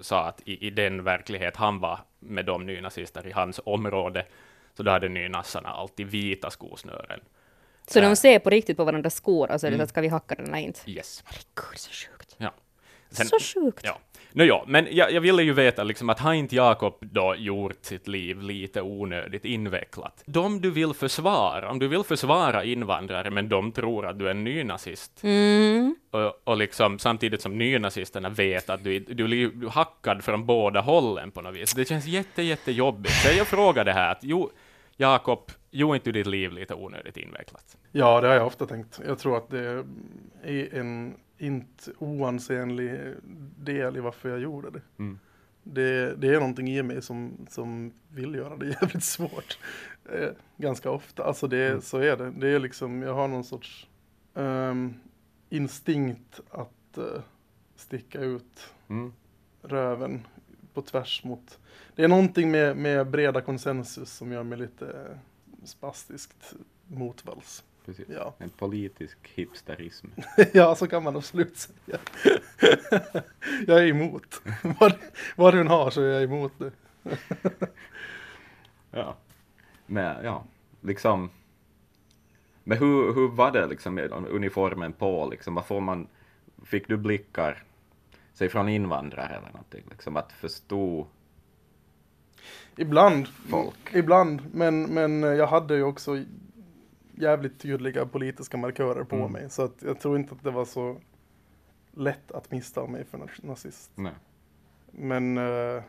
sa, 0.02 0.26
att 0.26 0.42
i, 0.46 0.68
i 0.68 0.70
den 0.70 1.04
verklighet 1.04 1.56
han 1.56 1.80
var 1.80 2.00
med 2.20 2.46
de 2.46 2.66
nynazister 2.66 3.28
i 3.28 3.32
hans 3.32 3.60
område, 3.66 4.26
så 4.78 4.84
då 4.84 4.92
hade 4.92 5.10
nynassarna 5.10 5.70
alltid 5.70 6.08
vita 6.08 6.50
skosnören. 6.50 7.20
Så 7.88 8.00
Äh. 8.00 8.10
de 8.10 8.16
ser 8.16 8.40
på 8.40 8.50
riktigt 8.50 8.78
på 8.78 8.84
varandras 8.84 9.16
skor 9.16 9.52
och 9.52 9.60
så 9.60 9.68
är 9.68 9.72
Mm. 9.72 9.78
det 9.78 9.82
så 9.82 9.84
att 9.84 9.90
ska 9.90 10.02
vi 10.02 10.08
hacka 10.08 10.36
den 10.36 10.46
eller 10.48 10.58
inte? 10.58 10.92
Yes. 10.92 11.24
Herregud, 11.26 11.78
så 11.80 11.90
sjukt. 11.92 12.36
Ja. 12.38 12.54
så 13.10 13.40
sjukt. 13.40 13.82
Ja. 13.84 14.00
No, 14.36 14.44
ja, 14.44 14.64
men 14.68 14.88
jag, 14.92 15.12
jag 15.12 15.22
ville 15.22 15.44
ju 15.44 15.54
veta 15.54 15.84
liksom 15.84 16.10
att 16.10 16.20
har 16.20 16.34
inte 16.34 16.56
Jakob 16.56 16.98
då 17.02 17.36
gjort 17.38 17.78
sitt 17.86 18.08
liv 18.08 18.42
lite 18.42 18.82
onödigt 18.82 19.46
invecklat? 19.46 20.24
De 20.26 20.62
du 20.62 20.72
vill 20.72 20.94
försvara, 20.94 21.70
om 21.70 21.80
du 21.80 21.88
vill 21.88 22.04
försvara 22.04 22.64
invandrare, 22.64 23.30
men 23.30 23.50
de 23.50 23.72
tror 23.72 24.06
att 24.08 24.20
du 24.20 24.26
är 24.28 24.32
en 24.32 24.44
nynazist, 24.44 25.20
Mm. 25.24 25.96
och, 26.12 26.42
och 26.48 26.58
liksom 26.58 27.00
samtidigt 27.00 27.42
som 27.42 27.58
nynazisterna 27.58 28.30
vet 28.30 28.70
att 28.70 28.84
du, 28.84 29.00
du 29.00 29.24
blir 29.24 29.70
hackad 29.70 30.24
från 30.24 30.46
båda 30.46 30.82
hållen 30.82 31.32
på 31.32 31.42
något 31.42 31.56
vis. 31.56 31.74
Det 31.74 31.86
känns 31.86 32.06
jätte, 32.06 32.42
jättejobbigt. 32.44 33.14
Så 33.16 33.38
jag 33.38 33.48
frågar 33.48 33.86
det 33.86 33.94
här 33.94 34.12
att 34.12 34.20
jo, 34.22 34.52
Jakob, 34.98 35.52
gjorde 35.74 35.96
inte 35.98 36.12
ditt 36.12 36.28
liv 36.28 36.52
lite 36.52 36.74
onödigt 36.74 37.18
invecklat? 37.18 37.78
Ja, 37.92 38.22
det 38.22 38.28
har 38.28 38.36
jag 38.36 38.48
ofta 38.48 38.66
tänkt. 38.66 39.02
Jag 39.08 39.20
tror 39.20 39.38
att 39.38 39.50
det 39.50 39.86
är 40.44 40.76
en 40.76 41.16
inte 41.38 41.92
oansenlig 42.00 43.00
del 43.58 43.98
i 43.98 44.00
varför 44.00 44.30
jag 44.30 44.40
gjorde 44.40 44.70
det. 44.70 44.82
Mm. 45.00 45.20
Det, 45.64 46.16
det 46.16 46.28
är 46.28 46.40
någonting 46.40 46.68
i 46.70 46.84
mig 46.84 47.02
som, 47.02 47.48
som 47.50 47.94
vill 48.10 48.36
göra 48.36 48.56
det 48.58 48.66
jävligt 48.82 49.04
svårt. 49.04 49.58
Eh, 50.12 50.30
ganska 50.58 50.92
ofta. 50.92 51.24
Alltså 51.24 51.48
det, 51.48 51.68
Mm. 51.68 51.82
så 51.82 51.98
är 51.98 52.18
det. 52.18 52.32
Det 52.32 52.48
är 52.50 52.60
liksom, 52.60 53.02
jag 53.02 53.14
har 53.14 53.28
någon 53.28 53.44
sorts 53.44 53.88
ehm, 54.36 54.94
instinkt 55.50 56.40
att 56.50 56.98
eh, 56.98 57.22
sticka 57.76 58.20
ut 58.22 58.74
Mm. 58.90 59.14
röven 59.62 60.28
på 60.74 60.82
tvärs 60.82 61.24
mot. 61.24 61.60
Det 61.96 62.04
är 62.04 62.08
någonting 62.08 62.52
med, 62.52 62.78
med 62.78 63.08
breda 63.08 63.42
konsensus 63.42 64.10
som 64.14 64.32
gör 64.32 64.44
mig 64.44 64.58
lite 64.58 65.18
spastiskt 65.68 66.54
motvalls. 66.88 67.64
Precis. 67.86 68.06
Ja. 68.10 68.34
En 68.38 68.50
politisk 68.50 69.18
hipsterism. 69.36 70.08
ja, 70.54 70.76
så 70.76 70.88
kan 70.88 71.04
man 71.04 71.16
absolut 71.16 71.58
säga. 71.58 72.00
jag 73.68 73.80
är 73.80 73.88
emot. 73.88 74.42
Vad, 74.80 74.94
vad 75.36 75.56
än 75.56 75.68
har 75.68 75.90
så 75.90 76.02
är 76.02 76.08
jag 76.08 76.24
emot 76.24 76.54
det. 76.58 76.72
Ja. 78.92 79.16
Men 79.86 80.26
ja, 80.26 80.44
liksom. 80.82 81.30
Men 82.64 82.78
hur, 82.78 83.14
hur 83.14 83.28
var 83.28 83.52
det 83.52 83.68
liksom 83.68 83.96
med 83.96 84.12
uniformen 84.12 84.94
på 84.94 85.28
liksom? 85.32 85.56
Vad 85.56 85.66
får 85.66 85.82
man, 85.82 86.08
fick 86.64 86.88
du 86.88 86.98
blickar, 86.98 87.64
säg 88.34 88.50
från 88.50 88.70
invandrare 88.70 89.36
eller 89.36 89.52
någonting, 89.52 89.84
liksom 89.90 90.18
att 90.18 90.32
förstå 90.32 91.08
Ibland. 92.76 93.28
folk? 93.28 93.94
Ibland. 93.94 94.42
Men, 94.54 94.84
men 94.94 95.24
jag 95.24 95.48
hade 95.48 95.76
ju 95.76 95.84
också 95.84 96.24
jävligt 97.16 97.60
tydliga 97.60 98.06
politiska 98.06 98.58
markörer 98.58 99.04
på 99.04 99.16
Mm. 99.16 99.32
mig. 99.32 99.50
Så 99.50 99.62
att 99.62 99.76
jag 99.86 100.00
tror 100.00 100.18
inte 100.18 100.36
att 100.36 100.44
det 100.44 100.52
var 100.52 100.66
så 100.66 100.98
lätt 101.94 102.32
att 102.32 102.52
missta 102.52 102.88
mig 102.88 103.06
för 103.06 103.18
na- 103.18 103.46
nazist. 103.48 103.92
Nej. 103.96 104.14
Men, 104.92 105.38
eh, 105.38 105.84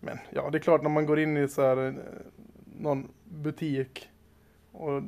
men 0.00 0.18
ja, 0.30 0.50
det 0.50 0.58
är 0.58 0.60
klart 0.62 0.82
när 0.82 0.90
man 0.90 1.06
går 1.06 1.18
in 1.18 1.36
i 1.36 1.48
så 1.48 1.62
här, 1.62 1.86
eh, 1.88 1.94
någon 2.80 3.08
butik 3.24 4.08
och 4.72 5.02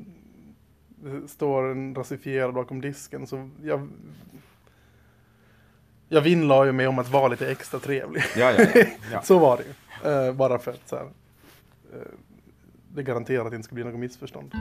det 0.89 1.29
står 1.29 1.71
en 1.71 1.95
rasifierad 1.95 2.55
bakom 2.55 2.81
disken 2.81 3.27
så 3.27 3.51
jag, 3.63 3.89
jag 6.09 6.21
vinnlade 6.21 6.67
ju 6.67 6.73
mig 6.73 6.87
om 6.87 6.99
att 6.99 7.09
vara 7.09 7.29
lite 7.29 7.51
extra 7.51 7.81
trevlig. 7.81 8.23
Ja, 8.37 8.53
ja, 8.59 8.67
ja. 8.75 8.85
ja. 9.13 9.23
Så 9.23 9.39
var 9.39 9.57
det 9.57 9.63
ju. 9.63 9.73
Eh, 10.05 10.33
bara 10.33 10.59
för 10.59 10.71
att 10.71 10.89
så 10.89 10.97
här, 10.97 11.05
eh, 11.05 12.01
det 12.95 13.03
garanterar 13.03 13.45
att 13.45 13.51
det 13.51 13.57
inte 13.57 13.67
ska 13.67 13.75
bli 13.75 13.85
något 13.85 14.01
missförstånd. 14.01 14.55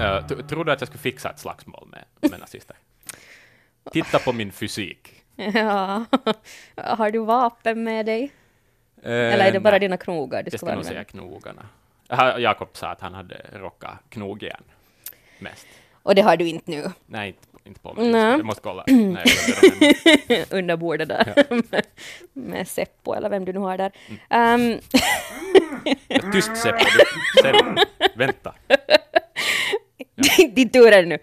Uh, 0.00 0.46
tror 0.46 0.64
du 0.64 0.72
att 0.72 0.80
jag 0.80 0.88
skulle 0.88 1.02
fixa 1.02 1.30
ett 1.30 1.38
slagsmål 1.38 1.88
med, 1.90 2.30
med 2.30 2.40
nazister? 2.40 2.76
Titta 3.92 4.18
på 4.18 4.32
min 4.32 4.52
fysik. 4.52 5.14
Ja. 5.54 6.04
Har 6.76 7.10
du 7.10 7.18
vapen 7.18 7.84
med 7.84 8.06
dig? 8.06 8.32
Eh, 9.02 9.12
Eller 9.12 9.44
är 9.44 9.52
det 9.52 9.60
bara 9.60 9.70
nej, 9.70 9.80
dina 9.80 9.96
knogar 9.96 10.42
du 10.42 10.50
Jag 10.50 10.60
ska 10.60 10.66
ska 10.66 10.74
nog 10.74 10.84
säga 10.84 11.04
knogarna. 11.04 11.68
Jakob 12.38 12.68
sa 12.72 12.88
att 12.88 13.00
han 13.00 13.14
hade 13.14 13.46
rockat 13.52 13.98
knogjärn 14.08 14.62
mest. 15.38 15.66
Och 16.02 16.14
det 16.14 16.22
har 16.22 16.36
du 16.36 16.48
inte 16.48 16.70
nu, 16.70 16.84
Nej, 17.06 17.28
inte, 17.28 17.40
inte 17.64 17.80
på 17.80 17.94
mig. 17.94 18.12
Nej. 18.12 18.22
Jag 18.36 18.44
måste 18.44 18.62
kolla. 18.62 18.84
Nej, 18.86 19.24
jag 20.28 20.46
under 20.58 20.76
bordet 20.76 21.08
där, 21.08 21.46
med, 21.70 21.86
med 22.32 22.68
Seppo 22.68 23.12
eller 23.14 23.28
vem 23.30 23.44
du 23.44 23.52
nu 23.52 23.58
har 23.58 23.78
där. 23.78 23.92
Mm. 24.30 24.72
Um, 24.72 24.80
Ja, 26.08 26.32
Tyst 26.32 26.56
Seppo. 26.56 26.84
Sen, 27.42 27.78
vänta. 28.14 28.54
din, 30.36 30.54
din 30.54 30.68
tur 30.68 30.92
är 30.92 31.02
det 31.02 31.08
nu. 31.08 31.18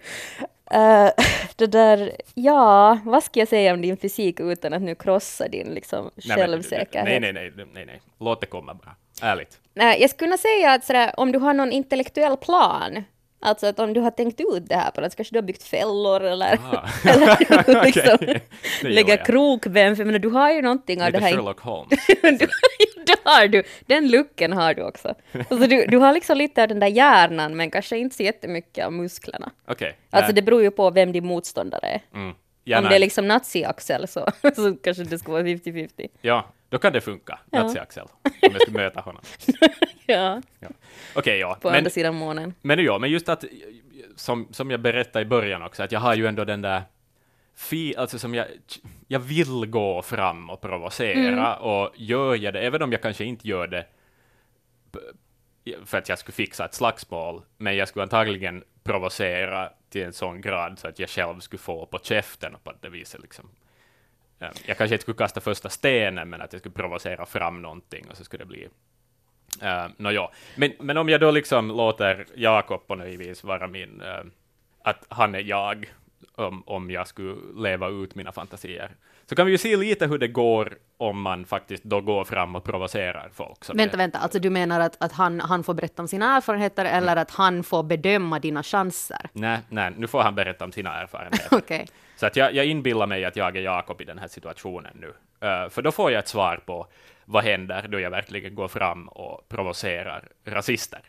Eh, 0.70 1.10
det 1.56 1.66
där, 1.66 2.12
ja, 2.34 2.98
vad 3.04 3.24
ska 3.24 3.40
jag 3.40 3.48
säga 3.48 3.72
om 3.74 3.82
din 3.82 3.96
fysik 3.96 4.40
utan 4.40 4.72
att 4.72 4.82
nu 4.82 4.94
krossa 4.94 5.48
din 5.48 5.66
liksom, 5.74 6.10
Nej, 6.14 6.36
självsäkerhet? 6.36 7.04
Nej, 7.04 7.20
nej, 7.20 7.32
nej, 7.32 7.52
nej, 7.72 7.86
nej. 7.86 8.00
Låt 8.20 8.40
det 8.40 8.46
komma 8.46 8.74
bara. 8.74 8.94
Ärligt. 9.22 9.60
Nej, 9.74 10.00
jag 10.00 10.10
skulle 10.10 10.26
kunna 10.26 10.38
säga 10.38 10.72
att 10.72 10.84
sådär, 10.84 11.12
om 11.16 11.32
du 11.32 11.38
har 11.38 11.54
någon 11.54 11.72
intellektuell 11.72 12.36
plan 12.36 13.04
Alltså 13.40 13.66
att 13.66 13.78
om 13.78 13.92
du 13.92 14.00
har 14.00 14.10
tänkt 14.10 14.40
ut 14.40 14.68
det 14.68 14.76
här 14.76 14.90
på 14.90 15.00
något, 15.00 15.16
kanske 15.16 15.34
du 15.34 15.38
har 15.38 15.42
byggt 15.42 15.62
fällor 15.62 16.24
eller, 16.24 16.52
eller 17.04 17.84
liksom 17.84 18.40
lägga 18.82 19.16
krokben, 19.16 19.96
för 19.96 20.02
jag 20.02 20.06
menar, 20.06 20.18
du 20.18 20.28
har 20.28 20.52
ju 20.52 20.62
någonting 20.62 21.02
av 21.02 21.06
Lite 21.06 21.18
det 21.18 21.24
här. 21.24 21.32
Sherlock 21.32 21.60
Holmes. 21.60 22.06
du, 22.22 22.48
det 23.06 23.16
har 23.24 23.48
du, 23.48 23.62
den 23.86 24.10
looken 24.10 24.52
har 24.52 24.74
du 24.74 24.82
också. 24.82 25.14
Alltså 25.32 25.66
du, 25.66 25.86
du 25.86 25.96
har 25.96 26.12
liksom 26.12 26.36
lite 26.36 26.62
av 26.62 26.68
den 26.68 26.80
där 26.80 26.86
hjärnan 26.86 27.56
men 27.56 27.70
kanske 27.70 27.98
inte 27.98 28.16
så 28.16 28.22
jättemycket 28.22 28.86
av 28.86 28.92
musklerna. 28.92 29.50
Okej. 29.68 29.96
Alltså 30.10 30.32
det 30.32 30.42
beror 30.42 30.62
ju 30.62 30.70
på 30.70 30.90
vem 30.90 31.12
din 31.12 31.26
motståndare 31.26 31.86
är. 31.86 32.00
Mm. 32.14 32.34
Ja, 32.64 32.78
Om 32.78 32.84
nej. 32.84 32.90
det 32.90 32.96
är 32.96 33.00
liksom 33.00 33.30
nazi-Axel 33.30 34.06
så, 34.06 34.26
så 34.56 34.76
kanske 34.76 35.04
det 35.04 35.18
ska 35.18 35.32
vara 35.32 35.42
50-50. 35.42 36.08
ja, 36.20 36.46
då 36.68 36.78
kan 36.78 36.92
det 36.92 37.00
funka. 37.00 37.38
Ja. 37.50 37.58
Nazi-Axel. 37.62 38.06
Om 38.24 38.30
jag 38.40 38.60
skulle 38.62 38.78
möta 38.78 39.00
honom. 39.00 39.22
Ja, 40.06 40.42
Ja. 40.60 40.68
Okej, 41.14 41.38
ja. 41.38 41.58
på 41.60 41.68
Men, 41.68 41.76
andra 41.78 41.90
sidan 41.90 42.14
månen. 42.14 42.54
men 42.62 42.84
ja, 42.84 42.98
men 42.98 43.10
just 43.10 43.28
att, 43.28 43.44
som, 44.16 44.48
som 44.50 44.70
jag 44.70 44.80
berättade 44.80 45.22
i 45.22 45.26
början 45.28 45.62
också, 45.62 45.82
att 45.82 45.92
jag 45.92 46.00
har 46.00 46.14
ju 46.14 46.26
ändå 46.26 46.44
den 46.44 46.62
där 46.62 46.82
fi, 47.56 47.96
alltså 47.96 48.18
som 48.18 48.34
jag, 48.34 48.46
jag 49.06 49.18
vill 49.20 49.66
gå 49.66 50.02
fram 50.02 50.50
och 50.50 50.60
provocera, 50.60 51.56
och 51.56 51.90
gör 51.96 52.34
jag 52.34 52.54
det, 52.54 52.60
även 52.60 52.82
om 52.82 52.92
jag 52.92 53.02
kanske 53.02 53.24
inte 53.24 53.48
gör 53.48 53.66
det 53.66 53.86
för 55.84 55.98
att 55.98 56.08
jag 56.08 56.18
skulle 56.18 56.34
fixa 56.34 56.64
ett 56.64 56.74
slagsmål, 56.74 57.42
men 57.56 57.76
jag 57.76 57.88
skulle 57.88 58.02
antagligen 58.02 58.64
provocera 58.82 59.70
till 59.90 60.02
en 60.02 60.12
sån 60.12 60.40
grad 60.40 60.78
så 60.78 60.88
att 60.88 60.98
jag 60.98 61.08
själv 61.08 61.40
skulle 61.40 61.60
få 61.60 61.86
på 61.86 61.98
käften 61.98 62.54
och 62.54 62.64
på 62.64 62.72
det 62.80 62.88
viset 62.88 63.20
liksom. 63.20 63.50
Eh, 64.40 64.48
Jag 64.66 64.76
kanske 64.78 64.94
inte 64.94 65.02
skulle 65.02 65.16
kasta 65.16 65.40
första 65.40 65.68
stenen, 65.68 66.30
men 66.30 66.40
att 66.42 66.52
jag 66.52 66.60
skulle 66.60 66.74
provocera 66.74 67.26
fram 67.26 67.62
någonting 67.62 68.06
och 68.10 68.16
så 68.16 68.24
skulle 68.24 68.42
det 68.44 68.48
bli 68.48 68.68
Uh, 69.62 69.90
no, 69.96 70.10
ja. 70.10 70.32
men, 70.56 70.72
men 70.80 70.96
om 70.96 71.08
jag 71.08 71.20
då 71.20 71.30
liksom 71.30 71.68
låter 71.68 72.26
Jakob 72.34 72.86
på 72.86 72.94
något 72.94 73.06
vis 73.06 73.44
vara 73.44 73.66
min, 73.68 74.00
eh, 74.00 74.20
att 74.82 75.04
han 75.08 75.34
är 75.34 75.40
jag, 75.40 75.92
om, 76.34 76.62
om 76.66 76.90
jag 76.90 77.06
skulle 77.08 77.34
leva 77.56 77.88
ut 77.88 78.14
mina 78.14 78.32
fantasier, 78.32 78.90
så 79.26 79.34
kan 79.36 79.46
vi 79.46 79.52
ju 79.52 79.58
se 79.58 79.76
lite 79.76 80.06
hur 80.06 80.18
det 80.18 80.28
går 80.28 80.78
om 80.96 81.20
man 81.22 81.44
faktiskt 81.44 81.84
då 81.84 82.00
går 82.00 82.24
fram 82.24 82.56
och 82.56 82.64
provocerar 82.64 83.30
folk. 83.32 83.68
Vänta, 83.74 83.94
är- 83.94 83.98
vänta, 83.98 84.18
alltså 84.18 84.38
du 84.38 84.50
menar 84.50 84.80
att, 84.80 84.96
att 85.04 85.12
han, 85.12 85.40
han 85.40 85.64
får 85.64 85.74
berätta 85.74 86.02
om 86.02 86.08
sina 86.08 86.36
erfarenheter 86.36 86.84
eller 86.84 87.16
att 87.16 87.30
han 87.30 87.62
får 87.62 87.82
bedöma 87.82 88.38
dina 88.38 88.62
chanser? 88.62 89.30
Nej, 89.32 89.58
nej, 89.68 89.92
nu 89.96 90.06
får 90.06 90.22
han 90.22 90.34
berätta 90.34 90.64
om 90.64 90.72
sina 90.72 90.94
erfarenheter. 91.02 91.48
Okej. 91.58 91.88
Så 92.18 92.26
att 92.26 92.36
jag, 92.36 92.54
jag 92.54 92.66
inbillar 92.66 93.06
mig 93.06 93.24
att 93.24 93.36
jag 93.36 93.56
är 93.56 93.60
Jakob 93.60 94.00
i 94.00 94.04
den 94.04 94.18
här 94.18 94.28
situationen 94.28 94.96
nu. 95.00 95.12
Eh, 95.48 95.68
för 95.68 95.82
då 95.82 95.92
får 95.92 96.10
jag 96.10 96.18
ett 96.18 96.28
svar 96.28 96.60
på 96.66 96.86
vad 97.24 97.44
händer 97.44 97.88
då 97.88 98.00
jag 98.00 98.10
verkligen 98.10 98.54
går 98.54 98.68
fram 98.68 99.08
och 99.08 99.48
provocerar 99.48 100.28
rasister. 100.44 101.00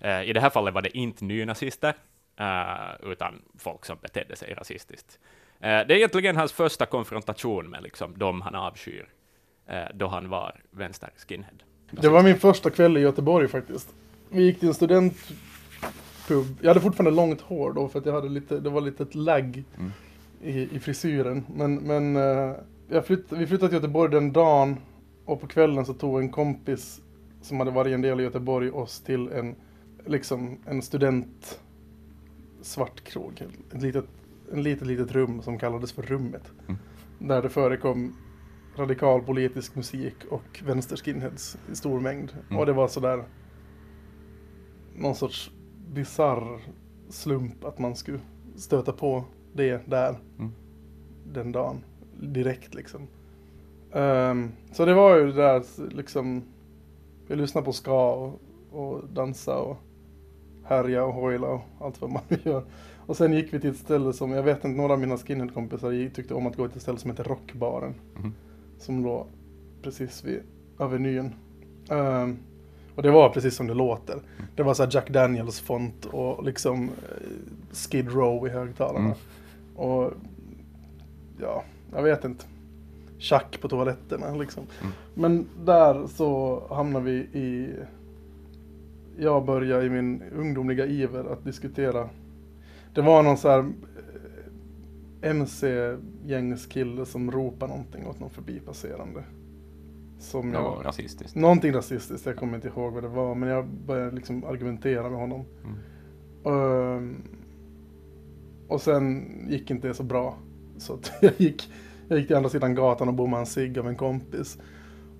Eh, 0.00 0.22
I 0.22 0.32
det 0.32 0.40
här 0.40 0.50
fallet 0.50 0.74
var 0.74 0.82
det 0.82 0.96
inte 0.96 1.24
nynazister, 1.24 1.94
uh, 2.40 3.10
utan 3.12 3.42
folk 3.58 3.84
som 3.84 3.96
betedde 4.02 4.36
sig 4.36 4.54
rasistiskt. 4.54 5.18
Eh, 5.60 5.68
det 5.68 5.68
är 5.68 5.92
egentligen 5.92 6.36
hans 6.36 6.52
första 6.52 6.86
konfrontation 6.86 7.70
med 7.70 7.82
liksom, 7.82 8.18
de 8.18 8.40
han 8.40 8.54
avskyr, 8.54 9.08
då 9.94 10.06
han 10.06 10.28
var 10.28 10.54
vänster 10.70 11.10
skinhead. 11.28 11.58
Det 11.90 12.08
var 12.08 12.22
min 12.22 12.38
första 12.38 12.70
kväll 12.70 12.96
i 12.96 13.00
Göteborg 13.00 13.48
faktiskt. 13.48 13.88
Vi 14.28 14.42
gick 14.42 14.60
till 14.60 14.68
en 14.68 14.74
studentpub. 14.74 16.58
Jag 16.60 16.68
hade 16.68 16.80
fortfarande 16.80 17.10
långt 17.10 17.40
hår 17.40 17.72
då 17.72 17.88
för 17.88 17.98
att 17.98 18.06
jag 18.06 18.12
hade 18.12 18.28
lite, 18.28 18.60
det 18.60 18.70
var 18.70 18.80
lite 18.80 19.02
ett 19.02 19.14
lagg 19.14 19.64
Mm. 19.78 19.92
I, 20.42 20.76
i 20.76 20.78
frisyren. 20.78 21.44
Men, 21.54 21.74
men 21.74 22.16
eh, 22.16 22.52
jag 22.88 23.06
flytt, 23.06 23.32
vi 23.32 23.46
flyttade 23.46 23.68
till 23.68 23.76
Göteborg 23.76 24.10
den 24.10 24.32
dagen 24.32 24.76
och 25.24 25.40
på 25.40 25.46
kvällen 25.46 25.86
så 25.86 25.94
tog 25.94 26.20
en 26.20 26.30
kompis 26.30 27.00
som 27.42 27.58
hade 27.58 27.70
varit 27.70 27.94
en 27.94 28.02
del 28.02 28.20
i 28.20 28.22
Göteborg 28.22 28.70
oss 28.70 29.00
till 29.00 29.28
en, 29.28 29.54
liksom 30.06 30.58
en 30.66 30.82
student 30.82 31.60
svart 32.62 33.00
krog. 33.04 33.42
Ett 33.72 33.82
litet, 33.82 34.04
en 34.52 34.62
litet, 34.62 34.86
litet 34.86 35.12
rum 35.12 35.42
som 35.42 35.58
kallades 35.58 35.92
för 35.92 36.02
Rummet. 36.02 36.52
Mm. 36.68 36.78
Där 37.18 37.42
det 37.42 37.48
förekom 37.48 38.16
radikal 38.76 39.22
politisk 39.22 39.74
musik 39.74 40.14
och 40.30 40.62
vänsterskinheads 40.64 41.58
i 41.72 41.76
stor 41.76 42.00
mängd. 42.00 42.32
Mm. 42.48 42.60
Och 42.60 42.66
det 42.66 42.72
var 42.72 42.88
sådär 42.88 43.24
någon 44.94 45.14
sorts 45.14 45.50
bizarr 45.88 46.60
slump 47.08 47.64
att 47.64 47.78
man 47.78 47.96
skulle 47.96 48.18
stöta 48.56 48.92
på 48.92 49.24
det 49.52 49.82
där 49.86 50.16
Mm. 50.38 50.52
den 51.32 51.52
dagen. 51.52 51.76
Direkt 52.20 52.74
liksom. 52.74 53.00
Ehm, 53.92 54.52
så 54.72 54.84
det 54.84 54.94
var 54.94 55.16
ju 55.16 55.26
det 55.26 55.32
där 55.42 55.62
liksom, 55.96 56.42
vi 57.26 57.36
lyssnade 57.36 57.64
på 57.64 57.72
ska 57.72 58.12
och, 58.12 58.40
och 58.72 59.04
dansa 59.08 59.58
och 59.58 59.76
härja 60.64 61.04
och 61.04 61.12
hojla 61.14 61.46
och 61.48 61.60
allt 61.80 62.00
vad 62.00 62.10
man 62.10 62.22
gör. 62.42 62.62
Och 63.06 63.16
sen 63.16 63.32
gick 63.32 63.54
vi 63.54 63.60
till 63.60 63.70
ett 63.70 63.76
ställe 63.76 64.12
som, 64.12 64.30
jag 64.32 64.42
vet 64.42 64.56
inte, 64.64 64.68
några 64.80 64.92
av 64.92 65.00
mina 65.00 65.16
skinhead-kompisar 65.16 66.10
tyckte 66.14 66.34
om 66.34 66.46
att 66.46 66.56
gå 66.56 66.68
till 66.68 66.76
ett 66.76 66.82
ställe 66.82 66.98
som 66.98 67.10
heter 67.10 67.24
Rockbaren. 67.24 67.94
Mhm. 68.16 68.34
Som 68.78 69.02
låg 69.04 69.26
precis 69.82 70.24
vid 70.24 70.40
Avenyn. 70.76 71.34
Ehm, 71.90 72.38
och 72.94 73.02
det 73.02 73.10
var 73.10 73.28
precis 73.28 73.54
som 73.56 73.66
det 73.66 73.74
låter. 73.74 74.20
Det 74.56 74.62
var 74.62 74.74
så 74.74 74.82
här 74.82 74.90
Jack 74.92 75.10
Daniels 75.10 75.60
font 75.60 76.04
och 76.04 76.44
liksom 76.44 76.84
eh, 76.84 77.26
Skid 77.72 78.08
Row 78.12 78.46
i 78.46 78.50
högtalarna. 78.50 79.04
Mm. 79.04 79.16
Och 79.78 80.12
ja, 81.40 81.64
jag 81.92 82.02
vet 82.02 82.24
inte. 82.24 82.44
Schack 83.18 83.60
på 83.60 83.68
toaletterna 83.68 84.34
liksom. 84.34 84.66
Mm. 84.80 84.92
Men 85.14 85.46
där 85.64 86.06
så 86.06 86.62
hamnar 86.70 87.00
vi 87.00 87.12
i... 87.12 87.74
Jag 89.18 89.44
börjar 89.44 89.82
i 89.82 89.90
min 89.90 90.22
ungdomliga 90.36 90.86
iver 90.86 91.24
att 91.32 91.44
diskutera. 91.44 92.08
Det 92.94 93.00
var 93.02 93.22
någon 93.22 93.36
så 93.36 93.48
här 93.48 93.58
eh, 93.58 95.30
MC-gängskille 95.30 97.06
som 97.06 97.30
ropade 97.30 97.72
någonting 97.72 98.06
åt 98.06 98.20
någon 98.20 98.30
förbipasserande. 98.30 99.24
Som 100.18 100.50
Det 100.50 100.56
jag... 100.56 100.62
var 100.62 100.82
rasistiskt. 100.82 101.34
Någonting 101.36 101.72
rasistiskt, 101.72 102.26
jag 102.26 102.36
kommer 102.36 102.54
inte 102.54 102.68
ihåg 102.68 102.92
vad 102.92 103.02
det 103.02 103.08
var, 103.08 103.34
men 103.34 103.48
jag 103.48 103.66
började 103.66 104.10
liksom 104.16 104.44
argumentera 104.44 105.10
med 105.10 105.20
honom. 105.20 105.44
Mm. 105.64 105.76
Ehm, 106.44 107.22
och 108.68 108.80
sen 108.80 109.24
gick 109.50 109.70
inte 109.70 109.88
det 109.88 109.94
så 109.94 110.02
bra. 110.02 110.38
Så 110.78 110.98
jag 111.20 111.32
gick, 111.36 111.72
jag 112.08 112.18
gick 112.18 112.26
till 112.26 112.36
andra 112.36 112.50
sidan 112.50 112.74
gatan 112.74 113.08
och 113.08 113.14
bommade 113.14 113.40
en 113.42 113.46
cigg 113.46 113.78
av 113.78 113.88
en 113.88 113.96
kompis. 113.96 114.58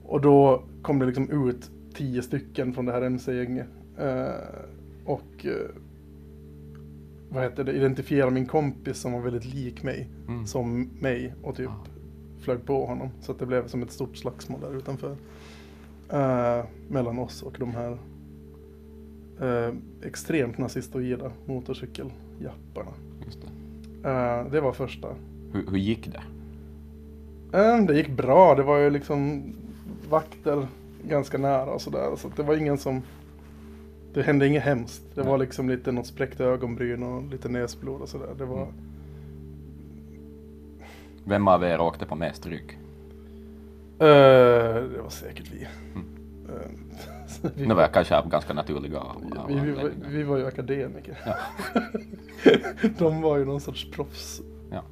Och 0.02 0.20
då 0.20 0.62
kom 0.82 0.98
det 0.98 1.06
liksom 1.06 1.48
ut 1.48 1.70
tio 1.94 2.22
stycken 2.22 2.72
från 2.72 2.84
det 2.86 2.92
här 2.92 3.02
MC-gänget. 3.02 3.66
Eh, 3.98 4.28
och 5.04 5.46
eh, 5.46 5.70
vad 7.30 7.42
heter 7.42 7.64
det, 7.64 7.72
identifierade 7.72 8.32
min 8.32 8.46
kompis 8.46 8.98
som 8.98 9.12
var 9.12 9.20
väldigt 9.20 9.54
lik 9.54 9.82
mig 9.82 10.08
Mm. 10.28 10.46
som 10.46 10.90
mig 11.00 11.34
och 11.42 11.56
typ 11.56 11.68
Ah. 11.68 11.84
flög 12.40 12.64
på 12.66 12.86
honom. 12.86 13.08
Så 13.20 13.32
att 13.32 13.38
det 13.38 13.46
blev 13.46 13.66
som 13.68 13.82
ett 13.82 13.90
stort 13.90 14.16
slagsmål 14.16 14.60
där 14.60 14.76
utanför. 14.76 15.16
Eh, 16.12 16.64
mellan 16.88 17.18
oss 17.18 17.42
och 17.42 17.56
de 17.58 17.70
här 17.70 17.98
eh, 19.40 19.74
extremt 20.02 20.58
nazistoida 20.58 21.32
motorcykeljapparna. 21.46 22.90
Just 23.24 23.38
det. 23.42 23.48
Eh, 24.08 24.52
det 24.52 24.60
var 24.60 24.72
första. 24.72 25.08
Hur, 25.52 25.66
hur 25.70 25.78
gick 25.78 26.08
det? 26.12 26.22
Eh, 27.58 27.84
det 27.84 27.96
gick 27.96 28.08
bra, 28.08 28.54
det 28.54 28.62
var 28.62 28.78
ju 28.78 28.90
liksom 28.90 29.42
vakter 30.10 30.66
ganska 31.02 31.38
nära 31.38 31.70
och 31.70 31.80
sådär. 31.80 32.16
Så 32.16 32.28
det 32.36 32.42
var 32.42 32.56
ingen 32.56 32.78
som... 32.78 33.02
Det 34.14 34.22
hände 34.22 34.46
inget 34.46 34.62
hemskt. 34.62 35.02
Det 35.14 35.22
var 35.22 35.38
Nej. 35.38 35.46
liksom 35.46 35.68
lite 35.68 35.92
något 35.92 36.06
spräckt 36.06 36.40
ögonbryn 36.40 37.02
och 37.02 37.22
lite 37.22 37.48
näsblod 37.48 38.00
och 38.00 38.08
sådär. 38.08 38.34
Det 38.38 38.44
var... 38.44 38.62
Mm. 38.62 38.74
Vem 41.24 41.48
av 41.48 41.64
er 41.64 41.80
åkte 41.80 42.06
på 42.06 42.14
mest 42.14 42.46
rygg? 42.46 42.78
Eh, 43.98 44.74
det 44.92 45.02
var 45.02 45.10
säkert 45.10 45.52
vi. 45.52 45.66
Mm. 45.94 46.06
Eh, 46.48 46.70
vi, 47.54 47.66
Det 47.66 47.74
var 47.74 47.88
kanske 47.88 48.16
av 48.16 48.28
ganska 48.28 48.54
naturliga 48.54 49.02
vi, 49.48 49.54
vi, 49.54 49.70
var, 49.70 49.92
vi 50.06 50.22
var 50.22 50.36
ju 50.36 50.46
akademiker. 50.46 51.18
Ja. 51.24 51.36
De 52.98 53.22
var 53.22 53.36
ju 53.36 53.44
någon 53.44 53.60
sorts 53.60 53.90
proffs 53.90 54.40
Ja. 54.70 54.84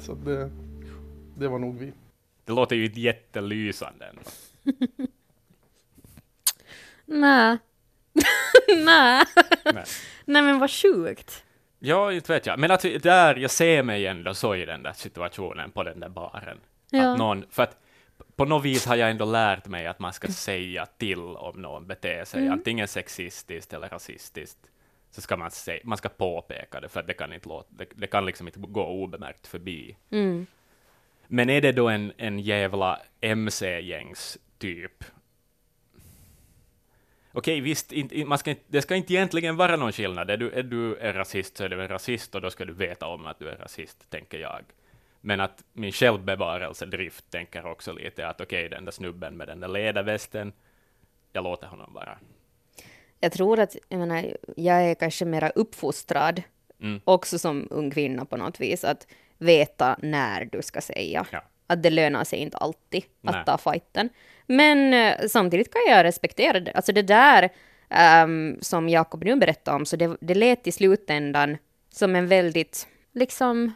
Så 0.00 0.14
det, 0.14 0.50
det 1.38 1.48
var 1.48 1.58
nog 1.58 1.78
vi. 1.78 1.92
Det 2.44 2.52
låter 2.52 2.76
ju 2.76 2.84
inte 2.84 3.00
jättelysande. 3.00 4.12
Nej. 7.04 7.58
Nej. 8.84 9.24
Nej. 9.74 9.84
Men 10.24 10.58
vad 10.58 10.70
sjukt. 10.70 11.44
Ja, 11.78 12.12
inte 12.12 12.32
vet 12.32 12.46
jag. 12.46 12.58
Men 12.58 12.70
att 12.70 12.82
där, 12.82 13.36
jag 13.36 13.50
ser 13.50 13.82
mig 13.82 14.06
ändå 14.06 14.34
så 14.34 14.54
i 14.54 14.64
den 14.64 14.82
där 14.82 14.92
situationen 14.92 15.70
på 15.70 15.82
den 15.82 16.00
där 16.00 16.08
baren. 16.08 16.58
Ja. 16.90 17.12
Att 17.12 17.18
någon, 17.18 17.44
för 17.50 17.62
att 17.62 17.80
på 18.36 18.44
något 18.44 18.64
vis 18.64 18.86
har 18.86 18.96
jag 18.96 19.10
ändå 19.10 19.24
lärt 19.24 19.66
mig 19.66 19.86
att 19.86 19.98
man 19.98 20.12
ska 20.12 20.28
säga 20.28 20.86
till 20.86 21.20
om 21.20 21.62
någon 21.62 21.86
beter 21.86 22.24
sig 22.24 22.40
Mm. 22.40 22.52
antingen 22.52 22.88
sexistiskt 22.88 23.72
eller 23.72 23.88
rasistiskt. 23.88 24.70
Så 25.10 25.20
ska 25.20 25.36
man 25.36 25.50
säga, 25.50 25.80
man 25.84 25.98
ska 25.98 26.08
påpeka 26.08 26.80
det, 26.80 26.88
för 26.88 27.00
att 27.00 27.06
det 27.06 27.14
kan 27.14 27.32
inte 27.32 27.48
låta, 27.48 27.68
det, 27.70 27.86
det 27.94 28.06
kan 28.06 28.26
liksom 28.26 28.48
inte 28.48 28.60
gå 28.60 28.86
obemärkt 28.86 29.46
förbi. 29.46 29.96
Mm. 30.10 30.46
Men 31.26 31.50
är 31.50 31.60
det 31.60 31.72
då 31.72 31.88
en, 31.88 32.12
en 32.16 32.38
jävla 32.38 33.00
MC-gängs 33.20 34.38
typ? 34.58 35.04
okej, 37.36 37.60
visst, 37.60 37.92
in, 37.92 38.28
man 38.28 38.38
ska, 38.38 38.54
det 38.66 38.82
ska 38.82 38.94
inte 38.94 39.14
egentligen 39.14 39.56
vara 39.56 39.76
någon 39.76 39.92
skillnad. 39.92 40.30
Är 40.30 40.36
du, 40.36 40.50
är 40.50 40.62
du 40.62 40.98
en 40.98 41.12
rasist 41.12 41.56
så 41.56 41.64
är 41.64 41.68
du 41.68 41.82
en 41.82 41.88
rasist 41.88 42.34
och 42.34 42.40
då 42.40 42.50
ska 42.50 42.64
du 42.64 42.72
veta 42.72 43.06
om 43.06 43.26
att 43.26 43.38
du 43.38 43.48
är 43.48 43.56
rasist, 43.56 44.10
tänker 44.10 44.38
jag. 44.38 44.60
Men 45.20 45.40
att 45.40 45.64
min 45.72 45.92
självbevarelsedrift 45.92 47.30
tänker 47.30 47.66
också 47.66 47.92
lite 47.92 48.28
att 48.28 48.40
okej, 48.40 48.68
den 48.68 48.84
där 48.84 48.92
snubben 48.92 49.36
med 49.36 49.48
den 49.48 49.60
där 49.60 49.68
ledarvästen, 49.68 50.52
jag 51.32 51.44
låter 51.44 51.66
honom 51.66 51.94
vara. 51.94 52.18
Jag 53.20 53.32
tror 53.32 53.60
att, 53.60 53.76
jag 53.88 53.98
menar, 53.98 54.36
jag 54.56 54.90
är 54.90 54.94
kanske 54.94 55.24
mera 55.24 55.50
uppfostrad, 55.50 56.42
mm. 56.80 57.00
också 57.04 57.38
som 57.38 57.68
ung 57.70 57.90
kvinna 57.90 58.24
på 58.24 58.36
något 58.36 58.60
vis, 58.60 58.84
att 58.84 59.06
veta 59.38 59.96
när 60.02 60.44
du 60.44 60.62
ska 60.62 60.80
säga. 60.80 61.26
Ja. 61.30 61.42
Att 61.66 61.82
det 61.82 61.90
lönar 61.90 62.24
sig 62.24 62.38
inte 62.38 62.56
alltid 62.56 63.04
Nej. 63.20 63.34
att 63.34 63.46
ta 63.46 63.58
fighten. 63.58 64.08
Men 64.46 64.94
uh, 64.94 65.28
samtidigt 65.28 65.72
kan 65.72 65.82
jag 65.88 66.04
respektera 66.04 66.60
det. 66.60 66.72
Alltså 66.72 66.92
det 66.92 67.02
där 67.02 67.50
um, 68.24 68.58
som 68.60 68.88
Jakob 68.88 69.24
nu 69.24 69.36
berättade 69.36 69.76
om, 69.76 69.86
så 69.86 69.96
det, 69.96 70.16
det 70.20 70.34
lät 70.34 70.66
i 70.66 70.72
slutändan 70.72 71.56
som 71.90 72.16
en 72.16 72.26
väldigt, 72.26 72.88
liksom, 73.12 73.72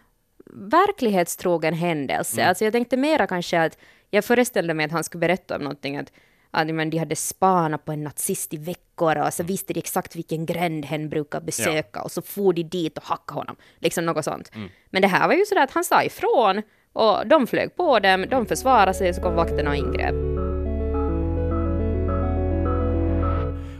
verklighetstrogen 0.52 1.74
händelse. 1.74 2.40
Mm. 2.40 2.48
Alltså 2.48 2.64
jag 2.64 2.72
tänkte 2.72 2.96
mera 2.96 3.26
kanske 3.26 3.62
att, 3.62 3.78
jag 4.10 4.24
föreställde 4.24 4.74
mig 4.74 4.86
att 4.86 4.92
han 4.92 5.04
skulle 5.04 5.20
berätta 5.20 5.56
om 5.56 5.62
någonting, 5.62 5.96
att 5.96 6.12
att 6.50 6.66
men, 6.66 6.90
de 6.90 6.98
hade 6.98 7.16
spanat 7.16 7.84
på 7.84 7.92
en 7.92 8.04
nazist 8.04 8.54
i 8.54 8.56
veckor 8.56 9.18
och 9.18 9.34
så 9.34 9.42
mm. 9.42 9.46
visste 9.46 9.72
de 9.72 9.80
exakt 9.80 10.16
vilken 10.16 10.46
gränd 10.46 10.84
hen 10.84 11.08
brukar 11.08 11.40
besöka 11.40 11.90
ja. 11.92 12.02
och 12.02 12.12
så 12.12 12.22
for 12.22 12.52
de 12.52 12.62
dit 12.62 12.98
och 12.98 13.04
hackade 13.04 13.40
honom. 13.40 13.56
Liksom 13.78 14.06
något 14.06 14.24
sånt. 14.24 14.50
Mm. 14.54 14.68
Men 14.90 15.02
det 15.02 15.08
här 15.08 15.28
var 15.28 15.34
ju 15.34 15.44
så 15.44 15.58
att 15.58 15.70
han 15.70 15.84
sa 15.84 16.02
ifrån 16.02 16.62
och 16.92 17.26
de 17.26 17.46
flög 17.46 17.76
på 17.76 17.98
dem, 17.98 18.26
de 18.30 18.46
försvarade 18.46 18.94
sig 18.94 19.08
och 19.08 19.14
så 19.14 19.22
kom 19.22 19.34
vakterna 19.34 19.70
och 19.70 19.76
ingrep. 19.76 20.14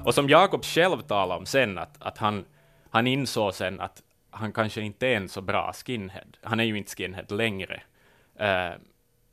Och 0.05 0.15
som 0.15 0.29
Jakob 0.29 0.65
själv 0.65 1.01
talade 1.01 1.41
om 1.41 1.47
sen, 1.47 1.79
att, 1.79 1.97
att 1.99 2.19
han, 2.19 2.45
han 2.91 3.07
insåg 3.07 3.55
sen 3.55 3.81
att 3.81 4.03
han 4.31 4.53
kanske 4.53 4.81
inte 4.81 5.07
är 5.07 5.16
en 5.16 5.29
så 5.29 5.40
bra 5.40 5.73
skinhead. 5.73 6.27
Han 6.43 6.61
är 6.61 6.64
ju 6.64 6.79
inte 6.79 6.97
skinhead 6.97 7.27
längre. 7.29 7.83
Uh, 8.40 8.79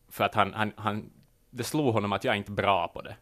för 0.09 0.23
att 0.23 0.35
han, 0.35 0.53
han, 0.53 0.73
han, 0.75 1.09
det 1.49 1.63
slog 1.63 1.93
honom 1.93 2.13
att 2.13 2.23
jag 2.23 2.33
är 2.33 2.37
inte 2.37 2.51
bra 2.51 2.87
på 2.87 3.01
det 3.01 3.15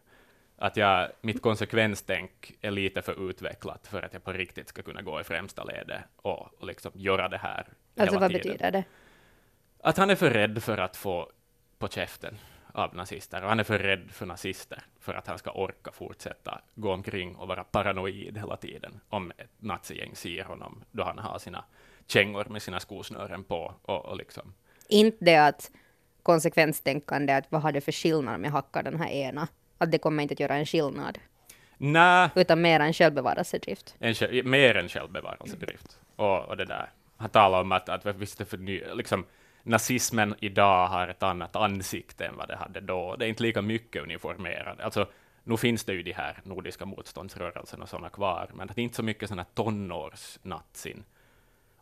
att 0.58 0.76
jag, 0.76 1.10
mitt 1.20 1.42
konsekvenstänk 1.42 2.52
är 2.60 2.70
lite 2.70 3.02
för 3.02 3.30
utvecklat 3.30 3.86
för 3.86 4.02
att 4.02 4.12
jag 4.12 4.24
på 4.24 4.32
riktigt 4.32 4.68
ska 4.68 4.82
kunna 4.82 5.02
gå 5.02 5.20
i 5.20 5.24
främsta 5.24 5.64
ledet 5.64 6.00
och, 6.16 6.60
och 6.60 6.66
liksom 6.66 6.92
göra 6.94 7.28
det 7.28 7.38
här 7.38 7.66
Alltså 7.96 8.18
vad 8.18 8.30
tiden. 8.30 8.42
betyder 8.42 8.70
det? 8.70 8.84
Att 9.82 9.96
han 9.96 10.10
är 10.10 10.14
för 10.14 10.30
rädd 10.30 10.62
för 10.62 10.78
att 10.78 10.96
få 10.96 11.30
på 11.78 11.88
käften 11.88 12.38
av 12.76 12.94
nazister, 12.94 13.42
och 13.42 13.48
han 13.48 13.60
är 13.60 13.64
för 13.64 13.78
rädd 13.78 14.10
för 14.10 14.26
nazister 14.26 14.82
för 15.00 15.14
att 15.14 15.26
han 15.26 15.38
ska 15.38 15.50
orka 15.50 15.92
fortsätta 15.92 16.60
gå 16.74 16.92
omkring 16.92 17.36
och 17.36 17.48
vara 17.48 17.64
paranoid 17.64 18.38
hela 18.38 18.56
tiden 18.56 19.00
om 19.08 19.30
ett 19.30 19.50
nazigäng 19.58 20.16
ser 20.16 20.44
honom 20.44 20.84
då 20.92 21.04
han 21.04 21.18
har 21.18 21.38
sina 21.38 21.64
kängor 22.06 22.44
med 22.44 22.62
sina 22.62 22.80
skosnören 22.80 23.44
på 23.44 23.74
och, 23.82 24.06
och 24.06 24.16
liksom. 24.16 24.54
Inte 24.88 25.24
det 25.24 25.36
att 25.36 25.70
konsekvenstänkande, 26.22 27.32
att 27.32 27.52
vad 27.52 27.62
har 27.62 27.72
det 27.72 27.80
för 27.80 27.92
skillnad 27.92 28.34
om 28.34 28.44
jag 28.44 28.50
hackar 28.50 28.82
den 28.82 29.00
här 29.00 29.10
ena 29.10 29.48
att 29.78 29.92
det 29.92 29.98
kommer 29.98 30.22
inte 30.22 30.32
att 30.32 30.40
göra 30.40 30.56
en 30.56 30.66
skillnad. 30.66 31.18
Nej. 31.78 32.30
Utan 32.34 32.60
mer 32.60 32.80
en 32.80 32.92
självbevarelsedrift. 32.92 33.94
En, 33.98 34.14
mer 34.50 34.76
en 34.76 34.88
självbevarelsedrift. 34.88 35.98
Och, 36.16 36.44
och 36.48 36.56
det 36.56 36.64
där. 36.64 36.90
Han 37.16 37.30
talar 37.30 37.60
om 37.60 37.72
att, 37.72 37.88
att 37.88 38.06
visst 38.16 38.38
det 38.38 38.44
för 38.44 38.58
ny, 38.58 38.82
liksom, 38.94 39.24
nazismen 39.66 40.34
idag 40.40 40.88
har 40.88 41.08
ett 41.08 41.22
annat 41.22 41.56
ansikte 41.56 42.26
än 42.26 42.36
vad 42.36 42.48
det 42.48 42.56
hade 42.56 42.80
då. 42.80 43.16
Det 43.16 43.24
är 43.24 43.28
inte 43.28 43.42
lika 43.42 43.62
mycket 43.62 44.02
uniformerade. 44.02 44.84
Alltså, 44.84 45.08
nu 45.44 45.56
finns 45.56 45.84
det 45.84 45.92
ju 45.92 46.02
de 46.02 46.12
här 46.12 46.40
nordiska 46.44 46.84
motståndsrörelserna 46.84 47.82
och 47.82 47.88
sådana 47.88 48.08
kvar, 48.08 48.50
men 48.54 48.66
det 48.66 48.80
är 48.80 48.84
inte 48.84 48.96
så 48.96 49.02
mycket 49.02 49.28
sådana 49.28 49.44
tonårsnatsin 49.44 51.04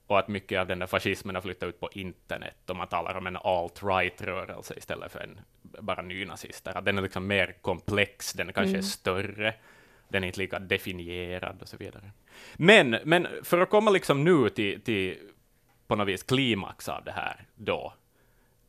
och 0.07 0.19
att 0.19 0.29
mycket 0.29 0.61
av 0.61 0.67
den 0.67 0.79
där 0.79 0.87
fascismen 0.87 1.35
har 1.35 1.43
flyttat 1.43 1.69
ut 1.69 1.81
på 1.81 1.89
internet 1.93 2.71
och 2.71 2.77
man 2.77 2.89
talar 2.89 3.15
om 3.15 3.27
en 3.27 3.37
alt-right-rörelse 3.37 4.75
istället 4.77 5.13
för 5.13 5.21
en 5.21 5.41
bara 5.63 6.03
nynazister. 6.03 6.79
Att 6.79 6.85
den 6.85 6.99
är 6.99 7.03
liksom 7.03 7.27
mer 7.27 7.55
komplex, 7.61 8.33
den 8.33 8.47
kanske 8.47 8.69
mm. 8.69 8.79
är 8.79 8.83
större, 8.83 9.55
den 10.09 10.25
är 10.25 10.27
inte 10.27 10.41
lika 10.41 10.59
definierad 10.59 11.63
och 11.63 11.69
så 11.69 11.77
vidare. 11.77 12.11
Men, 12.55 12.97
men 13.05 13.27
för 13.43 13.61
att 13.61 13.71
komma 13.71 13.91
liksom 13.91 14.25
nu 14.25 14.49
till, 14.49 14.81
till 14.81 15.19
på 15.87 15.97
något 15.97 16.09
vis 16.09 16.23
klimax 16.23 16.89
av 16.89 17.05
det 17.05 17.13
här 17.13 17.47
då, 17.57 17.93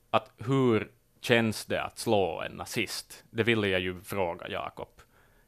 att 0.10 0.32
hur 0.38 0.92
känns 1.22 1.66
det 1.66 1.84
att 1.84 1.98
slå 1.98 2.42
en 2.42 2.52
nazist? 2.52 3.24
Det 3.30 3.44
ville 3.44 3.68
jag 3.68 3.82
ju 3.82 4.02
fråga 4.02 4.50
Jakob, 4.50 5.02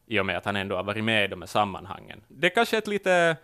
i 0.05 0.19
och 0.19 0.25
med 0.25 0.37
att 0.37 0.45
han 0.45 0.55
ändå 0.55 0.75
har 0.75 0.83
varit 0.83 1.03
med 1.03 1.25
i 1.25 1.27
de 1.27 1.41
här 1.41 1.47
sammanhangen. 1.47 2.21
Det 2.27 2.47
är 2.47 2.55
kanske 2.55 2.77
är 2.77 2.81
ett 2.81 2.87
lite 2.87 3.37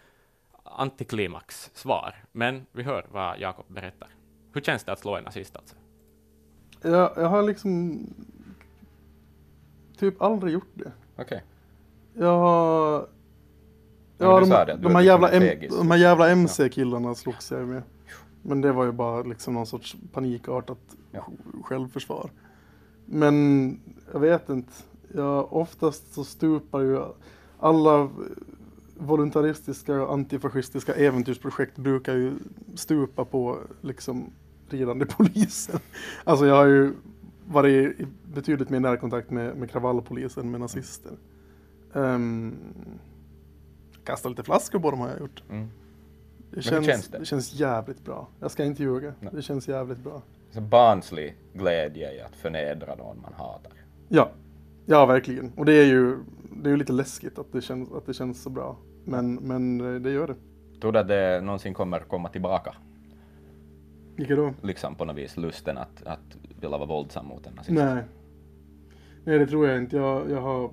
antiklimax-svar, 0.64 2.16
men 2.32 2.66
vi 2.72 2.84
hör 2.84 3.06
vad 3.12 3.40
Jakob 3.40 3.66
berättar. 3.68 4.10
Hur 4.54 4.62
känns 4.62 4.84
det 4.84 4.92
att 4.92 5.00
slå 5.00 5.16
en 5.16 5.24
nazist 5.24 5.56
alltså? 5.56 5.76
Jag, 6.82 7.14
jag 7.16 7.28
har 7.28 7.44
liksom 7.44 8.00
typ 9.98 10.22
aldrig 10.22 10.54
gjort 10.54 10.72
det. 10.74 10.92
Okej. 11.16 11.24
Okay. 11.26 11.40
Jag 12.24 12.40
har... 12.40 13.08
Ja, 14.18 14.40
de, 14.40 14.50
de, 14.50 14.82
de, 14.82 14.96
här 14.96 15.02
jävla 15.02 15.32
de 15.78 15.92
här 15.92 15.98
jävla 15.98 16.30
MC-killarna 16.30 17.16
slogs 17.16 17.52
jag 17.52 17.68
med. 17.68 17.84
Men 18.44 18.62
det 18.62 18.72
var 18.72 18.86
ju 18.86 18.92
bara 18.92 19.24
liksom 19.24 19.54
någon 19.54 19.66
sorts 19.66 19.96
panikartat 20.12 20.80
ja. 21.12 21.28
självförsvar. 21.64 22.30
Men 23.06 23.80
jag 24.12 24.20
vet 24.20 24.50
inte. 24.50 24.72
Jag, 25.16 25.54
oftast 25.54 26.14
så 26.14 26.24
stupar 26.24 26.82
ju 26.82 27.02
alla 27.60 28.10
voluntaristiska 28.98 30.02
och 30.02 30.14
antifascistiska 30.14 30.94
äventyrsprojekt 30.94 31.78
brukar 31.78 32.14
ju 32.16 32.34
stupa 32.76 33.26
på 33.26 33.60
liksom 33.82 34.32
ridande 34.70 35.06
poliser. 35.18 35.80
Alltså 36.24 36.46
jag 36.46 36.56
har 36.56 36.66
ju 36.66 36.94
varit 37.46 38.00
i 38.00 38.08
betydligt 38.34 38.70
mer 38.70 38.80
närkontakt 38.80 39.32
med, 39.32 39.58
med 39.58 39.72
kravallpolisen 39.72 40.52
med 40.52 40.60
nazister. 40.60 41.12
Um, 41.94 42.56
kasta 44.04 44.30
lite 44.30 44.44
flaskor 44.44 44.80
på 44.80 44.92
dem 44.92 45.00
har 45.00 45.10
jag 45.10 45.20
gjort. 45.20 45.44
Mm. 45.50 45.70
Det, 46.56 46.62
känns, 46.62 46.86
känns 46.86 47.08
det? 47.08 47.20
det? 47.20 47.26
känns 47.26 47.54
jävligt 47.54 48.06
bra. 48.06 48.28
Jag 48.40 48.52
ska 48.52 48.64
inte 48.64 48.84
ljuga. 48.84 49.14
Nej. 49.20 49.32
Det 49.34 49.42
känns 49.42 49.68
jävligt 49.68 50.04
bra. 50.04 50.22
Så 50.52 50.62
barnslig 50.62 51.36
glädje 51.54 52.14
i 52.14 52.22
att 52.22 52.36
förnedra 52.36 52.96
någon 52.96 53.22
man 53.22 53.34
hatar. 53.34 53.72
Ja, 54.08 54.32
ja 54.86 55.06
verkligen. 55.06 55.52
Och 55.56 55.66
det 55.66 55.74
är 55.74 55.86
ju 55.86 56.18
det 56.64 56.70
är 56.70 56.72
ju 56.72 56.78
lite 56.78 56.94
läskigt 56.94 57.40
att 57.40 57.52
det 57.52 57.62
känns, 57.62 57.92
att 57.92 58.06
det 58.06 58.14
känns 58.14 58.42
så 58.42 58.50
bra. 58.50 58.78
Men, 59.06 59.36
men 59.36 59.82
eh, 59.96 60.02
det 60.02 60.12
gör 60.12 60.28
det. 60.28 60.36
Tror 60.82 60.92
du 60.92 61.00
att 61.00 61.08
det 61.08 61.42
någonsin 61.42 61.74
kommer 61.74 62.00
komma 62.00 62.30
tillbaka? 62.30 62.76
Vilka 64.16 64.36
då? 64.36 64.54
Liksom 64.62 64.96
på 64.96 65.06
något 65.06 65.16
vis 65.16 65.38
lusten 65.38 65.78
att, 65.78 66.04
att 66.06 66.38
vilja 66.60 66.78
vara 66.78 66.86
våldsam 66.86 67.26
mot 67.26 67.48
en 67.48 67.54
nazist? 67.54 67.72
Nej. 67.72 68.04
Nej, 69.24 69.40
det 69.40 69.48
tror 69.48 69.68
jag 69.68 69.78
inte. 69.78 69.98
Jag, 69.98 70.32
jag 70.32 70.42
har 70.42 70.72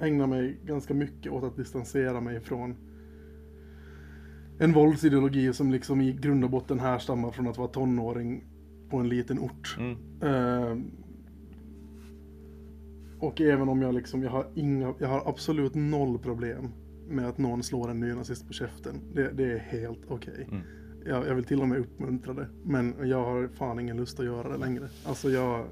ägnat 0.00 0.28
mig 0.28 0.56
ganska 0.64 0.94
mycket 0.94 1.32
åt 1.32 1.44
att 1.44 1.56
distansera 1.56 2.20
mig 2.20 2.40
från 2.40 2.76
en 4.58 4.72
våldsideologi 4.72 5.52
som 5.52 5.70
liksom 5.70 6.00
i 6.00 6.12
grund 6.12 6.44
och 6.44 6.50
botten 6.50 6.80
härstammar 6.80 7.30
från 7.30 7.48
att 7.48 7.58
vara 7.58 7.68
tonåring 7.68 8.44
på 8.90 8.96
en 8.96 9.08
liten 9.08 9.38
ort. 9.38 9.76
Mm. 9.78 9.96
Uh, 10.22 10.82
och 13.18 13.40
även 13.40 13.68
om 13.68 13.82
jag 13.82 13.94
liksom, 13.94 14.22
jag 14.22 14.30
har 14.30 14.46
inga, 14.54 14.94
jag 14.98 15.08
har 15.08 15.28
absolut 15.28 15.74
noll 15.74 16.18
problem 16.18 16.72
med 17.08 17.28
att 17.28 17.38
någon 17.38 17.62
slår 17.62 17.90
en 17.90 18.00
nynazist 18.00 18.46
på 18.46 18.52
käften. 18.52 19.00
Det, 19.14 19.30
det 19.32 19.52
är 19.52 19.58
helt 19.58 20.00
okej. 20.08 20.32
Okay. 20.32 20.44
Mm. 20.44 20.60
Jag, 21.06 21.26
jag, 21.26 21.34
vill 21.34 21.44
till 21.44 21.62
och 21.62 21.68
med 21.68 21.78
uppmuntra 21.78 22.34
det. 22.34 22.48
Men 22.64 22.94
jag 23.02 23.24
har 23.24 23.48
fan 23.48 23.80
ingen 23.80 23.96
lust 23.96 24.20
att 24.20 24.26
göra 24.26 24.48
det 24.48 24.58
längre. 24.58 24.88
Alltså 25.04 25.30
jag, 25.30 25.66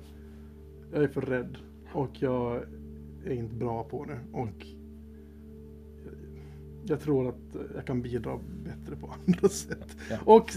jag 0.92 1.02
är 1.02 1.08
för 1.08 1.20
rädd. 1.20 1.56
Och 1.92 2.10
jag 2.22 2.62
är 3.24 3.32
inte 3.32 3.54
bra 3.54 3.84
på 3.84 4.04
det. 4.04 4.18
Och 4.32 4.66
jag 6.86 7.00
tror 7.00 7.28
att 7.28 7.56
jag 7.74 7.86
kan 7.86 8.02
bidra 8.02 8.38
bättre 8.64 8.96
på 8.96 9.14
andra 9.26 9.48
sätt. 9.48 9.96
Ja. 10.10 10.16
Och 10.24 10.50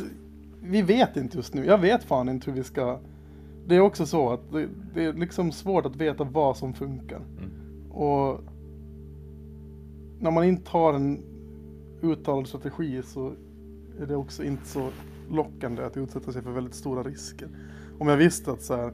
vi 0.62 0.82
vet 0.82 1.18
inte 1.18 1.38
just 1.38 1.54
nu. 1.54 1.66
Jag 1.66 1.78
vet 1.78 2.04
fan 2.04 2.30
inte 2.30 2.52
hur 2.52 2.58
vi 2.58 2.64
ska 2.64 3.00
det 3.68 3.76
är 3.76 3.80
också 3.80 4.06
så 4.06 4.30
att 4.30 4.52
det, 4.52 4.70
det, 4.94 5.06
är 5.06 5.14
liksom 5.14 5.52
svårt 5.52 5.86
att 5.86 5.96
veta 5.96 6.24
vad 6.24 6.58
som 6.58 6.74
funkar. 6.74 7.22
Mm. 7.38 7.92
Och 7.92 8.44
när 10.20 10.32
man 10.32 10.44
inte 10.44 10.72
har 10.72 10.94
en 10.94 11.24
uttalad 12.02 12.48
strategi 12.48 13.02
så 13.04 13.34
är 14.00 14.06
det 14.06 14.16
också 14.16 14.44
inte 14.44 14.68
så 14.68 14.90
lockande 15.30 15.84
att 15.84 15.98
utsätta 15.98 16.32
sig 16.32 16.42
för 16.42 16.52
väldigt 16.52 16.76
stora 16.76 17.04
risker. 17.04 17.50
Om 18.00 18.08
jag 18.08 18.18
visste 18.18 18.52
att 18.52 18.62
så 18.62 18.76
här, 18.76 18.92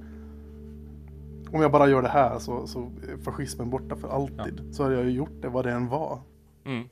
om 1.52 1.62
jag 1.62 1.72
bara 1.72 1.90
gör 1.90 2.02
det 2.02 2.10
här 2.10 2.40
så, 2.40 2.68
så 2.68 2.80
är 2.80 3.18
fascismen 3.18 3.70
borta 3.70 3.96
för 3.96 4.08
alltid. 4.08 4.62
Ja. 4.68 4.74
Så 4.74 4.84
hade 4.84 4.96
jag 4.96 5.06
ju 5.06 5.12
gjort 5.12 5.42
det 5.42 5.50
vad 5.50 5.66
det 5.66 5.72
än 5.72 5.88
var. 5.88 6.20
Mm. 6.66 6.88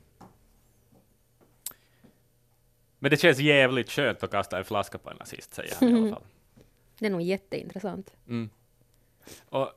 Men 3.02 3.10
det 3.10 3.16
känns 3.16 3.38
jävligt 3.38 3.90
skönt 3.90 4.22
att 4.22 4.30
kasta 4.30 4.58
en 4.58 4.64
flaska 4.64 4.98
på 4.98 5.10
en 5.10 5.16
nazist, 5.16 5.54
säger 5.54 5.74
han 5.80 5.88
i 5.88 6.00
alla 6.00 6.10
fall. 6.10 6.22
Det 6.98 7.06
är 7.06 7.10
nog 7.10 7.22
jätteintressant. 7.22 8.16
Mm. 8.28 8.50
Och, 9.48 9.72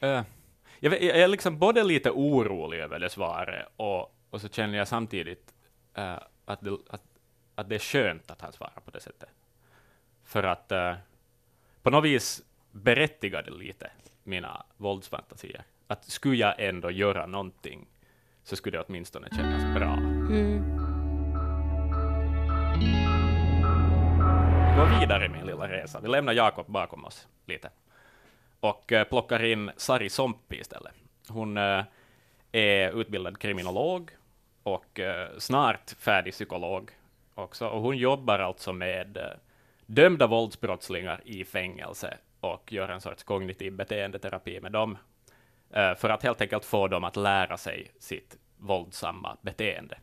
äh, 0.00 0.22
jag, 0.80 0.90
vet- 0.90 1.02
jag 1.02 1.18
är 1.18 1.28
liksom 1.28 1.58
både 1.58 1.84
lite 1.84 2.10
orolig 2.10 2.78
över 2.78 2.98
det 2.98 3.10
svaret 3.10 3.66
och, 3.76 4.16
och 4.30 4.40
så 4.40 4.48
känner 4.48 4.78
jag 4.78 4.88
samtidigt 4.88 5.54
eh, 5.94 6.18
att, 6.44 6.60
det, 6.60 6.78
att, 6.90 7.02
att 7.54 7.68
det 7.68 7.74
är 7.74 7.78
skönt 7.78 8.30
att 8.30 8.40
han 8.40 8.52
svarar 8.52 8.80
på 8.84 8.90
det 8.90 9.00
sättet. 9.00 9.28
För 10.24 10.42
att 10.42 10.72
eh, 10.72 10.94
på 11.82 11.90
något 11.90 12.04
vis 12.04 12.42
berättigar 12.70 13.42
det 13.42 13.50
lite 13.50 13.90
mina 14.22 14.66
våldsfantasier. 14.76 15.64
Att 15.86 16.04
skulle 16.04 16.36
jag 16.36 16.54
ändå 16.58 16.90
göra 16.90 17.26
någonting 17.26 17.86
så 18.44 18.56
skulle 18.56 18.78
det 18.78 18.84
åtminstone 18.88 19.28
kännas 19.36 19.74
bra. 19.78 19.92
Mm. 19.92 20.85
Går 24.76 25.00
vidare 25.00 25.28
min 25.28 25.46
lilla 25.46 25.68
resa. 25.68 26.00
Vi 26.00 26.08
lämnar 26.08 26.32
Jakob 26.32 26.66
bakom 26.66 27.04
oss 27.04 27.28
lite 27.46 27.70
och 28.60 28.92
eh, 28.92 29.04
plockar 29.04 29.44
in 29.44 29.70
Sari 29.76 30.08
Sompi 30.08 30.56
istället. 30.56 30.92
Hon 31.28 31.56
eh, 31.56 31.84
är 32.52 33.00
utbildad 33.00 33.38
kriminolog 33.38 34.10
och 34.62 35.00
eh, 35.00 35.28
snart 35.38 35.90
färdig 35.98 36.32
psykolog 36.32 36.90
också. 37.34 37.68
Och 37.68 37.82
hon 37.82 37.96
jobbar 37.96 38.38
alltså 38.38 38.72
med 38.72 39.18
dömda 39.86 40.26
våldsbrottslingar 40.26 41.20
i 41.24 41.44
fängelse 41.44 42.18
och 42.40 42.72
gör 42.72 42.88
en 42.88 43.00
sorts 43.00 43.22
kognitiv 43.22 43.72
beteendeterapi 43.72 44.60
med 44.60 44.72
dem 44.72 44.98
för 45.96 46.08
att 46.08 46.22
helt 46.22 46.40
enkelt 46.40 46.64
få 46.64 46.88
dem 46.88 47.04
att 47.04 47.16
lära 47.16 47.56
sig 47.56 47.90
sitt 47.98 48.38
våldsamma 48.56 49.36
beteende. 49.40 49.98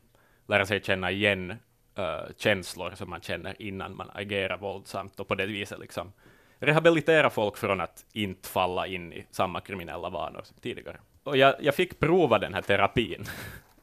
Lära 0.48 0.66
sig 0.66 0.84
känna 0.84 1.12
igen 1.12 1.58
uh, 2.00 2.34
känslor 2.38 2.92
som 2.96 3.10
man 3.10 3.22
känner 3.22 3.62
innan 3.62 3.96
man 3.96 4.10
agerar 4.14 4.58
våldsamt 4.58 5.20
och 5.20 5.28
på 5.28 5.36
det 5.36 5.46
viset 5.46 5.80
liksom 5.80 6.12
rehabilitera 6.60 7.30
folk 7.30 7.58
från 7.58 7.82
att 7.82 8.06
inte 8.14 8.50
falla 8.50 8.88
in 8.88 9.14
i 9.14 9.26
samma 9.32 9.62
kriminella 9.62 10.10
vanor 10.10 10.42
som 10.44 10.58
tidigare. 10.62 10.98
Och 11.24 11.38
jag, 11.38 11.56
jag 11.60 11.76
fick 11.76 12.00
prova 12.00 12.40
den 12.40 12.54
här 12.54 12.62
terapin, 12.62 13.26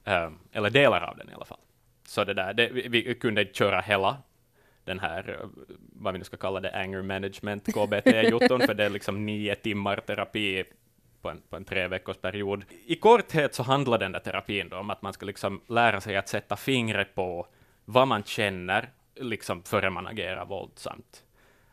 um, 0.05 0.39
eller 0.53 0.71
delar 0.71 1.01
av 1.01 1.17
den 1.17 1.31
i 1.31 1.35
alla 1.35 1.45
fall. 1.45 1.61
Så 2.07 2.25
det 2.25 2.35
där, 2.35 2.55
det, 2.55 2.69
vi, 2.69 2.89
vi 2.89 3.15
kunde 3.15 3.41
inte 3.41 3.55
köra 3.55 3.81
hela 3.81 4.17
den 4.85 4.99
här, 4.99 5.29
eh, 5.29 5.49
vad 5.93 6.13
vi 6.13 6.19
nu 6.19 6.25
ska 6.25 6.37
kalla 6.37 6.61
det, 6.61 6.81
anger 6.81 7.03
management, 7.03 7.67
KBT-jotton, 7.67 8.61
för 8.67 8.75
det 8.75 8.85
är 8.85 8.91
liksom 8.91 9.27
nio 9.27 9.55
timmar 9.55 9.97
terapi 9.97 10.65
på 11.23 11.29
en, 11.29 11.43
på 11.51 11.57
en 11.57 11.65
tre 11.65 11.89
veckors 11.89 12.17
period. 12.17 12.65
I 12.87 12.97
korthet 12.97 13.55
så 13.55 13.63
handlar 13.63 13.99
den 13.99 14.13
där 14.13 14.21
terapin 14.21 14.69
då 14.69 14.77
om 14.77 14.91
att 14.91 15.03
man 15.03 15.13
ska 15.13 15.27
liksom 15.27 15.61
lära 15.69 16.01
sig 16.01 16.17
att 16.17 16.29
sätta 16.29 16.57
fingret 16.57 17.15
på 17.15 17.47
vad 17.93 18.09
man 18.09 18.23
känner, 18.23 18.91
liksom 19.15 19.63
före 19.63 19.91
man 19.91 20.07
agerar 20.07 20.47
våldsamt. 20.47 21.25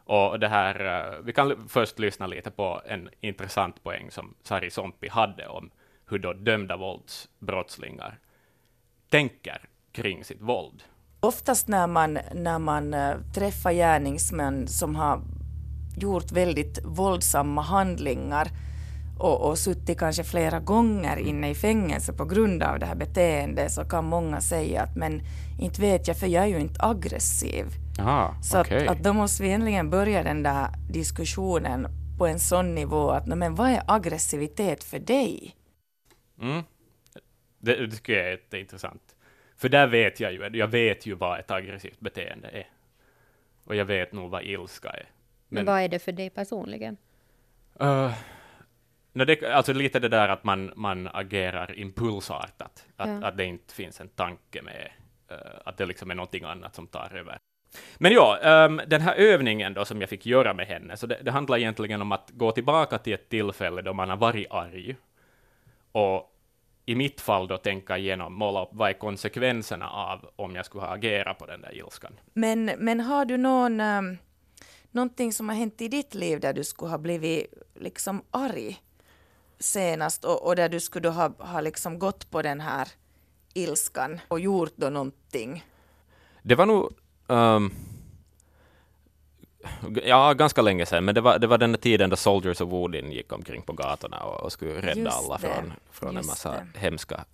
Och 0.03 0.39
det 0.39 0.47
här, 0.47 0.85
eh, 0.85 1.19
vi 1.23 1.33
kan 1.33 1.67
först 1.69 1.99
lyssna 1.99 2.27
lite 2.27 2.51
på 2.51 2.81
en 2.85 3.09
intressant 3.21 3.83
poäng 3.83 4.11
som 4.11 4.33
Sari 4.43 4.69
Sompi 4.69 5.09
hade 5.09 5.47
om 5.47 5.69
hur 6.09 6.19
då 6.19 6.33
dömda 6.33 6.77
våldsbrottslingar 6.77 8.19
tänker 9.09 9.61
kring 9.91 10.23
sitt 10.23 10.41
våld. 10.41 10.83
Oftast 11.19 11.67
när 11.67 11.87
man, 11.87 12.19
när 12.33 12.59
man 12.59 12.93
eh, 12.93 13.15
träffar 13.35 13.71
gärningsmän 13.71 14.67
som 14.67 14.95
har 14.95 15.21
gjort 15.97 16.31
väldigt 16.31 16.85
våldsamma 16.85 17.61
handlingar 17.61 18.47
och, 19.19 19.49
och 19.49 19.57
suttit 19.57 19.99
kanske 19.99 20.23
flera 20.23 20.59
gånger 20.59 21.17
inne 21.17 21.49
i 21.49 21.55
fängelse 21.55 22.13
på 22.13 22.25
grund 22.25 22.63
av 22.63 22.79
det 22.79 22.85
här 22.85 22.95
beteendet 22.95 23.71
så 23.71 23.85
kan 23.85 24.05
många 24.05 24.41
säga 24.41 24.81
att 24.81 24.95
men 24.95 25.21
inte 25.59 25.81
vet 25.81 26.07
jag 26.07 26.17
för 26.19 26.27
jag 26.27 26.43
är 26.43 26.47
ju 26.47 26.59
inte 26.59 26.79
aggressiv. 26.83 27.65
Ah, 27.99 28.41
Så 28.41 28.57
att, 28.57 28.71
att 28.71 29.03
då 29.03 29.13
måste 29.13 29.43
vi 29.43 29.49
egentligen 29.49 29.89
börja 29.89 30.23
den 30.23 30.43
där 30.43 30.67
diskussionen 30.89 31.87
på 32.17 32.27
en 32.27 32.39
sån 32.39 32.75
nivå 32.75 33.09
att 33.09 33.27
"Nå, 33.27 33.35
men 33.35 33.55
vad 33.55 33.69
är 33.69 33.81
aggressivitet 33.87 34.83
för 34.83 34.99
dig? 34.99 35.55
Mm. 36.41 36.63
Det, 37.59 37.75
det 37.75 37.91
tycker 37.91 38.13
jag 38.13 38.25
är 38.25 38.31
jätteintressant. 38.31 39.15
För 39.57 39.69
där 39.69 39.87
vet 39.87 40.19
jag 40.19 40.33
ju, 40.33 40.49
jag 40.53 40.67
vet 40.67 41.05
ju 41.05 41.15
vad 41.15 41.39
ett 41.39 41.51
aggressivt 41.51 41.99
beteende 41.99 42.47
är. 42.47 42.67
Och 43.65 43.75
jag 43.75 43.85
vet 43.85 44.13
nog 44.13 44.29
vad 44.31 44.43
ilska 44.43 44.89
är. 44.89 45.05
Men 45.49 45.65
vad 45.65 45.81
är 45.81 45.87
det 45.87 45.99
för 45.99 46.11
dig 46.11 46.29
personligen? 46.29 46.97
Uh, 47.81 48.13
no, 49.17 49.25
det, 49.25 49.43
alltså 49.53 49.73
lite 49.73 49.99
det 49.99 50.09
där 50.09 50.29
att 50.29 50.43
man, 50.43 50.71
man 50.75 51.09
agerar 51.13 51.79
impulsartat, 51.79 52.85
att, 52.97 53.09
Ja. 53.09 53.27
att 53.27 53.37
det 53.37 53.45
inte 53.45 53.73
finns 53.73 54.01
en 54.01 54.07
tanke 54.07 54.61
med, 54.61 54.91
uh, 55.31 55.37
att 55.65 55.77
det 55.77 55.85
liksom 55.85 56.11
är 56.11 56.15
någonting 56.15 56.43
annat 56.43 56.75
som 56.75 56.87
tar 56.87 57.15
över. 57.15 57.39
Men 57.97 58.11
ja, 58.11 58.37
ehm, 58.37 58.81
den 58.87 59.01
här 59.01 59.15
övningen 59.15 59.73
då 59.73 59.85
som 59.85 60.01
jag 60.01 60.09
fick 60.09 60.25
göra 60.25 60.53
med 60.53 60.67
henne, 60.67 60.97
så 60.97 61.07
det, 61.07 61.19
det 61.23 61.31
handlar 61.31 61.57
egentligen 61.57 62.01
om 62.01 62.11
att 62.11 62.31
gå 62.33 62.51
tillbaka 62.51 62.97
till 62.97 63.13
ett 63.13 63.29
tillfälle 63.29 63.81
då 63.81 63.93
man 63.93 64.09
har 64.09 64.17
varit 64.17 64.51
arg, 64.51 64.95
och 65.91 66.33
i 66.85 66.95
mitt 66.95 67.21
fall 67.21 67.47
då 67.47 67.57
tänka 67.57 67.97
igenom, 67.97 68.33
måla 68.33 68.63
upp 68.63 68.69
vad 68.71 68.89
är 68.89 68.93
konsekvenserna 68.93 69.89
av 69.89 70.29
om 70.35 70.55
jag 70.55 70.65
skulle 70.65 70.83
ha 70.83 70.93
agerat 70.93 71.37
på 71.37 71.45
den 71.45 71.61
där 71.61 71.75
ilskan. 71.75 72.19
Men, 72.33 72.65
men 72.65 72.99
har 72.99 73.25
du 73.25 73.37
någon, 73.37 73.81
um, 73.81 74.17
någonting 74.91 75.33
som 75.33 75.49
har 75.49 75.55
hänt 75.55 75.81
i 75.81 75.87
ditt 75.87 76.15
liv 76.15 76.39
där 76.39 76.53
du 76.53 76.63
skulle 76.63 76.91
ha 76.91 76.97
blivit 76.97 77.53
liksom 77.75 78.23
arg 78.31 78.79
senast 79.59 80.25
och, 80.25 80.45
och 80.47 80.55
där 80.55 80.69
du 80.69 80.79
skulle 80.79 81.09
ha, 81.09 81.31
ha 81.39 81.61
liksom 81.61 81.99
gått 81.99 82.31
på 82.31 82.41
den 82.41 82.59
här 82.61 82.87
ilskan 83.53 84.19
och 84.27 84.39
gjort 84.39 84.73
då 84.75 84.89
någonting? 84.89 85.65
Det 86.43 86.55
var 86.55 86.65
nog... 86.65 86.93
g- 89.89 90.01
ja, 90.05 90.33
ganska 90.33 90.61
länge 90.61 90.85
sedan, 90.85 91.05
men 91.05 91.15
det 91.15 91.21
var, 91.21 91.39
det 91.39 91.47
var 91.47 91.57
den 91.57 91.77
tiden 91.77 92.09
då 92.09 92.15
Soldiers 92.15 92.61
of 92.61 92.73
Odin 92.73 93.11
gick 93.11 93.31
omkring 93.33 93.61
på 93.61 93.73
gatorna 93.73 94.23
och, 94.23 94.43
och 94.43 94.51
skulle 94.51 94.81
rädda 94.81 94.99
Just 95.01 95.17
alla 95.17 95.37
det, 95.37 95.47
från, 95.47 95.73
från 95.91 96.17
en 96.17 96.25
massa 96.25 96.51
det. 96.73 96.79
hemska 96.79 97.25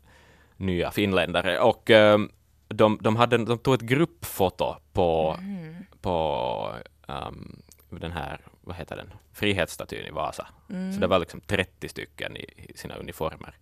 nya 0.57 0.91
finländare. 0.91 1.59
Och 1.59 1.89
ehm, 1.89 2.29
de, 2.67 2.97
de, 3.01 3.15
hade, 3.15 3.37
de 3.37 3.57
tog 3.57 3.73
ett 3.73 3.81
gruppfoto 3.81 4.75
på, 4.93 5.35
Mm. 5.39 5.75
på 6.01 6.75
ehm, 7.07 7.61
den 7.89 8.11
här, 8.11 8.39
vad 8.63 8.75
heter 8.75 8.95
den, 8.95 9.13
Frihetsstatyn 9.33 10.05
i 10.05 10.11
Vasa. 10.11 10.47
Mm. 10.69 10.93
Så 10.93 10.99
det 10.99 11.07
var 11.07 11.19
liksom 11.19 11.41
30 11.41 11.89
stycken 11.89 12.37
i, 12.37 12.45
i 12.57 12.77
sina 12.77 12.95
uniformer. 12.95 13.55